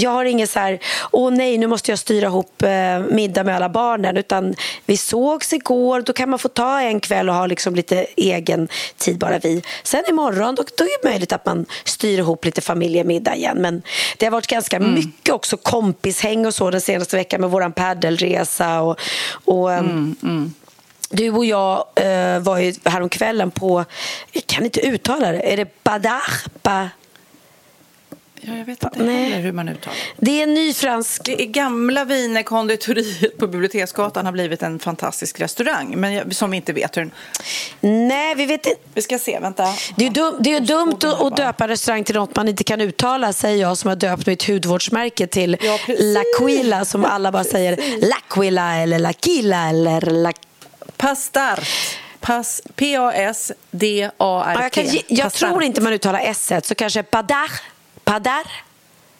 jag 0.00 0.10
har 0.10 0.24
ingen 0.24 0.46
så 0.46 0.58
här, 0.58 0.78
åh 1.10 1.30
nej, 1.30 1.58
nu 1.58 1.66
måste 1.66 1.92
jag 1.92 1.98
styra 1.98 2.26
ihop 2.26 2.62
eh, 2.62 2.98
middag 3.10 3.44
med 3.44 3.56
alla 3.56 3.68
barnen. 3.68 4.16
Utan 4.16 4.54
vi 4.86 4.96
sågs 4.96 5.52
igår, 5.52 6.00
då 6.00 6.12
kan 6.12 6.30
man 6.30 6.38
få 6.38 6.48
ta 6.48 6.80
en 6.80 7.00
kväll 7.00 7.28
och 7.28 7.34
ha 7.34 7.46
liksom 7.46 7.74
lite 7.74 8.06
egen 8.16 8.68
tid 8.96 9.18
bara 9.18 9.38
vi. 9.38 9.62
Sen 9.82 10.02
imorgon, 10.08 10.54
då, 10.54 10.64
då 10.78 10.84
är 10.84 11.02
det 11.02 11.08
möjligt 11.08 11.32
att 11.32 11.46
man 11.46 11.66
styr 11.84 12.18
ihop 12.18 12.44
lite 12.44 12.60
familjemiddag 12.60 13.36
igen. 13.36 13.58
Men 13.60 13.82
det 14.16 14.26
har 14.26 14.30
varit 14.30 14.46
ganska 14.46 14.76
mm. 14.76 14.94
mycket 14.94 15.34
också 15.34 15.56
kompishäng 15.56 16.46
och 16.46 16.54
så 16.54 16.70
den 16.70 16.80
senaste 16.80 17.16
veckan 17.16 17.40
med 17.40 17.50
våran 17.50 17.72
paddelresa 17.72 18.80
och, 18.80 19.00
och 19.44 19.72
mm, 19.72 20.16
mm. 20.22 20.54
Du 21.10 21.30
och 21.30 21.44
jag 21.44 21.84
eh, 21.94 22.38
var 22.38 22.58
ju 22.58 22.74
häromkvällen 22.84 23.50
på, 23.50 23.84
jag 24.32 24.46
kan 24.46 24.64
inte 24.64 24.86
uttala 24.86 25.32
det, 25.32 25.52
är 25.52 25.56
det 25.56 25.84
Badar? 25.84 26.42
Ba, 26.62 26.88
Ja, 28.40 28.56
jag 28.56 28.64
vet 28.64 28.84
inte 28.84 29.02
Nej. 29.02 29.32
hur 29.32 29.52
man 29.52 29.68
uttalar 29.68 29.98
det. 30.16 30.38
är 30.38 30.42
en 30.42 30.54
ny 30.54 30.74
fransk... 30.74 31.24
Det 31.24 31.42
är 31.42 31.46
gamla 31.46 32.04
Wienerkonditoriet 32.04 33.38
på 33.38 33.46
Biblioteksgatan 33.46 34.26
har 34.26 34.32
blivit 34.32 34.62
en 34.62 34.78
fantastisk 34.78 35.40
restaurang, 35.40 35.94
men 35.96 36.12
jag, 36.12 36.34
som 36.34 36.50
vi 36.50 36.56
inte 36.56 36.72
vet 36.72 36.96
hur 36.96 37.02
den... 37.02 37.10
Nej, 38.08 38.34
vi 38.34 38.46
vet 38.46 38.66
inte. 38.66 38.80
Vi 38.94 39.02
ska 39.02 39.18
se, 39.18 39.40
vänta. 39.40 39.66
Det 39.96 40.06
är, 40.06 40.10
dum, 40.10 40.36
det 40.40 40.54
är 40.54 40.60
dumt 40.60 40.92
att, 40.92 41.04
att 41.04 41.36
döpa 41.36 41.64
en 41.64 41.70
restaurang 41.70 42.04
till 42.04 42.14
något 42.14 42.36
man 42.36 42.48
inte 42.48 42.64
kan 42.64 42.80
uttala, 42.80 43.32
säger 43.32 43.56
jag 43.56 43.78
som 43.78 43.88
har 43.88 43.96
döpt 43.96 44.26
mitt 44.26 44.48
hudvårdsmärke 44.48 45.26
till 45.26 45.56
ja, 45.60 45.78
L'Aquila, 45.86 46.84
som 46.84 47.04
alla 47.04 47.32
bara 47.32 47.44
säger 47.44 47.76
L'Aquila 47.76 48.82
eller 48.82 48.98
L'Aquila 48.98 49.68
eller 49.68 50.00
La... 50.00 50.32
Pastart. 50.96 51.68
P-A-S-D-A-R-T. 52.74 54.80
Ja, 54.80 55.02
jag, 55.08 55.08
jag 55.08 55.32
tror 55.32 55.62
inte 55.62 55.80
man 55.80 55.92
uttalar 55.92 56.20
s 56.20 56.52
så 56.62 56.74
kanske 56.74 57.02
Padar 57.02 57.50
Padar? 58.08 58.46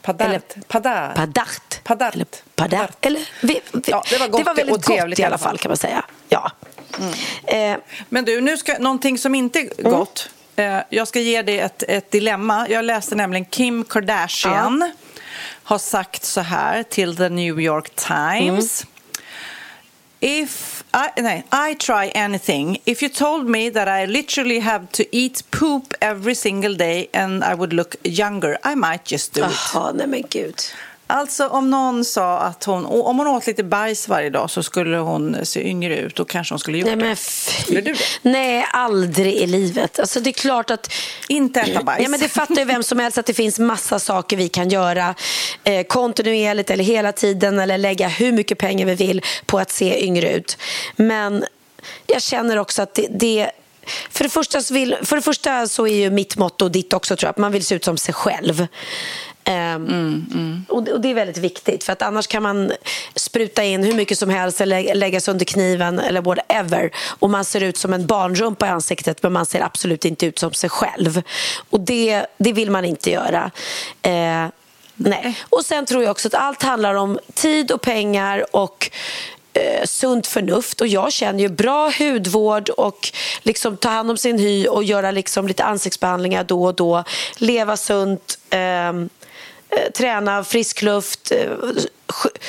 Padart. 0.02 0.28
Eller, 0.28 0.42
padart. 0.66 1.14
Padart. 1.16 1.84
Padart. 1.84 2.14
Eller, 2.14 2.26
padart. 2.54 3.06
Eller, 3.06 3.28
vi, 3.42 3.60
vi, 3.72 3.82
ja, 3.86 4.02
det 4.10 4.18
var, 4.18 4.28
gott 4.28 4.40
det 4.40 4.44
var 4.44 4.54
väldigt 4.54 4.76
och 4.76 4.82
trevligt 4.82 5.18
gott 5.18 5.22
i 5.22 5.24
alla 5.24 5.38
fall 5.38 5.58
kan 5.58 5.70
man 5.70 5.76
säga. 5.76 6.04
Ja. 6.28 6.50
Mm. 6.98 7.74
Eh. 7.74 7.78
Men 8.08 8.24
du, 8.24 8.40
nu 8.40 8.56
ska, 8.56 8.78
någonting 8.78 9.18
som 9.18 9.34
inte 9.34 9.58
är 9.58 9.80
mm. 9.80 9.92
gott. 9.92 10.30
Eh, 10.56 10.78
jag 10.90 11.08
ska 11.08 11.20
ge 11.20 11.42
dig 11.42 11.58
ett, 11.58 11.82
ett 11.82 12.10
dilemma. 12.10 12.68
Jag 12.68 12.84
läste 12.84 13.14
nämligen 13.14 13.44
Kim 13.44 13.84
Kardashian 13.84 14.80
ja. 14.80 15.20
har 15.62 15.78
sagt 15.78 16.24
så 16.24 16.40
här 16.40 16.82
till 16.82 17.16
The 17.16 17.28
New 17.28 17.60
York 17.60 17.94
Times. 17.94 18.82
Mm. 18.82 18.94
If 20.20 20.77
i, 20.92 21.10
nej, 21.20 21.42
I 21.52 21.74
try 21.74 22.10
anything. 22.14 22.78
If 22.84 23.02
you 23.02 23.10
told 23.10 23.46
me 23.46 23.70
that 23.70 23.88
I 23.88 24.06
literally 24.06 24.60
have 24.60 24.86
to 24.92 25.04
eat 25.12 25.42
poop 25.50 25.94
every 26.00 26.34
single 26.34 26.74
day 26.74 27.08
and 27.12 27.44
I 27.44 27.54
would 27.54 27.72
look 27.72 27.96
younger, 28.04 28.58
I 28.64 28.74
might 28.74 29.04
just 29.04 29.34
do 29.34 29.44
it. 29.44 29.50
Nej 29.94 30.06
men 30.06 30.22
gud. 30.22 30.54
Alltså 31.10 31.46
om 31.46 31.70
någon 31.70 32.04
sa 32.04 32.38
att 32.38 32.64
hon, 32.64 32.86
om 32.86 33.18
hon 33.18 33.26
åt 33.26 33.46
lite 33.46 33.64
bajs 33.64 34.08
varje 34.08 34.30
dag 34.30 34.50
så 34.50 34.62
skulle 34.62 34.96
hon 34.96 35.46
se 35.46 35.68
yngre 35.68 35.96
ut 35.96 36.16
då 36.16 36.24
kanske 36.24 36.52
hon 36.52 36.58
skulle 36.58 36.78
gjort 36.78 36.86
Nej, 36.86 36.96
men 36.96 37.16
du 37.68 37.80
det? 37.80 37.98
Nej, 38.22 38.66
aldrig 38.72 39.34
i 39.34 39.46
livet. 39.46 39.98
Alltså 39.98 40.20
det 40.20 40.30
är 40.30 40.32
klart 40.32 40.70
att... 40.70 40.92
Inte 41.28 41.60
äta 41.60 41.82
bajs. 41.82 42.02
Ja, 42.02 42.08
men 42.08 42.20
det 42.20 42.28
fattar 42.28 42.54
ju 42.54 42.64
vem 42.64 42.82
som 42.82 42.98
helst 42.98 43.18
att 43.18 43.26
det 43.26 43.34
finns 43.34 43.58
massa 43.58 43.98
saker 43.98 44.36
vi 44.36 44.48
kan 44.48 44.68
göra 44.68 45.14
eh, 45.64 45.86
kontinuerligt 45.86 46.70
eller 46.70 46.84
hela 46.84 47.12
tiden 47.12 47.58
eller 47.58 47.78
lägga 47.78 48.08
hur 48.08 48.32
mycket 48.32 48.58
pengar 48.58 48.86
vi 48.86 48.94
vill 48.94 49.22
på 49.46 49.58
att 49.58 49.70
se 49.70 50.04
yngre 50.04 50.32
ut. 50.32 50.58
Men 50.96 51.44
jag 52.06 52.22
känner 52.22 52.56
också 52.56 52.82
att 52.82 52.94
det, 52.94 53.06
det 53.10 53.50
för 54.10 54.24
det, 54.24 54.30
första 54.30 54.62
så 54.62 54.74
vill, 54.74 54.96
för 55.02 55.16
det 55.16 55.22
första 55.22 55.68
så 55.68 55.86
är 55.86 55.94
ju 55.94 56.10
mitt 56.10 56.36
motto 56.36 56.64
och 56.64 56.70
ditt 56.70 56.92
också 56.92 57.16
tror 57.16 57.26
jag, 57.26 57.30
att 57.30 57.38
man 57.38 57.52
vill 57.52 57.64
se 57.64 57.74
ut 57.74 57.84
som 57.84 57.98
sig 57.98 58.14
själv. 58.14 58.66
Mm, 59.48 60.26
mm. 60.34 60.64
Och, 60.68 61.00
det 61.00 61.10
är 61.10 61.14
väldigt 61.14 61.38
viktigt 61.38 61.84
för 61.84 61.92
att 61.92 62.02
annars 62.02 62.26
kan 62.26 62.42
man 62.42 62.72
spruta 63.14 63.64
in 63.64 63.84
hur 63.84 63.94
mycket 63.94 64.18
som 64.18 64.30
helst 64.30 64.60
eller 64.60 64.94
lägga 64.94 65.20
sig 65.20 65.32
under 65.32 65.44
kniven 65.44 65.98
eller 65.98 66.20
whatever 66.20 66.90
och 67.18 67.30
man 67.30 67.44
ser 67.44 67.62
ut 67.62 67.76
som 67.76 67.92
en 67.92 68.06
barnrumpa 68.06 68.66
i 68.66 68.68
ansiktet 68.68 69.22
men 69.22 69.32
man 69.32 69.46
ser 69.46 69.60
absolut 69.60 70.04
inte 70.04 70.26
ut 70.26 70.38
som 70.38 70.52
sig 70.52 70.70
själv. 70.70 71.22
Och 71.70 71.80
det, 71.80 72.26
det 72.38 72.52
vill 72.52 72.70
man 72.70 72.84
inte 72.84 73.10
göra. 73.10 73.50
Eh, 74.02 74.46
nej. 74.94 75.38
Och 75.48 75.64
sen 75.64 75.86
tror 75.86 76.02
jag 76.02 76.10
också 76.10 76.28
att 76.28 76.34
allt 76.34 76.62
handlar 76.62 76.94
om 76.94 77.18
tid 77.34 77.70
och 77.72 77.80
pengar 77.80 78.56
och 78.56 78.90
eh, 79.52 79.84
sunt 79.84 80.26
förnuft 80.26 80.80
och 80.80 80.86
jag 80.86 81.12
känner 81.12 81.40
ju 81.40 81.48
bra 81.48 81.92
hudvård 81.98 82.68
och 82.68 83.08
liksom 83.42 83.76
ta 83.76 83.88
hand 83.88 84.10
om 84.10 84.16
sin 84.16 84.38
hy 84.38 84.66
och 84.66 84.84
göra 84.84 85.10
liksom 85.10 85.48
lite 85.48 85.64
ansiktsbehandlingar 85.64 86.44
då 86.44 86.64
och 86.64 86.74
då, 86.74 87.04
leva 87.38 87.76
sunt 87.76 88.38
Eh, 88.50 88.92
Eh, 89.70 89.92
träna 89.92 90.44
frisk 90.44 90.82
luft, 90.82 91.32
eh, 91.32 91.50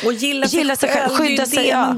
och 0.05 0.13
gilla, 0.13 0.45
gilla 0.45 0.75
sig 0.75 0.89
själv. 0.89 1.09
Skydda 1.09 1.45
sig, 1.45 1.67
ja. 1.67 1.95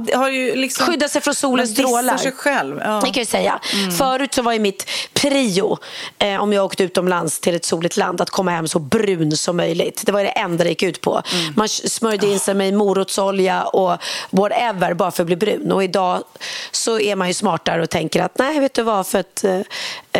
liksom, 0.55 0.85
skydda 0.85 1.09
sig 1.09 1.21
från 1.21 1.35
solens 1.35 1.71
strålar. 1.71 2.17
sig 2.17 2.31
själv. 2.31 2.81
Ja. 2.85 3.01
Det 3.05 3.11
kan 3.11 3.21
jag 3.21 3.27
säga. 3.27 3.59
Mm. 3.73 3.91
Förut 3.91 4.33
så 4.33 4.41
var 4.41 4.53
ju 4.53 4.59
mitt 4.59 4.89
prio, 5.13 5.77
eh, 6.19 6.41
om 6.41 6.53
jag 6.53 6.65
åkte 6.65 6.83
utomlands 6.83 7.39
till 7.39 7.55
ett 7.55 7.65
soligt 7.65 7.97
land, 7.97 8.21
att 8.21 8.29
komma 8.29 8.51
hem 8.51 8.67
så 8.67 8.79
brun 8.79 9.31
som 9.31 9.57
möjligt. 9.57 10.03
Det 10.05 10.11
var 10.11 10.23
det 10.23 10.29
enda 10.29 10.63
det 10.63 10.69
gick 10.69 10.83
ut 10.83 11.01
på. 11.01 11.21
Mm. 11.33 11.53
Man 11.55 11.69
smörjde 11.69 12.27
in 12.27 12.39
sig 12.39 12.53
med 12.53 12.73
morotsolja 12.73 13.63
och 13.63 13.97
whatever 14.29 14.93
bara 14.93 15.11
för 15.11 15.23
att 15.23 15.27
bli 15.27 15.35
brun. 15.35 15.71
Och 15.71 15.83
idag 15.83 16.23
så 16.71 16.99
är 16.99 17.15
man 17.15 17.27
ju 17.27 17.33
smartare 17.33 17.81
och 17.81 17.89
tänker 17.89 18.23
att 18.23 18.37
nej, 18.37 18.59
vet 18.59 18.73
du 18.73 18.83
vad, 18.83 19.07
för 19.07 19.19
att 19.19 19.43
eh, 19.43 19.59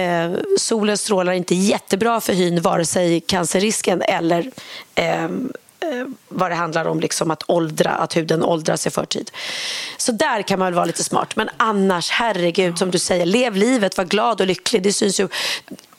eh 0.04 0.32
solens 0.60 1.02
strålar 1.02 1.34
är 1.34 1.38
inte 1.38 1.56
jättebra 1.56 2.22
för 2.22 2.34
hyn, 2.34 2.62
vare 2.62 2.86
sig 2.86 3.22
cancerrisken 3.22 4.02
eller 4.02 4.52
Eh, 4.96 5.30
vad 6.28 6.52
det 6.52 6.56
handlar 6.56 6.86
om 6.86 7.00
liksom 7.00 7.32
att 7.32 7.44
åldra, 7.48 7.90
att 7.90 8.18
huden 8.18 8.44
åldras 8.44 8.88
i 8.88 8.90
förtid. 8.90 9.32
Så 9.98 10.12
där 10.12 10.42
kan 10.42 10.60
man 10.60 10.66
väl 10.66 10.74
vara 10.74 10.86
lite 10.86 11.04
smart. 11.04 11.36
Men 11.36 11.50
annars, 11.58 12.10
herregud, 12.12 12.78
som 12.78 12.92
du 12.92 13.00
säger, 13.00 13.26
lev 13.26 13.56
livet, 13.56 13.98
var 13.98 14.06
glad 14.06 14.42
och 14.42 14.48
lycklig. 14.48 14.84
Det 14.84 14.94
syns 14.94 15.20
ju 15.20 15.28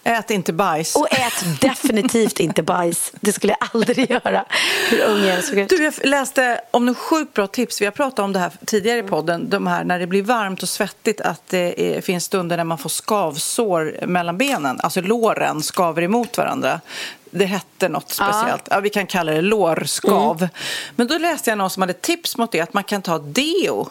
Ät 0.04 0.30
inte 0.30 0.52
bajs. 0.52 0.96
Och 0.96 1.12
ät 1.12 1.60
definitivt 1.60 2.40
inte 2.40 2.62
bajs. 2.62 3.12
Det 3.20 3.32
skulle 3.32 3.56
jag 3.60 3.68
aldrig 3.74 4.10
göra. 4.10 4.44
Hur 4.90 5.00
ung 5.00 5.24
jag 5.24 5.44
såg 5.44 5.58
ut. 5.58 5.68
Du, 5.68 5.84
jag 5.84 5.94
läste 6.02 6.60
om 6.70 6.88
en 6.88 6.94
sjukt 6.94 7.34
bra 7.34 7.46
tips. 7.46 7.80
Vi 7.80 7.84
har 7.84 7.92
pratat 7.92 8.18
om 8.18 8.32
det 8.32 8.38
här 8.38 8.52
tidigare 8.66 8.98
i 8.98 9.02
podden. 9.02 9.50
De 9.50 9.66
här 9.66 9.84
när 9.84 9.98
det 9.98 10.06
blir 10.06 10.22
varmt 10.22 10.62
och 10.62 10.68
svettigt 10.68 11.20
att 11.20 11.42
det 11.48 11.96
är, 11.96 12.00
finns 12.00 12.24
stunder 12.24 12.56
när 12.56 12.64
man 12.64 12.78
får 12.78 12.90
skavsår 12.90 14.06
mellan 14.06 14.38
benen. 14.38 14.80
Alltså 14.80 15.00
låren 15.00 15.62
skaver 15.62 16.02
emot 16.02 16.38
varandra. 16.38 16.80
Det 17.34 17.44
hette 17.44 17.88
något 17.88 18.10
speciellt. 18.10 18.62
Ja. 18.68 18.76
ja 18.76 18.80
vi 18.80 18.90
kan 18.90 19.06
kalla 19.06 19.32
det 19.32 19.42
lårskav. 19.42 20.36
Mm. 20.36 20.48
Men 20.96 21.06
då 21.06 21.18
läste 21.18 21.50
jag 21.50 21.58
någon 21.58 21.70
som 21.70 21.80
hade 21.80 21.92
tips 21.92 22.36
mot 22.36 22.52
det. 22.52 22.60
Att 22.60 22.74
man 22.74 22.84
kan 22.84 23.02
ta 23.02 23.18
deo 23.18 23.90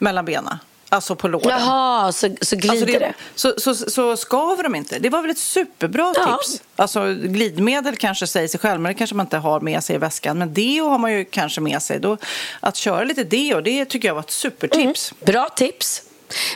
mellan 0.00 0.24
benen. 0.24 0.58
Alltså 0.88 1.16
på 1.16 1.28
låren. 1.28 1.48
Jaha, 1.48 2.12
så, 2.12 2.28
så 2.40 2.56
glider 2.56 2.70
alltså 2.70 2.86
det, 2.86 2.98
det. 2.98 3.14
Så, 3.34 3.54
så, 3.56 3.74
så 3.74 4.16
skaver 4.16 4.62
de 4.62 4.74
inte. 4.74 4.98
Det 4.98 5.08
var 5.08 5.22
väl 5.22 5.30
ett 5.30 5.38
superbra 5.38 6.12
ja. 6.16 6.38
tips. 6.42 6.62
Alltså 6.76 7.14
glidmedel 7.14 7.96
kanske 7.96 8.26
säger 8.26 8.48
sig 8.48 8.60
själv, 8.60 8.80
men 8.80 8.90
det 8.90 8.98
kanske 8.98 9.16
man 9.16 9.26
inte 9.26 9.36
har 9.36 9.60
med 9.60 9.84
sig 9.84 9.96
i 9.96 9.98
väskan. 9.98 10.38
Men 10.38 10.54
deo 10.54 10.88
har 10.88 10.98
man 10.98 11.12
ju 11.12 11.24
kanske 11.24 11.60
med 11.60 11.82
sig. 11.82 12.00
Då, 12.00 12.16
att 12.60 12.76
köra 12.76 13.04
lite 13.04 13.24
deo, 13.24 13.60
det 13.60 13.84
tycker 13.84 14.08
jag 14.08 14.14
var 14.14 14.22
ett 14.22 14.30
supertips. 14.30 15.12
Mm. 15.12 15.32
Bra 15.32 15.48
tips. 15.48 16.02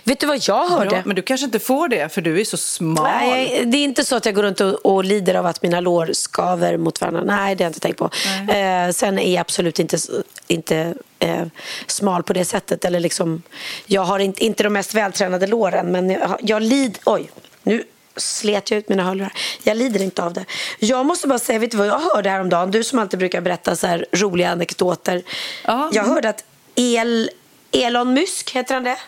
Vet 0.05 0.21
du 0.21 0.27
vad 0.27 0.39
jag 0.49 0.69
hörde? 0.69 0.91
Bra, 0.91 1.03
men 1.05 1.17
du 1.17 1.23
kanske 1.23 1.45
inte 1.45 1.59
får 1.59 1.89
det 1.89 2.13
för 2.15 2.21
du 2.21 2.41
är 2.41 2.45
så 2.45 2.57
smal. 2.57 3.05
Nej, 3.05 3.63
det 3.67 3.79
är 3.79 3.85
inte 3.85 4.05
så 4.05 4.17
att 4.17 4.27
jag 4.27 4.35
går 4.35 4.43
runt 4.43 4.61
och, 4.61 4.87
och 4.87 5.05
lider 5.05 5.35
av 5.35 5.47
att 5.47 5.63
mina 5.63 5.81
lår 5.81 6.11
skaver 6.13 6.77
mot 6.77 7.01
varandra. 7.01 7.23
Nej, 7.25 7.55
det 7.55 7.65
har 7.65 7.67
jag 7.67 7.71
inte 7.71 7.81
tänkt 7.81 7.99
på. 7.99 8.11
Eh, 8.53 8.91
sen 8.91 9.19
är 9.19 9.35
jag 9.35 9.41
absolut 9.41 9.79
inte, 9.79 9.99
inte 10.47 10.95
eh, 11.19 11.47
smal 11.87 12.23
på 12.23 12.33
det 12.33 12.45
sättet. 12.45 12.85
Eller 12.85 13.01
liksom, 13.01 13.43
jag 13.87 14.03
har 14.03 14.19
inte, 14.19 14.45
inte 14.45 14.63
de 14.63 14.71
mest 14.71 14.95
vältränade 14.95 15.47
låren 15.47 15.93
men 15.93 16.11
jag, 16.11 16.39
jag 16.43 16.63
lider... 16.63 17.01
Oj, 17.05 17.31
nu 17.63 17.85
slet 18.17 18.71
jag 18.71 18.79
ut 18.79 18.89
mina 18.89 19.03
hörlurar. 19.03 19.33
Jag 19.63 19.77
lider 19.77 20.03
inte 20.03 20.23
av 20.23 20.33
det. 20.33 20.45
Jag 20.79 21.07
måste 21.07 21.29
bara 21.29 21.39
säga, 21.39 21.59
vet 21.59 21.71
du 21.71 21.77
vad 21.77 21.87
jag 21.87 21.99
hörde 21.99 22.31
häromdagen? 22.31 22.71
Du 22.71 22.85
som 22.85 22.99
alltid 22.99 23.19
brukar 23.19 23.41
berätta 23.41 23.77
så 23.77 23.87
här 23.87 24.07
roliga 24.13 24.51
anekdoter. 24.51 25.23
Ja. 25.65 25.91
Jag 25.93 26.05
hörde 26.05 26.29
att 26.29 26.45
El, 26.75 27.31
Elon 27.73 28.15
Musk, 28.15 28.51
heter 28.51 28.75
han 28.75 28.85
det? 28.85 28.99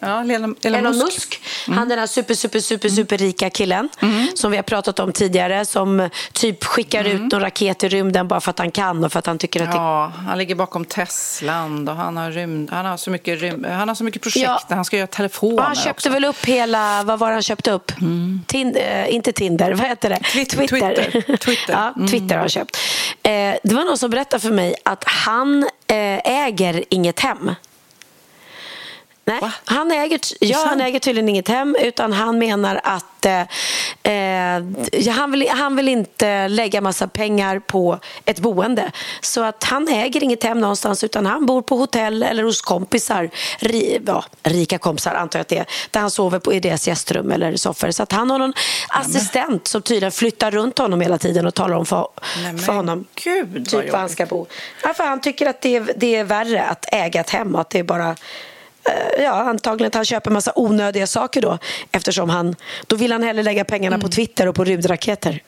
Ja, 0.00 0.20
Elon, 0.20 0.30
Elon, 0.30 0.56
Elon 0.62 0.96
Musk. 0.96 1.04
Musk. 1.04 1.40
Mm. 1.66 1.78
Han 1.78 1.88
den 1.88 1.98
här 1.98 2.06
super, 2.06 2.34
super, 2.34 2.60
super, 2.60 2.88
super 2.88 3.18
rika 3.18 3.50
killen 3.50 3.88
mm. 4.02 4.26
som 4.34 4.50
vi 4.50 4.56
har 4.56 4.62
pratat 4.62 4.98
om 4.98 5.12
tidigare 5.12 5.64
som 5.64 6.08
typ 6.32 6.64
skickar 6.64 7.04
mm. 7.04 7.24
ut 7.24 7.32
någon 7.32 7.40
raket 7.40 7.84
i 7.84 7.88
rymden 7.88 8.28
bara 8.28 8.40
för 8.40 8.50
att 8.50 8.58
han 8.58 8.70
kan 8.70 9.04
och 9.04 9.12
för 9.12 9.18
att 9.18 9.26
han 9.26 9.38
tycker 9.38 9.62
att 9.62 9.74
ja, 9.74 10.12
det... 10.16 10.28
han 10.28 10.38
ligger 10.38 10.54
bakom 10.54 10.84
Teslan 10.84 11.88
och 11.88 11.96
han 11.96 12.16
har, 12.16 12.30
rymd, 12.30 12.70
han 12.70 12.86
har, 12.86 12.96
så, 12.96 13.10
mycket 13.10 13.40
rymd, 13.40 13.66
han 13.66 13.88
har 13.88 13.94
så 13.94 14.04
mycket 14.04 14.22
projekt 14.22 14.44
ja. 14.44 14.60
han 14.68 14.84
ska 14.84 14.96
göra 14.96 15.06
telefoner 15.06 15.62
Han 15.62 15.74
köpte 15.74 15.90
också. 15.90 16.10
väl 16.10 16.24
upp 16.24 16.44
hela, 16.44 17.02
vad 17.02 17.18
var 17.18 17.28
det 17.28 17.34
han 17.34 17.42
köpte 17.42 17.70
upp? 17.70 17.92
Mm. 18.00 18.40
Tind, 18.46 18.76
äh, 18.76 19.14
inte 19.14 19.32
Tinder, 19.32 19.72
vad 19.72 19.86
heter 19.86 20.10
det? 20.10 20.18
Twitter. 20.18 20.66
Twitter. 20.66 21.36
Twitter. 21.36 21.56
ja, 21.72 21.92
mm. 21.96 22.08
Twitter 22.08 22.34
har 22.34 22.40
han 22.40 22.48
köpt. 22.48 22.78
Eh, 23.22 23.30
det 23.62 23.74
var 23.74 23.84
någon 23.84 23.98
som 23.98 24.10
berättade 24.10 24.40
för 24.40 24.50
mig 24.50 24.74
att 24.84 25.04
han 25.06 25.62
eh, 25.86 26.46
äger 26.46 26.84
inget 26.88 27.20
hem. 27.20 27.50
Nej, 29.28 29.40
han 29.64 29.92
äger, 29.92 30.20
ja, 30.40 30.64
han 30.66 30.80
äger 30.80 30.98
tydligen 30.98 31.28
inget 31.28 31.48
hem 31.48 31.76
utan 31.80 32.12
han 32.12 32.38
menar 32.38 32.80
att 32.84 33.26
eh, 33.26 33.40
eh, 34.12 34.62
han, 35.10 35.30
vill, 35.30 35.48
han 35.48 35.76
vill 35.76 35.88
inte 35.88 36.48
lägga 36.48 36.80
massa 36.80 37.08
pengar 37.08 37.58
på 37.58 37.98
ett 38.24 38.40
boende. 38.40 38.92
Så 39.20 39.42
att 39.42 39.64
han 39.64 39.88
äger 39.88 40.24
inget 40.24 40.42
hem 40.42 40.60
någonstans 40.60 41.04
utan 41.04 41.26
han 41.26 41.46
bor 41.46 41.62
på 41.62 41.76
hotell 41.76 42.22
eller 42.22 42.42
hos 42.42 42.60
kompisar. 42.60 43.30
Ri, 43.58 44.00
ja, 44.06 44.24
rika 44.42 44.78
kompisar 44.78 45.14
antar 45.14 45.38
jag 45.38 45.42
att 45.42 45.48
det 45.48 45.58
är. 45.58 45.66
Där 45.90 46.00
han 46.00 46.10
sover 46.10 46.38
på, 46.38 46.52
i 46.52 46.60
deras 46.60 46.88
gästrum 46.88 47.30
eller 47.30 47.56
soffor. 47.56 47.90
Så 47.90 48.02
att 48.02 48.12
han 48.12 48.30
har 48.30 48.38
någon 48.38 48.54
assistent 48.88 49.68
som 49.68 49.82
tydligen 49.82 50.12
flyttar 50.12 50.50
runt 50.50 50.78
honom 50.78 51.00
hela 51.00 51.18
tiden 51.18 51.46
och 51.46 51.54
talar 51.54 51.76
om 51.76 51.86
för, 51.86 52.08
för 52.66 52.72
honom 52.72 53.04
Gud, 53.14 53.68
typ 53.68 53.92
var 53.92 53.98
han 53.98 54.08
ska 54.08 54.26
bo. 54.26 54.46
Ja, 54.82 54.94
för 54.94 55.04
han 55.04 55.20
tycker 55.20 55.46
att 55.46 55.60
det 55.60 55.76
är, 55.76 55.92
det 55.96 56.16
är 56.16 56.24
värre 56.24 56.62
att 56.62 56.84
äga 56.92 57.20
ett 57.20 57.30
hem 57.30 57.54
och 57.54 57.60
att 57.60 57.70
det 57.70 57.78
är 57.78 57.84
bara 57.84 58.16
Ja, 59.18 59.30
antagligen 59.32 59.88
att 59.88 59.94
han 59.94 60.04
köper 60.04 60.30
massa 60.30 60.52
onödiga 60.56 61.06
saker 61.06 61.40
då 61.42 61.58
eftersom 61.92 62.30
han, 62.30 62.54
då 62.86 62.96
vill 62.96 63.12
han 63.12 63.22
hellre 63.22 63.42
lägga 63.42 63.64
pengarna 63.64 63.98
på 63.98 64.08
Twitter 64.08 64.48
och 64.48 64.54
på 64.54 64.64
rymdraketer. 64.64 65.42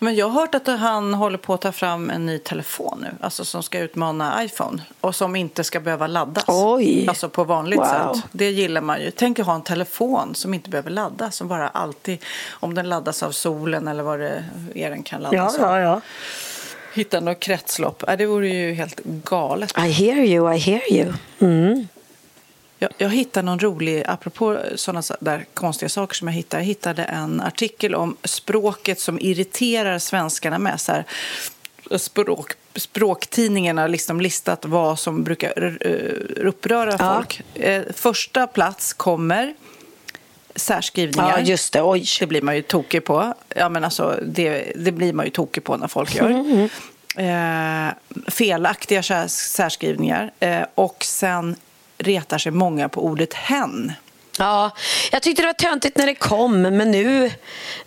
Men 0.00 0.14
jag 0.16 0.28
har 0.28 0.40
hört 0.40 0.54
att 0.54 0.66
han 0.66 1.14
håller 1.14 1.38
på 1.38 1.54
att 1.54 1.60
ta 1.60 1.72
fram 1.72 2.10
en 2.10 2.26
ny 2.26 2.38
telefon 2.38 2.98
nu, 3.02 3.08
alltså 3.20 3.44
som 3.44 3.62
ska 3.62 3.78
utmana 3.78 4.44
iPhone 4.44 4.82
och 5.00 5.14
som 5.14 5.36
inte 5.36 5.64
ska 5.64 5.80
behöva 5.80 6.06
laddas. 6.06 6.44
Oj. 6.48 7.08
Alltså 7.08 7.28
på 7.28 7.44
vanligt 7.44 7.78
Wow. 7.78 8.14
sätt. 8.14 8.24
Det 8.32 8.50
gillar 8.50 8.80
man 8.80 9.00
ju. 9.00 9.10
Tänk 9.10 9.38
att 9.38 9.46
ha 9.46 9.54
en 9.54 9.62
telefon 9.62 10.34
som 10.34 10.54
inte 10.54 10.70
behöver 10.70 10.90
laddas, 10.90 11.36
som 11.36 11.48
bara 11.48 11.68
alltid, 11.68 12.18
om 12.50 12.74
den 12.74 12.88
laddas 12.88 13.22
av 13.22 13.30
solen 13.32 13.88
eller 13.88 14.02
vad 14.02 14.18
det 14.20 14.44
är 14.74 14.90
den 14.90 15.02
kan 15.02 15.20
laddas 15.22 15.58
av. 15.58 15.78
ja. 15.80 16.00
Hitta 16.98 17.20
något 17.20 17.40
kretslopp. 17.40 18.04
Det 18.18 18.26
vore 18.26 18.48
ju 18.48 18.72
helt 18.72 19.00
galet. 19.04 19.72
I 19.78 19.80
hear 19.80 20.16
you, 20.24 20.54
I 20.54 20.58
hear 20.58 20.92
you. 20.92 21.12
Mm. 21.40 21.88
Jag, 22.78 22.90
jag 22.98 23.08
hittade 23.10 23.46
någon 23.46 23.58
rolig, 23.58 24.02
apropå 24.06 24.58
sådana 24.74 25.02
där 25.20 25.46
konstiga 25.54 25.88
saker 25.88 26.14
som 26.14 26.28
jag 26.28 26.34
hittade. 26.34 26.62
Jag 26.62 26.66
hittade 26.66 27.02
en 27.04 27.40
artikel 27.40 27.94
om 27.94 28.16
språket 28.24 29.00
som 29.00 29.18
irriterar 29.20 29.98
svenskarna 29.98 30.58
mest. 30.58 30.84
Så 30.84 30.92
här, 30.92 31.04
språk, 31.96 32.52
språktidningarna 32.76 33.80
har 33.82 33.88
liksom 33.88 34.20
listat 34.20 34.64
vad 34.64 34.98
som 34.98 35.24
brukar 35.24 35.78
eh, 35.80 36.46
uppröra 36.48 36.96
Ja. 36.98 37.14
folk. 37.16 37.40
Eh, 37.54 37.82
första 37.94 38.46
plats 38.46 38.92
kommer 38.92 39.54
särskrivningar. 40.58 41.30
Ja, 41.38 41.40
just 41.44 41.72
det. 41.72 41.82
Oj. 41.82 42.04
Det 42.20 42.26
blir 42.26 42.42
man 42.42 42.56
ju 42.56 42.62
tokig 42.62 43.04
på. 43.04 43.34
Ja, 43.56 43.68
men 43.68 43.84
alltså, 43.84 44.20
det, 44.26 44.72
det 44.76 44.92
blir 44.92 45.12
man 45.12 45.24
ju 45.24 45.30
tokig 45.30 45.64
på 45.64 45.76
när 45.76 45.88
folk 45.88 46.14
gör. 46.14 46.30
Mm, 46.30 46.68
Eh, 47.16 47.92
felaktiga 48.26 49.02
särs- 49.02 49.28
särskrivningar. 49.28 50.30
Eh, 50.40 50.62
och 50.74 51.04
sen 51.04 51.56
retar 51.98 52.38
sig 52.38 52.52
många 52.52 52.88
på 52.88 53.04
ordet 53.04 53.34
hen. 53.34 53.92
Ja, 54.38 54.70
jag 55.12 55.22
tyckte 55.22 55.42
det 55.42 55.46
var 55.46 55.52
töntigt 55.52 55.96
när 55.96 56.06
det 56.06 56.14
kom, 56.14 56.62
men 56.62 56.90
nu, 56.90 57.30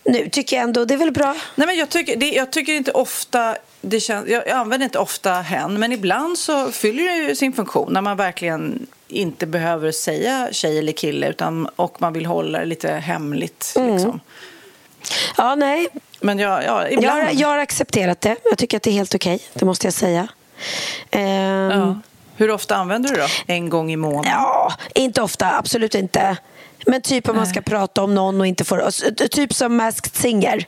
nu 0.03 0.29
tycker 0.29 0.55
jag 0.55 0.63
ändå 0.63 0.85
det 0.85 0.93
är 0.93 0.97
väl 0.97 1.11
bra. 1.11 1.35
Nej, 1.55 1.67
men 1.67 1.75
jag, 1.77 1.89
tycker, 1.89 2.15
det, 2.15 2.29
jag 2.31 2.51
tycker 2.51 2.73
inte 2.73 2.91
ofta... 2.91 3.55
Det 3.81 3.99
känns, 3.99 4.27
jag, 4.27 4.49
använder 4.49 4.85
inte 4.85 4.99
ofta 4.99 5.33
hen, 5.33 5.79
men 5.79 5.91
ibland 5.91 6.37
så 6.37 6.71
fyller 6.71 7.03
det 7.03 7.17
ju 7.17 7.35
sin 7.35 7.53
funktion 7.53 7.93
när 7.93 8.01
man 8.01 8.17
verkligen 8.17 8.87
inte 9.11 9.45
behöver 9.45 9.91
säga 9.91 10.47
tjej 10.51 10.79
eller 10.79 10.91
kille 10.91 11.27
utan, 11.29 11.67
och 11.75 12.01
man 12.01 12.13
vill 12.13 12.25
hålla 12.25 12.59
det 12.59 12.65
lite 12.65 12.91
hemligt. 12.91 13.73
Mm. 13.75 13.93
Liksom. 13.93 14.19
Ja, 15.37 15.55
nej. 15.55 15.87
Men 16.19 16.39
jag, 16.39 16.63
ja, 16.63 16.83
Jag, 16.83 16.91
ibland... 16.93 17.23
har- 17.23 17.31
jag 17.33 17.47
har 17.47 17.57
accepterat 17.57 18.21
det. 18.21 18.35
Jag 18.43 18.57
tycker 18.57 18.77
att 18.77 18.83
det 18.83 18.89
är 18.89 18.93
helt 18.93 19.15
okej. 19.15 19.39
Det 19.53 19.65
måste 19.65 19.87
jag 19.87 19.93
säga. 19.93 20.27
Ehm, 21.11 21.71
ja. 21.71 21.99
Hur 22.35 22.51
ofta 22.51 22.75
använder 22.75 23.09
du 23.09 23.15
då? 23.15 23.27
En 23.47 23.69
gång 23.69 23.91
i 23.91 23.95
månaden? 23.95 24.31
Ja, 24.31 24.73
inte 24.95 25.21
ofta. 25.21 25.57
Absolut 25.57 25.95
inte. 25.95 26.37
Men 26.85 27.01
typ 27.01 27.29
om 27.29 27.35
man 27.35 27.47
ska 27.47 27.61
prata 27.61 28.03
om 28.03 28.15
någon 28.15 28.41
och 28.41 28.47
inte 28.47 28.63
får... 28.63 29.27
Typ 29.27 29.53
som 29.53 29.75
Masked 29.77 30.15
Singer. 30.15 30.65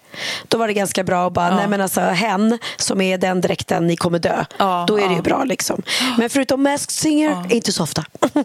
Då 0.48 0.58
var 0.58 0.68
det 0.68 0.74
ganska 0.74 1.04
bra 1.04 1.28
att 1.28 1.34
bara, 1.34 1.48
Ja. 1.50 1.56
nej 1.56 1.68
men 1.68 1.82
alltså 1.82 2.02
hen 2.02 2.60
som 2.78 3.02
är 3.02 3.18
den 3.18 3.42
dräkten 3.42 3.88
ni 3.88 3.96
kommer 3.96 4.20
dö. 4.20 4.46
Ja, 4.58 4.86
då 4.88 4.98
är 4.98 5.04
det 5.04 5.10
ju 5.10 5.16
ja. 5.16 5.22
bra 5.22 5.44
liksom. 5.44 5.82
Men 6.18 6.30
förutom 6.30 6.64
Masked 6.64 6.92
Singer, 6.92 7.54
inte 7.54 7.72
så 7.72 7.84
ofta. 7.84 8.06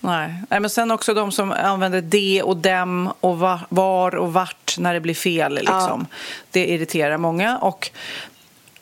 Nej. 0.00 0.34
Nej, 0.50 0.60
men 0.60 0.70
sen 0.70 0.90
också 0.90 1.14
de 1.14 1.32
som 1.32 1.52
använder 1.52 2.00
det 2.00 2.42
och 2.42 2.56
dem 2.56 3.12
och 3.20 3.38
va- 3.38 3.60
var 3.68 4.14
och 4.14 4.32
vart 4.32 4.78
när 4.78 4.94
det 4.94 5.00
blir 5.00 5.14
fel. 5.14 5.54
Liksom. 5.54 6.06
Det 6.50 6.66
irriterar 6.66 7.16
många. 7.16 7.58
Och 7.58 7.90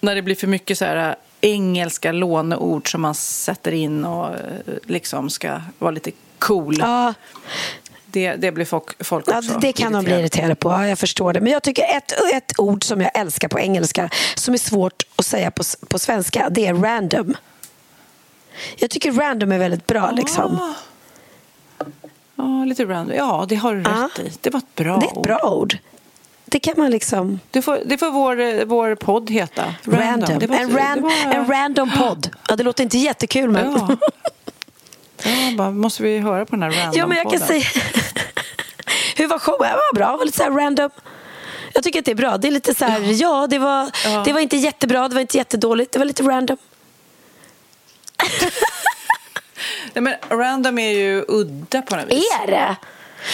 när 0.00 0.14
det 0.14 0.22
blir 0.22 0.34
för 0.34 0.46
mycket 0.46 0.78
så 0.78 0.84
här 0.84 1.08
äh, 1.08 1.14
engelska 1.40 2.12
låneord 2.12 2.90
som 2.92 3.00
man 3.00 3.14
sätter 3.14 3.72
in 3.72 4.04
och 4.04 4.26
äh, 4.26 4.40
liksom 4.84 5.30
ska 5.30 5.60
vara 5.78 5.90
lite 5.90 6.10
cool. 6.42 6.76
ja, 6.78 7.14
Det, 8.06 8.32
det 8.34 8.52
blir 8.52 8.64
folk, 8.64 9.04
folk 9.04 9.24
ja, 9.28 9.38
också 9.38 9.58
det 9.58 9.72
kan 9.72 9.92
de 9.92 10.04
bli 10.04 10.14
irriterade. 10.14 10.54
på. 10.54 10.68
Ja, 10.70 10.88
jag 10.88 10.98
förstår 10.98 11.32
det. 11.32 11.40
Men 11.40 11.52
jag 11.52 11.62
tycker 11.62 11.96
ett, 11.96 12.12
ett 12.34 12.52
ord 12.58 12.84
som 12.84 13.00
jag 13.00 13.10
älskar 13.18 13.48
på 13.48 13.60
engelska 13.60 14.10
som 14.34 14.54
är 14.54 14.58
svårt 14.58 15.02
att 15.16 15.26
säga 15.26 15.50
på, 15.50 15.62
på 15.88 15.98
svenska, 15.98 16.48
det 16.50 16.66
är 16.66 16.74
random. 16.74 17.34
Jag 18.76 18.90
tycker 18.90 19.12
random 19.12 19.52
är 19.52 19.58
väldigt 19.58 19.86
bra. 19.86 20.10
Liksom. 20.10 20.74
Ja, 22.36 22.64
lite 22.64 22.84
random. 22.84 23.16
Ja, 23.16 23.46
det 23.48 23.54
har 23.56 23.74
du 23.74 23.82
Ja. 23.82 24.08
rätt 24.16 24.26
i. 24.26 24.32
Det 24.40 24.50
var 24.50 24.58
ett 24.58 24.74
bra 24.74 24.96
Det 24.96 25.06
är 25.06 25.16
ett 25.18 25.22
bra 25.22 25.38
ord. 25.54 25.78
Det 26.44 26.58
kan 26.60 26.74
man 26.76 26.90
liksom... 26.90 27.40
Det 27.50 27.62
får, 27.62 27.78
det 27.86 27.98
får 27.98 28.10
vår, 28.10 28.64
vår 28.64 28.94
podd 28.94 29.30
heta. 29.30 29.74
Random. 29.84 30.38
Det 30.38 30.46
var- 30.46 30.56
en, 30.56 30.76
ran, 30.76 31.02
var- 31.02 31.32
en 31.34 31.46
random 31.46 31.90
podd. 31.98 32.28
Ja, 32.48 32.56
det 32.56 32.62
låter 32.62 32.82
inte 32.84 32.98
jättekul, 32.98 33.50
men... 33.50 33.72
Ja. 33.72 33.96
Ja, 35.24 35.56
bara, 35.56 35.70
måste 35.70 36.02
vi 36.02 36.18
höra 36.18 36.46
på 36.46 36.56
den 36.56 36.62
här 36.62 36.70
random 36.70 36.98
Ja, 36.98 37.06
men 37.06 37.16
jag 37.18 37.30
kan 37.30 37.40
säga... 37.40 37.64
Hur 39.16 39.26
var 39.26 39.38
showen? 39.38 39.70
Det 39.70 39.76
var 39.76 39.94
bra. 39.94 40.16
Var 40.16 40.24
lite 40.24 40.38
så 40.38 40.50
random. 40.50 40.90
Jag 41.74 41.84
tycker 41.84 41.98
att 41.98 42.04
det 42.04 42.10
är 42.10 42.14
bra. 42.14 42.36
Det 42.36 42.48
är 42.48 42.52
lite 42.52 42.74
så 42.74 42.84
här, 42.84 43.00
ja, 43.22 43.46
det, 43.50 43.58
var, 43.58 43.90
Ja. 44.04 44.22
det 44.24 44.32
var 44.32 44.40
inte 44.40 44.56
jättebra, 44.56 45.08
det 45.08 45.14
var 45.14 45.20
inte 45.20 45.36
jättedåligt. 45.36 45.92
Det 45.92 45.98
var 45.98 46.06
lite 46.06 46.22
random. 46.22 46.56
Nej, 49.92 50.02
men 50.02 50.14
random 50.38 50.78
är 50.78 50.90
ju 50.90 51.24
udda 51.28 51.82
på 51.82 51.96
något 51.96 52.04
vis. 52.12 52.24
Är 52.42 52.50
det? 52.50 52.76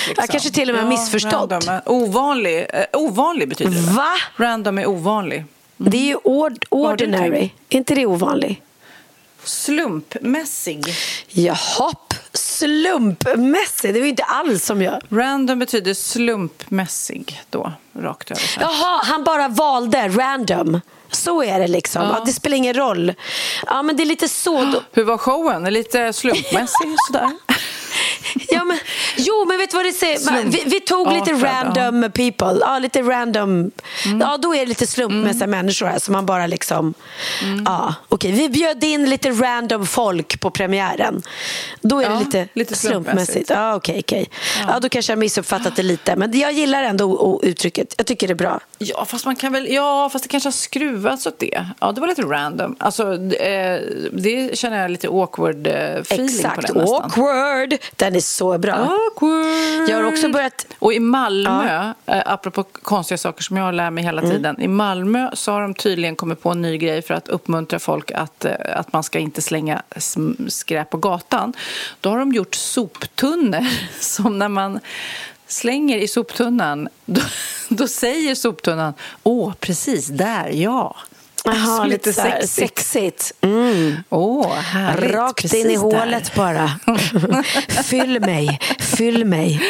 liksom. 0.09 0.15
Jag 0.17 0.29
kanske 0.29 0.51
till 0.51 0.69
och 0.71 0.75
med 0.75 0.85
har 0.85 0.93
Ja, 0.93 0.99
missförstått. 0.99 1.53
Random, 1.53 1.81
ovanlig, 1.87 2.67
eh, 2.75 2.85
ovanlig 2.93 3.49
betyder 3.49 3.71
det. 3.71 3.81
Va? 3.81 4.09
Random 4.37 4.79
är 4.79 4.87
ovanlig. 4.89 5.45
Det 5.77 5.97
är 5.97 6.03
ju 6.05 6.17
ord, 6.25 6.65
ordinary. 6.69 7.51
Är 7.69 7.77
inte 7.77 7.95
det 7.95 8.07
ovanlig? 8.07 8.63
Slumpmässig. 9.45 10.85
Jahopp. 11.29 12.15
Slumpmässig. 12.33 13.95
Det 13.95 14.01
var 14.01 14.05
ju 14.05 14.11
inte 14.11 14.23
alls 14.25 14.65
som 14.65 14.83
jag... 14.83 15.01
Random 15.09 15.59
betyder 15.59 15.95
slumpmässig 15.95 17.43
då, 17.51 17.73
rakt 17.99 18.31
över. 18.31 18.43
Jaha, 18.61 19.01
han 19.05 19.25
bara 19.25 19.49
valde 19.49 20.09
random. 20.09 20.81
Så 21.11 21.43
är 21.43 21.61
det 21.61 21.69
liksom. 21.69 22.03
Ja. 22.03 22.23
det 22.27 22.33
spelar 22.33 22.57
ingen 22.57 22.75
roll. 22.75 23.15
Ja, 23.67 23.83
men 23.83 23.97
det 23.97 24.03
är 24.03 24.07
lite 24.07 24.29
så. 24.29 24.83
Hur 24.93 25.05
var 25.05 25.19
showen? 25.19 25.65
Lite 25.65 26.13
slumpmässig 26.13 26.97
sådär? 27.07 27.31
Ja, 28.51 28.65
men, 28.65 28.79
jo, 29.17 29.45
men 29.49 29.59
vet 29.59 29.71
du 29.71 29.77
vad 29.77 29.87
det 29.87 29.93
säger? 29.93 30.45
Vi, 30.45 30.63
vi 30.67 30.81
tog 30.81 31.13
lite 31.13 31.33
random 31.33 32.11
people. 32.13 32.59
Ja, 32.61 32.79
lite 32.79 33.03
random. 33.03 33.71
Ja, 34.21 34.37
då 34.37 34.55
är 34.55 34.59
det 34.61 34.67
lite 34.67 34.87
slumpmässiga 34.87 35.47
människor 35.47 35.87
här 35.87 35.99
som 35.99 36.13
man 36.13 36.27
bara 36.27 36.47
liksom... 36.47 36.95
Ja, 37.65 37.95
okej. 38.09 38.33
Vi 38.33 38.49
bjöd 38.49 38.85
in 38.85 39.11
lite 39.11 39.31
random 39.31 39.87
folk 39.87 40.41
på 40.41 40.51
premiären. 40.51 41.23
Då 41.81 41.99
är 42.01 42.03
Ja, 42.03 42.11
det 42.11 42.19
lite, 42.19 42.49
lite 42.55 42.75
slumpmässigt. 42.75 43.17
slumpmässigt. 43.33 43.51
Ja, 43.51 43.75
okej, 43.75 44.01
okej. 44.05 44.31
Ja. 44.69 44.81
då 44.81 44.89
kanske 44.89 45.13
jag 45.13 45.19
missuppfattat 45.19 45.77
det 45.77 45.83
lite. 45.83 46.17
Men 46.17 46.39
jag 46.39 46.53
gillar 46.53 46.83
ändå 46.83 47.41
uttrycket. 47.43 47.95
Jag 47.97 48.07
tycker 48.07 48.27
det 48.27 48.33
är 48.33 48.35
bra. 48.35 48.61
Ja, 48.79 49.05
fast 49.05 49.25
man 49.25 49.37
kan 49.37 49.53
väl... 49.53 49.67
Ja, 49.73 50.11
fast 50.13 50.25
det 50.25 50.29
kanske 50.29 50.47
har 50.47 50.53
skruvats 50.53 51.27
åt 51.27 51.39
det. 51.39 51.67
Ja, 51.81 51.93
det 51.93 52.01
var 52.01 52.09
lite 52.09 52.23
random. 52.23 52.77
Alltså, 52.79 53.13
eh, 53.35 53.81
det 54.13 54.59
känner 54.59 54.83
jag 54.83 54.91
lite 54.91 55.09
awkward 55.09 55.67
eh, 55.67 55.73
feeling 55.75 56.29
på 56.29 56.35
Exakt. 56.35 56.67
det 56.67 56.73
nästan. 56.75 57.03
Awkward. 57.05 57.75
Den 58.09 58.17
är 58.17 58.21
så 58.21 58.59
bra. 58.59 58.73
Awkward. 58.75 59.89
Jag 59.89 59.97
har 59.97 60.05
också 60.05 60.29
börjat... 60.29 60.67
Och 60.79 60.93
i 60.93 61.01
Malmö, 61.01 61.93
eh, 62.07 62.23
apropå 62.27 62.63
konstiga 62.63 63.19
saker 63.19 63.43
som 63.43 63.57
jag 63.57 63.75
lär 63.75 63.91
mig 63.91 64.05
hela 64.05 64.23
Mm. 64.23 64.33
tiden. 64.33 64.61
I 64.61 64.69
Malmö 64.69 65.31
så 65.33 65.53
har 65.53 65.63
de 65.63 65.75
tydligen 65.75 66.17
kommit 66.17 66.43
på 66.43 66.51
en 66.51 66.63
ny 66.63 66.79
grej 66.79 67.03
för 67.03 67.15
att 67.15 67.29
uppmuntra 67.29 67.79
folk 67.79 68.11
att, 68.11 68.45
eh, 68.45 68.53
att 68.75 68.93
man 68.93 69.03
ska 69.03 69.19
inte 69.19 69.43
slänga 69.43 69.83
skräp 70.49 70.91
på 70.91 70.97
gatan. 70.97 71.53
Då 72.01 72.11
har 72.11 72.19
de 72.19 72.33
gjort 72.33 72.55
soptunnor 72.55 73.67
som 74.01 74.39
när 74.39 74.49
man 74.49 74.81
slänger 75.47 75.99
i 75.99 76.09
soptunnan 76.09 76.89
då, 77.07 77.21
då 77.69 77.89
säger 77.89 78.35
soptunnan 78.35 78.95
Åh, 79.23 79.53
precis 79.61 80.07
där, 80.07 80.51
ja. 80.53 80.97
Jaha, 81.45 81.77
Så 81.77 81.85
lite 81.85 82.13
så 82.13 82.21
här 82.21 82.47
sexigt. 82.47 83.33
Mm. 83.41 83.97
Åh, 84.11 84.55
härligt. 84.55 85.11
Rakt 85.15 85.43
precis 85.43 85.65
in 85.65 85.71
i 85.71 85.75
där. 85.75 85.83
hålet 85.83 86.35
bara. 86.35 86.71
fyll 87.85 88.21
mig, 88.21 88.59
fyll 88.79 89.25
mig. 89.25 89.61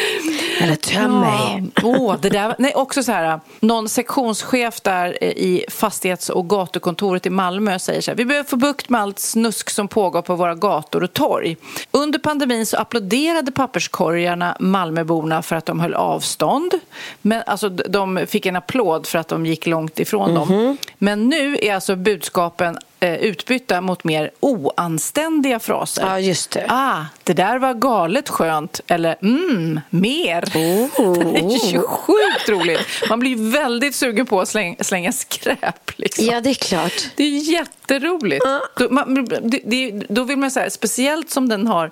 Eller 0.59 0.75
töm 0.75 1.19
mig. 1.19 1.63
Åh, 1.83 2.15
det 2.21 2.29
där, 2.29 2.55
nej, 2.59 2.73
också 2.75 3.03
så 3.03 3.11
här, 3.11 3.39
någon 3.59 3.89
sektionschef 3.89 4.81
där 4.81 5.23
i 5.23 5.65
fastighets 5.69 6.29
och 6.29 6.49
gatukontoret 6.49 7.25
i 7.25 7.29
Malmö 7.29 7.79
säger 7.79 8.01
så 8.01 8.11
här, 8.11 8.15
vi 8.15 8.25
behöver 8.25 8.49
få 8.49 8.55
bukt 8.55 8.89
med 8.89 9.01
allt 9.01 9.19
snusk 9.19 9.69
som 9.69 9.87
pågår 9.87 10.21
på 10.21 10.35
våra 10.35 10.55
gator 10.55 11.03
och 11.03 11.13
torg. 11.13 11.57
Under 11.91 12.19
pandemin 12.19 12.65
så 12.65 12.77
applåderade 12.77 13.51
papperskorgarna 13.51 14.57
Malmöborna 14.59 15.41
för 15.41 15.55
att 15.55 15.65
de 15.65 15.79
höll 15.79 15.93
avstånd. 15.93 16.73
Men, 17.21 17.43
alltså, 17.45 17.69
de 17.69 18.25
fick 18.27 18.45
en 18.45 18.55
applåd 18.55 19.07
för 19.07 19.19
att 19.19 19.27
de 19.27 19.45
gick 19.45 19.65
långt 19.65 19.99
ifrån 19.99 20.31
Mhm. 20.31 20.35
dem. 20.35 20.77
Men 20.97 21.29
nu 21.29 21.57
är 21.61 21.75
alltså 21.75 21.95
budskapen 21.95 22.77
eh, 23.01 23.13
utbytta 23.15 23.81
mot 23.81 24.03
mer 24.03 24.31
oanständiga 24.39 25.59
fraser. 25.59 26.03
Ja, 26.05 26.19
just 26.19 26.51
det. 26.51 26.65
Ah, 26.69 27.05
det 27.23 27.33
där 27.33 27.59
var 27.59 27.73
galet 27.73 28.29
skönt. 28.29 28.81
Eller 28.87 29.15
mm, 29.21 29.79
mer. 29.89 30.48
Det 30.53 31.39
är 31.39 31.71
ju 31.71 31.81
sjukt 31.81 32.49
roligt. 32.49 32.79
Man 33.09 33.19
blir 33.19 33.51
väldigt 33.51 33.95
sugen 33.95 34.25
på 34.25 34.41
att 34.41 34.49
slänga, 34.49 34.83
slänga 34.83 35.11
skräp. 35.11 35.91
Liksom. 35.95 36.25
Ja, 36.25 36.41
det 36.41 36.49
är 36.49 36.53
klart. 36.53 37.07
Det 37.15 37.23
är 37.23 37.51
jätteroligt. 37.51 38.45
Då, 38.75 38.89
man, 38.89 39.25
det, 39.25 39.61
det, 39.65 39.91
då 40.09 40.23
vill 40.23 40.37
man 40.37 40.51
säga, 40.51 40.69
speciellt 40.69 41.29
som 41.29 41.49
den 41.49 41.67
har 41.67 41.91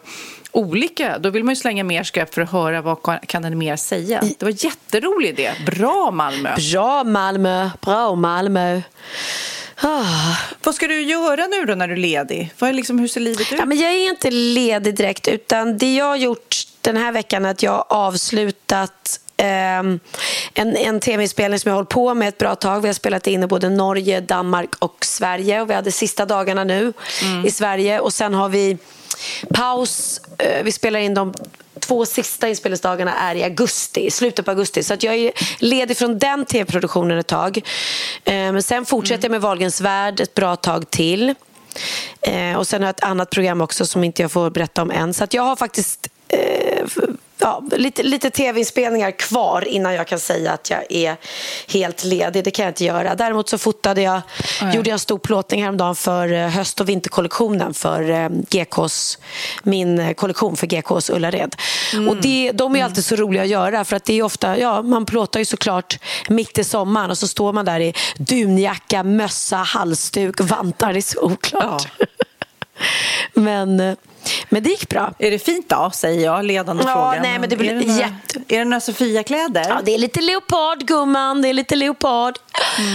olika, 0.52 1.20
då 1.20 1.30
vill 1.30 1.44
man 1.44 1.52
ju 1.52 1.56
slänga 1.56 1.84
mer 1.84 2.04
skräp 2.04 2.34
för 2.34 2.42
att 2.42 2.52
höra 2.52 2.82
vad 2.82 3.04
kan, 3.04 3.20
kan 3.20 3.42
den 3.42 3.58
mer 3.58 3.76
säga. 3.76 4.22
Det 4.38 4.46
var 4.46 4.66
jätterolig 4.66 5.30
idé. 5.30 5.52
Bra 5.66 6.12
Malmö. 6.12 6.56
Bra 6.72 7.04
Malmö, 7.04 7.70
bra 7.82 8.16
Malmö. 8.16 8.82
Ah. 9.82 10.36
Vad 10.64 10.76
ska 10.76 10.88
du 10.88 11.02
göra 11.02 11.48
nu 11.48 11.66
då 11.66 11.76
när 11.76 11.88
du 11.88 11.94
är 11.94 11.98
ledig? 11.98 12.54
Vad 12.60 12.70
är 12.70 12.74
liksom, 12.74 13.00
hur 13.00 13.08
ser 13.08 13.22
livet 13.22 13.54
ut? 13.54 13.60
Ja, 13.60 13.66
men 13.66 13.78
jag 13.78 13.92
är 13.92 14.10
inte 14.10 14.32
ledig 14.32 14.96
direkt, 14.96 15.28
utan 15.28 15.78
det 15.78 15.96
jag 15.96 16.06
har 16.06 16.16
gjort 16.16 16.56
den 16.88 16.98
här 16.98 17.12
veckan 17.12 17.46
att 17.46 17.64
jag 17.64 17.72
har 17.72 17.86
avslutat 17.90 19.20
ehm, 19.38 20.00
en, 20.54 20.76
en 20.76 21.00
tv-inspelning 21.00 21.60
som 21.60 21.70
jag 21.70 21.76
hållit 21.76 21.90
på 21.90 22.14
med 22.14 22.28
ett 22.28 22.38
bra 22.38 22.56
tag. 22.56 22.82
Vi 22.82 22.88
har 22.88 22.94
spelat 22.94 23.28
in 23.28 23.44
i 23.44 23.48
både 23.48 23.70
Norge, 23.70 24.20
Danmark 24.22 24.76
och 24.80 25.06
Sverige. 25.06 25.62
Och 25.62 25.70
vi 25.70 25.74
hade 25.74 25.92
sista 25.92 26.26
dagarna 26.26 26.64
nu 26.64 26.94
i 27.46 27.52
Sverige. 27.52 28.00
Och 28.00 28.14
sen 28.14 28.34
har 28.34 28.50
vi 28.50 28.78
paus. 29.54 30.22
Eh, 30.38 30.64
Vi 30.64 30.72
spelar 30.72 31.00
in 31.00 31.14
de 31.14 31.34
två 31.80 32.06
sista 32.06 32.50
inspelningsdagarna 32.50 33.14
är 33.14 33.36
i 33.36 33.44
augusti, 33.44 34.12
slutet 34.12 34.46
på 34.46 34.52
augusti. 34.52 34.84
Så 34.84 34.94
att 34.94 35.04
jag 35.04 35.16
är 35.16 35.32
ledig 35.60 35.98
från 35.98 36.20
den 36.20 36.46
tv-produktionen 36.46 37.18
ett 37.18 37.28
tag. 37.28 37.58
Eh, 38.24 38.34
Men 38.34 38.64
sen 38.64 38.86
fortsätter 38.86 39.24
jag 39.24 39.32
med 39.32 39.42
Wahlgrens 39.42 39.82
värld 39.82 40.20
ett 40.20 40.34
bra 40.34 40.56
tag 40.56 40.90
till. 40.90 41.36
Eh, 42.22 42.54
och 42.58 42.68
sen 42.68 42.82
har 42.82 42.88
jag 42.88 42.96
ett 42.96 43.04
annat 43.04 43.30
program 43.30 43.62
också 43.62 43.86
som 43.86 44.04
inte 44.04 44.22
jag 44.22 44.32
får 44.32 44.50
berätta 44.50 44.82
om 44.82 44.92
än. 44.92 45.14
Så 45.14 45.24
att 45.24 45.34
jag 45.34 45.44
har 45.44 45.56
faktiskt 45.56 46.08
ja, 47.40 47.64
lite, 47.72 48.04
lite 48.04 48.30
tv-inspelningar 48.30 49.12
kvar 49.12 49.68
innan 49.68 49.94
jag 49.94 50.08
kan 50.08 50.20
säga 50.20 50.52
att 50.52 50.70
jag 50.70 50.92
är 50.92 51.16
helt 51.68 52.04
ledig. 52.04 52.44
Det 52.44 52.52
kan 52.52 52.66
jag 52.66 52.70
inte 52.70 52.86
göra. 52.86 53.16
Däremot 53.16 53.50
så 53.50 53.58
fotade 53.58 54.02
jag, 54.02 54.22
gjorde 54.74 54.90
jag 54.90 54.94
en 54.94 55.00
stor 55.00 55.20
plåtning 55.20 55.62
häromdagen 55.62 55.96
för 55.96 56.34
eh, 56.34 56.50
höst 56.50 56.82
och 56.82 56.90
vinterkollektionen 56.90 57.74
för 57.74 58.10
eh, 58.10 58.30
GKs, 58.30 59.18
min 59.64 60.00
eh, 60.00 60.14
kollektion 60.14 60.56
för 60.56 60.68
GKs 60.68 61.10
Ullared. 61.10 61.56
Och 62.10 62.18
det, 62.22 62.52
de 62.52 62.76
är 62.76 62.84
alltid 62.84 63.06
så 63.06 63.16
roliga 63.16 63.42
att 63.42 63.50
göra 63.50 63.86
för 63.86 63.96
att 63.96 64.06
det 64.06 64.14
är 64.14 64.24
ofta, 64.24 64.58
ja, 64.58 64.82
man 64.82 65.06
plåtar 65.06 65.40
ju 65.40 65.46
såklart 65.46 66.00
mitt 66.30 66.58
i 66.58 66.64
sommaren 66.64 67.12
och 67.12 67.18
så 67.18 67.28
står 67.28 67.54
man 67.54 67.66
där 67.66 67.80
i 67.80 67.94
dunjacka, 68.18 69.04
mössa, 69.04 69.58
halsduk, 69.58 70.40
vantar. 70.40 70.94
Det 70.94 71.00
är 71.00 71.02
så 71.02 71.22
oklart. 71.22 71.88
men, 73.34 73.80
eh, 73.80 73.96
men 74.50 74.64
det 74.64 74.70
gick 74.70 74.90
bra. 74.90 75.14
Är 75.20 75.32
det 75.32 75.40
fint 75.40 75.70
då, 75.70 75.90
säger 75.94 76.26
jag, 76.26 76.46
ledande 76.46 76.84
Ja, 76.88 76.94
frågan. 76.94 77.22
nej, 77.24 77.40
men 77.40 77.50
det 77.50 77.56
blir 77.58 77.72
är 77.72 77.76
det 77.76 77.86
några, 77.88 78.00
jätte- 78.00 78.56
Är 78.56 78.60
det 78.60 78.66
några 78.66 78.80
Sofia-kläder? 78.80 79.66
Ja, 79.70 79.80
det 79.84 79.94
är 79.96 79.98
lite 80.00 80.22
leopard, 80.22 80.88
gumman. 80.88 81.42
Det 81.42 81.50
är 81.50 81.54
lite 81.54 81.76
leopard. 81.76 82.40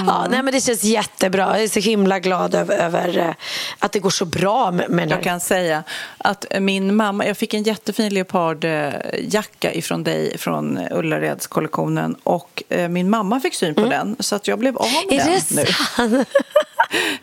Ja, 0.07 0.26
nej, 0.30 0.43
men 0.43 0.55
det 0.55 0.61
känns 0.61 0.85
jättebra. 0.85 1.43
Jag 1.53 1.62
är 1.62 1.68
så 1.68 1.80
himla 1.80 2.18
glad 2.18 2.55
över, 2.55 2.76
över 2.78 3.18
eh, 3.18 3.30
att 3.78 3.93
det 3.93 3.99
går 3.99 4.11
så 4.11 4.24
bra 4.24 4.70
med, 4.70 5.11
Jag 5.11 5.22
kan 5.22 5.41
säga 5.41 5.83
att 6.18 6.45
min 6.61 6.97
mamma, 6.97 7.26
jag 7.26 7.37
fick 7.37 7.55
en 7.55 7.62
jättefin 7.62 8.14
leopardjacka 8.14 9.72
ifrån 9.72 10.05
dig 10.05 10.39
från 10.39 10.78
Ullaredskollektionen 10.91 12.16
och 12.22 12.62
eh, 12.68 12.89
min 12.89 13.11
mamma 13.11 13.41
fick 13.41 13.55
syn 13.55 13.74
på 13.74 13.85
den 13.85 14.16
så 14.20 14.37
att 14.37 14.49
jag 14.49 14.59
blev 14.59 14.76
av 14.78 14.87
med 15.09 15.20
Mm. 15.20 15.28
Är 15.28 15.33
den 15.33 15.41
det 15.49 15.55
nu. 15.57 15.66
sant? 15.66 16.28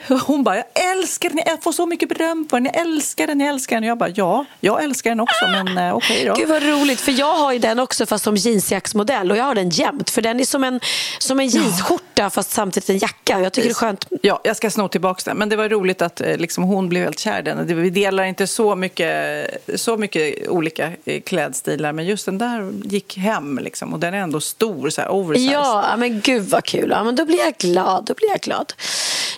Hon 0.26 0.44
bara, 0.44 0.56
jag 0.56 0.92
älskar 0.92 1.30
den, 1.30 1.40
jag 1.46 1.64
får 1.64 1.72
så 1.72 1.86
mycket 1.86 2.10
beröm 2.10 2.48
för 2.50 2.58
den, 2.58 2.66
jag 2.66 2.76
älskar 2.78 3.28
den, 3.28 3.40
jag 3.40 3.50
älskar 3.50 3.76
den. 3.76 3.84
Jag 3.84 3.98
bara, 4.00 4.10
ja, 4.10 4.46
jag 4.60 4.84
älskar 4.84 5.12
den 5.12 5.20
också, 5.20 5.48
men 5.48 5.78
eh, 5.78 5.96
okej 5.96 6.26
då. 6.26 6.34
Gud 6.34 6.50
vad 6.50 6.64
roligt, 6.64 7.02
för 7.02 7.12
jag 7.20 7.36
har 7.36 7.54
ju 7.54 7.60
den 7.60 7.80
också 7.80 8.06
fast 8.06 8.24
som 8.24 8.36
jeansjacksmodell 8.36 9.32
och 9.32 9.38
jag 9.38 9.44
har 9.44 9.56
den 9.56 9.70
jämt 9.70 10.10
för 10.10 10.22
den 10.22 10.40
är 10.40 10.46
som 10.46 10.64
en, 10.64 10.80
som 11.20 11.40
en 11.40 11.48
jeansskjorta 11.48 12.30
fast 12.30 12.52
samtidigt 12.52 12.90
en 12.90 12.98
jacka. 12.98 13.40
Jag 13.40 13.54
tycker 13.54 13.70
det 13.70 13.72
är 13.72 13.76
skönt. 13.76 14.08
Ja, 14.22 14.42
jag 14.44 14.58
ska 14.58 14.70
sno 14.70 14.88
tillbaka 14.88 15.22
den. 15.26 15.38
Men 15.38 15.50
det 15.50 15.56
var 15.56 15.70
roligt 15.70 16.02
att 16.02 16.22
eh, 16.22 16.38
liksom, 16.38 16.64
hon 16.64 16.90
blev 16.90 17.04
helt 17.04 17.20
kär 17.20 17.40
i 17.40 17.42
den. 17.42 17.82
Vi 17.82 17.90
delar 17.90 18.24
inte 18.24 18.48
så 18.48 18.76
mycket, 18.76 19.48
så 19.76 19.98
mycket 19.98 20.48
olika 20.48 20.92
eh, 21.06 21.22
klädstilar, 21.22 21.92
men 21.92 22.06
just 22.06 22.26
den 22.26 22.38
där 22.38 22.72
gick 22.84 23.18
hem. 23.18 23.60
Liksom, 23.60 23.94
och 23.94 24.00
den 24.00 24.14
är 24.14 24.18
ändå 24.18 24.42
stor, 24.42 24.90
så 24.90 25.02
här 25.02 25.10
oversized. 25.12 25.54
Ja, 25.54 25.96
men 25.98 26.22
gud 26.22 26.50
vad 26.50 26.66
kul. 26.66 26.90
Ja, 26.90 27.04
men 27.04 27.16
då 27.16 27.26
blir 27.26 27.40
jag 27.40 27.54
glad. 27.58 28.06
Då 28.06 28.14
blir 28.14 28.30
jag 28.30 28.40
glad. 28.40 28.74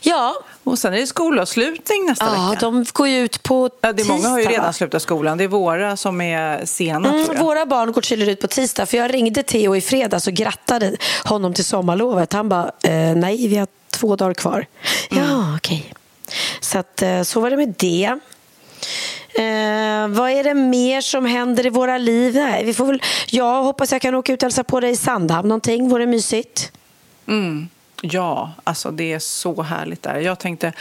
Ja, 0.01 0.43
Och 0.63 0.79
sen 0.79 0.93
är 0.93 0.97
det 0.97 1.07
skolavslutning 1.07 2.05
nästa 2.05 2.25
ja 2.25 2.49
vecka. 2.49 2.59
de 2.65 2.85
går 2.93 3.07
ju 3.07 3.17
ut 3.19 3.43
på 3.43 3.69
Ja, 3.81 3.93
det 3.93 4.03
är 4.03 4.07
många 4.07 4.27
har 4.29 4.39
ju 4.39 4.45
redan 4.45 4.73
slutat 4.73 5.01
skolan. 5.01 5.37
Det 5.37 5.43
är 5.43 5.47
våra 5.47 5.97
som 5.97 6.21
är 6.21 6.65
sena, 6.65 7.09
Mm, 7.09 7.37
våra 7.39 7.65
barn 7.65 7.91
går 7.91 8.01
tydligen 8.01 8.33
ut 8.33 8.41
på 8.41 8.47
tisdag. 8.47 8.85
För 8.85 8.97
Jag 8.97 9.13
ringde 9.13 9.43
Theo 9.43 9.75
i 9.75 9.81
fredags 9.81 10.27
och 10.27 10.33
grattade 10.33 10.95
honom 11.25 11.53
till 11.53 11.65
sommarlovet. 11.65 12.33
Han 12.33 12.49
bara, 12.49 12.71
eh, 12.83 13.15
nej, 13.15 13.47
vi 13.47 13.57
har 13.57 13.67
två 13.91 14.15
dagar 14.15 14.33
kvar. 14.33 14.65
Mm. 15.11 15.23
Ja, 15.29 15.55
okej. 15.57 15.93
Så, 16.59 16.79
att, 16.79 17.01
eh, 17.01 17.21
så 17.21 17.39
var 17.39 17.49
det 17.49 17.57
med 17.57 17.73
det. 17.77 18.17
Eh, 19.33 20.07
vad 20.07 20.29
är 20.31 20.43
det 20.43 20.53
mer 20.53 21.01
som 21.01 21.25
händer 21.25 21.65
i 21.65 21.69
våra 21.69 21.97
liv? 21.97 22.35
Nej, 22.35 22.65
vi 22.65 22.73
får 22.73 22.85
väl, 22.85 23.01
jag 23.29 23.63
hoppas 23.63 23.91
jag 23.91 24.01
kan 24.01 24.15
åka 24.15 24.33
ut 24.33 24.43
och 24.43 24.45
hälsa 24.45 24.63
på 24.63 24.79
dig 24.79 24.91
i 24.91 24.95
Sandhamn 24.95 25.47
någonting. 25.47 25.89
Vore 25.89 26.05
mysigt. 26.05 26.71
Mm. 27.27 27.69
Ja, 28.01 28.51
alltså 28.63 28.91
det 28.91 29.13
är 29.13 29.19
så 29.19 29.61
härligt 29.61 30.03
där. 30.03 30.15
Jag 30.19 30.39
tänkte 30.39 30.73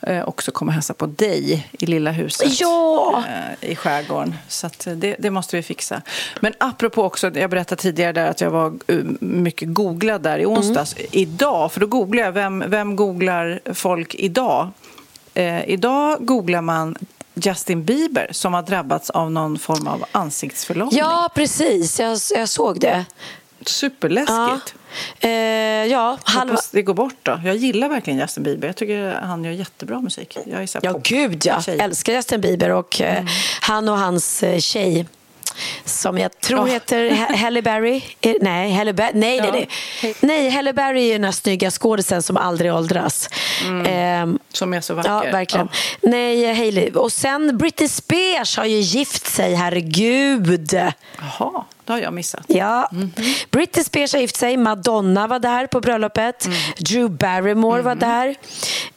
eh, 0.00 0.28
också 0.28 0.50
komma 0.50 0.68
och 0.68 0.74
hälsa 0.74 0.94
på 0.94 1.06
dig 1.06 1.68
i 1.72 1.86
lilla 1.86 2.10
huset 2.10 2.60
Ja! 2.60 3.24
eh, 3.60 3.70
i 3.70 3.76
skärgården. 3.76 4.34
Så 4.48 4.66
eh, 4.66 4.92
det, 4.92 5.16
det 5.18 5.30
måste 5.30 5.56
vi 5.56 5.62
fixa. 5.62 6.02
Men 6.40 6.52
apropå 6.58 7.02
också, 7.02 7.30
jag 7.34 7.50
berättade 7.50 7.82
tidigare 7.82 8.12
där 8.12 8.30
att 8.30 8.40
jag 8.40 8.50
var 8.50 8.74
eh, 8.86 8.96
mycket 9.20 9.74
googlad 9.74 10.22
där 10.22 10.38
i 10.38 10.46
onsdags. 10.46 10.94
Idag, 11.10 11.72
för 11.72 11.80
då 11.80 11.86
googlar 11.86 12.22
jag, 12.22 12.32
vem, 12.32 12.64
vem 12.66 12.96
googlar 12.96 13.60
folk 13.74 14.14
idag? 14.14 14.68
Eh, 15.34 15.68
idag 15.68 16.18
googlar 16.20 16.60
man 16.60 16.96
Justin 17.34 17.84
Bieber 17.84 18.28
som 18.30 18.54
har 18.54 18.62
drabbats 18.62 19.10
av 19.10 19.30
någon 19.30 19.58
form 19.58 19.86
av 19.88 20.04
ansiktsförlamning. 20.12 20.98
Ja, 20.98 21.30
precis. 21.34 22.00
Jag, 22.00 22.18
jag 22.34 22.48
såg 22.48 22.80
det. 22.80 23.04
Superläskigt. 23.68 24.74
Ja, 25.20 25.28
eh, 25.28 25.30
ja 25.86 26.18
halva... 26.24 26.56
Det 26.72 26.82
går 26.82 26.94
bort 26.94 27.14
då. 27.22 27.40
Jag 27.44 27.56
gillar 27.56 27.88
verkligen 27.88 28.18
Justin 28.18 28.42
Bieber. 28.42 28.66
Jag 28.68 28.76
tycker 28.76 29.12
han 29.22 29.44
gör 29.44 29.52
jättebra 29.52 30.00
musik. 30.00 30.38
Jag 30.46 30.62
är 30.62 30.68
Ja, 30.82 30.92
pop- 30.92 31.02
gud 31.06 31.46
ja. 31.46 31.62
tjej. 31.62 31.78
Älskar 31.80 32.12
Justin 32.12 32.40
Bieber 32.40 32.70
och 32.70 33.00
eh, 33.00 33.14
Mm. 33.16 33.26
han 33.60 33.88
och 33.88 33.98
hans 33.98 34.42
eh, 34.42 34.58
tjej 34.58 35.06
som 35.84 36.18
jag 36.18 36.40
tror 36.40 36.68
Ja. 36.68 36.74
heter 36.74 37.10
Ha- 37.10 37.36
Halle 37.36 37.62
Berry. 37.62 38.02
Eh, 38.20 38.34
Nej, 38.40 38.72
Halle 38.72 38.92
Berry. 38.92 39.10
Nej, 39.14 39.36
Ja. 39.36 39.42
nej, 39.52 39.68
nej. 40.02 40.14
nej, 40.20 40.50
Halle 40.50 40.72
Berry 40.72 41.08
är 41.08 41.12
den 41.12 41.24
här 41.24 41.32
snygga 41.32 41.70
skådisen 41.70 42.22
som 42.22 42.36
aldrig 42.36 42.74
åldras. 42.74 43.28
Ehm, 43.86 44.38
Som 44.52 44.74
är 44.74 44.80
så 44.80 44.94
vacker. 44.94 45.10
Ja, 45.10 45.20
verkligen. 45.32 45.68
Nej, 46.00 46.54
Hailey. 46.54 46.90
Och 46.90 47.12
sen 47.12 47.58
Britney 47.58 47.88
Spears 47.88 48.56
har 48.56 48.64
ju 48.64 48.76
gift 48.78 49.26
sig, 49.26 49.54
herregud. 49.54 50.74
Jaha, 51.18 51.64
det 51.84 51.92
har 51.92 52.00
jag 52.00 52.12
missat. 52.12 52.44
Ja. 52.46 52.90
Britney 53.50 53.84
Spears 53.84 54.12
har 54.12 54.20
gift 54.20 54.36
sig. 54.36 54.56
Madonna 54.56 55.26
var 55.26 55.38
där 55.38 55.66
på 55.66 55.80
bröllopet. 55.80 56.48
Drew 56.78 57.10
Barrymore 57.10 57.82
var 57.82 57.94
där. 57.94 58.34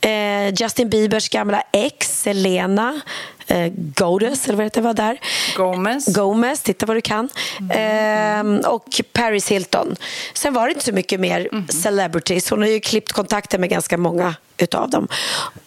Eh, 0.02 0.54
Justin 0.54 0.90
Biebers 0.90 1.30
gamla 1.30 1.64
ex, 1.72 2.22
Selena 2.22 3.02
eh, 3.48 3.72
Godes, 3.76 4.48
eller 4.48 4.58
vad 4.58 4.74
det 4.74 4.82
var 4.82 4.93
där. 4.93 5.20
Gomez. 5.56 6.16
Gomez, 6.16 6.62
titta 6.62 6.86
vad 6.86 6.98
du 6.98 7.02
kan. 7.02 7.30
Eh, 7.72 8.70
och 8.72 9.02
Paris 9.14 9.52
Hilton. 9.52 9.95
Sen 10.34 10.54
var 10.54 10.66
det 10.66 10.72
inte 10.74 10.86
så 10.86 10.93
mycket 10.93 11.20
mer 11.20 11.50
celebrities. 11.72 12.50
Hon 12.50 12.62
har 12.62 12.68
ju 12.68 12.80
klippt 12.80 13.12
kontakter 13.12 13.60
med 13.60 13.70
ganska 13.70 13.98
många 13.98 14.36
utav 14.58 14.89
dem. 14.89 15.08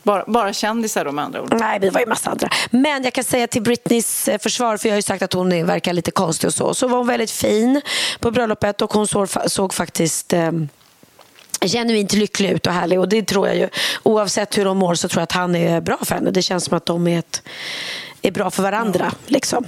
Bara, 0.02 0.24
bara 0.26 0.52
kändisar 0.52 1.04
då 1.04 1.12
med 1.12 1.24
andra 1.24 1.42
ord. 1.42 1.54
Nej, 1.58 1.80
det 1.80 1.90
var 1.90 2.00
ju 2.00 2.06
massa 2.06 2.30
andra. 2.30 2.48
Men 2.70 3.04
jag 3.04 3.12
kan 3.12 3.24
säga 3.24 3.46
till 3.46 3.62
Britneys 3.62 4.28
eh, 4.28 4.38
försvar, 4.38 4.76
för 4.76 4.88
jag 4.88 4.92
har 4.92 4.98
ju 4.98 5.02
sagt 5.02 5.22
att 5.22 5.32
hon 5.32 5.66
verkar 5.66 5.92
lite 5.92 6.10
konstig 6.10 6.48
och 6.48 6.54
så, 6.54 6.74
så 6.74 6.88
var 6.88 6.98
hon 6.98 7.06
väldigt 7.06 7.30
fin 7.30 7.80
på 8.20 8.30
bröllopet 8.30 8.82
och 8.82 8.92
hon 8.92 9.06
såg, 9.06 9.28
såg 9.46 9.74
faktiskt 9.74 10.32
eh, 10.32 10.52
genuint 11.66 12.12
lycklig 12.12 12.50
ut 12.50 12.66
och 12.66 12.72
härlig. 12.72 13.00
Och 13.00 13.08
det 13.08 13.22
tror 13.22 13.48
jag 13.48 13.56
ju, 13.56 13.68
oavsett 14.02 14.58
hur 14.58 14.64
de 14.64 14.78
mår 14.78 14.94
så 14.94 15.08
tror 15.08 15.20
jag 15.20 15.24
att 15.24 15.32
han 15.32 15.54
är 15.54 15.80
bra 15.80 15.98
för 16.02 16.14
henne. 16.14 16.30
Det 16.30 16.42
känns 16.42 16.64
som 16.64 16.76
att 16.76 16.86
de 16.86 17.06
är, 17.06 17.18
ett, 17.18 17.42
är 18.22 18.30
bra 18.30 18.50
för 18.50 18.62
varandra. 18.62 19.12
Liksom. 19.26 19.64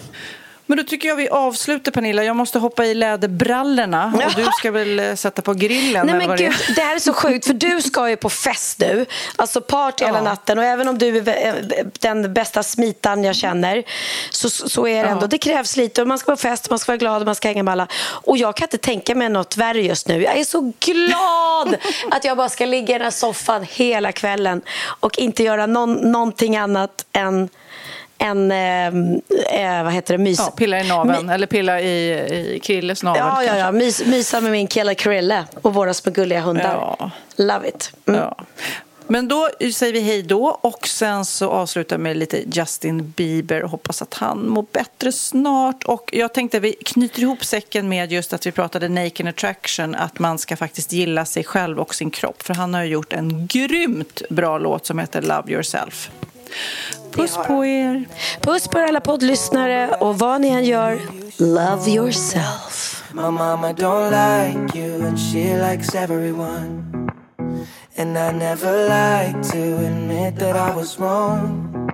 Men 0.73 0.77
då 0.77 0.85
tycker 0.85 1.09
jag 1.09 1.16
vi 1.16 1.29
avslutar 1.29 1.93
Pernilla. 1.93 2.25
Jag 2.25 2.37
måste 2.37 2.59
hoppa 2.59 2.85
i 2.85 2.95
läderbrallorna 2.95 4.12
och 4.27 4.33
du 4.37 4.47
ska 4.59 4.70
väl 4.81 4.99
eh, 4.99 5.14
sätta 5.14 5.43
på 5.43 5.55
grillen? 5.55 6.07
Nej 6.07 6.14
eller 6.16 6.29
men 6.29 6.37
gud, 6.37 6.53
det 6.77 6.83
här 6.83 6.95
är 6.95 6.99
så 6.99 7.12
sjukt 7.12 7.47
för 7.47 7.55
du 7.55 7.83
ska 7.83 8.09
ju 8.11 8.16
på 8.16 8.31
fest 8.31 8.79
nu. 8.79 9.07
Alltså 9.37 9.61
party 9.61 10.05
hela 10.05 10.18
Ja. 10.18 10.25
natten 10.25 10.59
och 10.59 10.64
även 10.64 10.89
om 10.89 10.99
du 10.99 11.16
är 11.18 11.29
eh, 11.29 11.85
den 12.01 12.35
bästa 12.35 12.62
smitan 12.62 13.25
jag 13.25 13.37
känner 13.37 13.83
så, 14.31 14.51
så 14.51 14.87
är 14.87 15.05
det 15.05 15.11
ändå. 15.11 15.27
Det 15.27 15.39
krävs 15.39 15.77
lite 15.77 16.03
och 16.03 16.09
man 16.09 16.18
ska 16.18 16.33
på 16.33 16.37
fest, 16.37 16.70
man 16.70 16.79
ska 16.79 16.93
vara 16.93 16.99
glad 16.99 17.23
och 17.23 17.27
man 17.27 17.35
ska 17.35 17.49
hänga 17.49 17.62
med 17.62 17.73
alla. 17.73 17.87
Och 18.05 18.39
jag 18.39 18.57
kan 18.57 18.64
inte 18.66 18.79
tänka 18.79 19.14
mig 19.14 19.29
något 19.29 19.57
värre 19.57 19.83
just 19.83 20.09
nu. 20.09 20.23
Jag 20.23 20.39
är 20.39 20.45
så 20.45 20.73
glad 20.81 21.77
att 22.11 22.25
jag 22.25 22.37
bara 22.37 22.49
ska 22.49 22.66
ligga 22.66 22.95
i 22.95 22.99
den 22.99 23.05
här 23.05 23.11
soffan 23.11 23.66
hela 23.70 24.12
kvällen 24.12 24.62
och 25.01 25.18
inte 25.18 25.43
göra 25.43 25.66
någon, 25.66 25.93
någonting 26.12 26.57
annat 26.57 27.05
än 27.12 27.49
en, 28.23 28.51
eh, 28.51 28.87
eh, 29.77 29.85
vad 29.85 29.93
heter 29.93 30.18
det, 30.18 30.25
mys. 30.25 30.39
Ja, 30.39 30.53
pilla 30.57 30.81
i 30.81 30.89
naveln, 30.89 31.29
eller 31.29 31.47
pilla 31.47 31.81
i, 31.81 32.12
i 32.55 32.61
Krilles 32.62 33.03
navel. 33.03 33.23
Ja, 33.23 33.45
ja, 33.45 33.57
ja. 33.57 33.73
Mys, 33.73 34.07
mysa 34.07 34.41
med 34.41 34.53
min 34.53 34.66
kille 34.66 34.95
Krille 34.95 35.45
och 35.62 35.75
våra 35.75 35.95
små 35.95 36.12
gulliga 36.12 36.41
hundar. 36.41 36.97
Ja. 36.99 37.11
Love 37.37 37.68
it. 37.68 37.93
Mm. 38.07 38.20
Ja. 38.20 38.37
Men 39.07 39.29
då 39.29 39.49
säger 39.75 39.93
vi 39.93 40.01
hej 40.01 40.23
då 40.23 40.59
och 40.61 40.89
sen 40.89 41.25
så 41.25 41.51
avslutar 41.51 41.99
med 41.99 42.16
lite 42.16 42.43
Justin 42.53 43.11
Bieber 43.16 43.62
och 43.62 43.70
hoppas 43.70 44.03
att 44.03 44.14
han 44.14 44.49
mår 44.49 44.66
bättre 44.73 45.12
snart. 45.12 45.85
Och 45.85 46.11
jag 46.12 46.35
tänkte 46.35 46.61
vi 46.61 46.73
knyter 46.73 47.23
ihop 47.23 47.45
säcken 47.45 47.89
med 47.89 48.12
just 48.12 48.33
att 48.33 48.47
vi 48.47 48.53
pratade 48.53 48.89
Naked 48.89 49.29
Attraction, 49.29 49.95
att 49.95 50.18
man 50.18 50.39
ska 50.39 50.57
faktiskt 50.57 50.93
gilla 50.93 51.25
sig 51.25 51.45
själv 51.45 51.81
och 51.81 51.95
sin 51.95 52.11
kropp. 52.11 52.43
För 52.43 52.55
han 52.55 52.75
har 52.75 52.83
ju 52.83 52.91
gjort 52.91 53.12
en 53.12 53.47
grymt 53.47 54.23
bra 54.31 54.59
låt 54.59 54.87
som 54.87 54.99
heter 54.99 55.23
Love 55.23 55.53
Yourself. 55.53 56.11
Puss 57.13 57.37
på 57.47 57.65
er! 57.65 58.05
Puss 58.41 58.69
på 58.69 58.79
er 58.79 58.89
alla 58.89 59.01
poddlyssnare 59.01 59.97
och 60.01 60.19
vad 60.19 60.41
ni 60.41 60.49
än 60.49 60.65
gör, 60.65 61.01
love 61.39 61.91
yourself. 61.91 63.05
My 63.15 63.31
mama 63.31 63.73
don't 63.73 64.11
like 64.11 64.79
you 64.79 65.07
and 65.07 65.19
she 65.19 65.57
likes 65.57 65.95
everyone. 65.95 66.85
And 67.97 68.17
I 68.17 68.33
never 68.33 68.89
like 68.89 69.43
to 69.53 69.87
admit 69.87 70.39
that 70.39 70.57
I 70.57 70.75
was 70.77 70.99
wrong. 70.99 71.91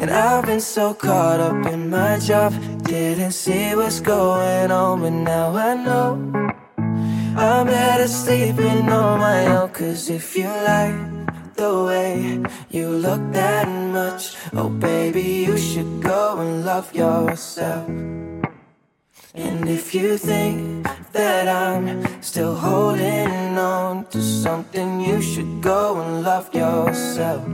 And 0.00 0.10
I've 0.10 0.46
been 0.46 0.60
so 0.60 0.94
caught 0.94 1.40
up 1.40 1.72
in 1.72 1.90
my 1.90 2.18
job, 2.18 2.52
didn't 2.82 3.32
see 3.32 3.74
what's 3.76 4.00
going 4.00 4.70
on, 4.72 5.00
but 5.02 5.10
now 5.10 5.54
I 5.54 5.74
know. 5.74 6.18
I'm 7.36 7.66
better 7.66 8.08
sleeping 8.08 8.88
on 8.88 9.20
my 9.20 9.46
own, 9.46 9.68
cause 9.68 10.10
if 10.10 10.36
you 10.36 10.48
like 10.48 11.19
the 11.60 11.84
way 11.84 12.40
you 12.70 12.88
look 12.88 13.20
that 13.32 13.68
much, 13.68 14.34
oh 14.54 14.70
baby, 14.70 15.44
you 15.46 15.58
should 15.58 16.00
go 16.00 16.40
and 16.40 16.64
love 16.64 16.88
yourself. 16.94 17.86
And 19.34 19.68
if 19.68 19.94
you 19.94 20.16
think 20.16 20.86
that 21.12 21.48
I'm 21.48 22.22
still 22.22 22.54
holding 22.56 23.58
on 23.58 24.06
to 24.06 24.22
something, 24.22 25.02
you 25.02 25.20
should 25.20 25.60
go 25.60 26.00
and 26.00 26.24
love 26.24 26.48
yourself. 26.54 27.44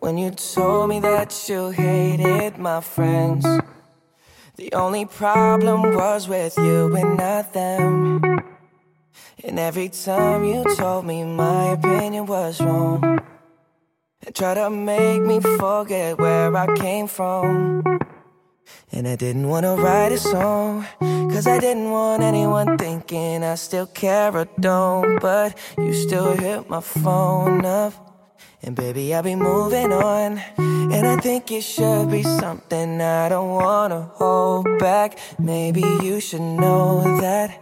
When 0.00 0.16
you 0.16 0.30
told 0.30 0.88
me 0.88 1.00
that 1.00 1.30
you 1.50 1.68
hated 1.68 2.56
my 2.56 2.80
friends, 2.80 3.44
the 4.56 4.72
only 4.72 5.04
problem 5.04 5.94
was 5.94 6.28
with 6.28 6.56
you 6.56 6.96
and 6.96 7.18
not 7.18 7.52
them. 7.52 8.31
And 9.44 9.58
every 9.58 9.88
time 9.88 10.44
you 10.44 10.62
told 10.76 11.04
me 11.04 11.24
my 11.24 11.72
opinion 11.72 12.26
was 12.26 12.60
wrong, 12.60 13.20
and 14.24 14.34
tried 14.36 14.54
to 14.54 14.70
make 14.70 15.20
me 15.20 15.40
forget 15.40 16.16
where 16.16 16.56
I 16.56 16.76
came 16.76 17.08
from. 17.08 17.82
And 18.92 19.08
I 19.08 19.16
didn't 19.16 19.48
want 19.48 19.64
to 19.66 19.74
write 19.74 20.12
a 20.12 20.18
song, 20.18 20.86
cause 21.00 21.48
I 21.48 21.58
didn't 21.58 21.90
want 21.90 22.22
anyone 22.22 22.78
thinking 22.78 23.42
I 23.42 23.56
still 23.56 23.86
care 23.86 24.36
or 24.36 24.46
don't. 24.60 25.18
But 25.20 25.58
you 25.76 25.92
still 25.92 26.36
hit 26.36 26.70
my 26.70 26.80
phone 26.80 27.64
up. 27.64 27.94
And 28.62 28.76
baby, 28.76 29.12
I'll 29.12 29.24
be 29.24 29.34
moving 29.34 29.92
on. 29.92 30.40
And 30.56 31.04
I 31.04 31.16
think 31.16 31.50
it 31.50 31.62
should 31.62 32.12
be 32.12 32.22
something 32.22 33.00
I 33.00 33.28
don't 33.28 33.50
wanna 33.50 34.02
hold 34.14 34.78
back. 34.78 35.18
Maybe 35.36 35.80
you 35.80 36.20
should 36.20 36.42
know 36.42 37.20
that 37.20 37.61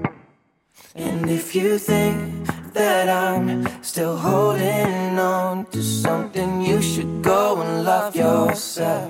And 0.95 1.29
if 1.29 1.55
you 1.55 1.77
think 1.77 2.47
that 2.73 3.07
I'm 3.07 3.65
still 3.81 4.17
holding 4.17 5.17
on 5.17 5.65
to 5.67 5.81
something, 5.81 6.61
you 6.61 6.81
should 6.81 7.21
go 7.23 7.61
and 7.61 7.85
love 7.85 8.13
yourself. 8.15 9.09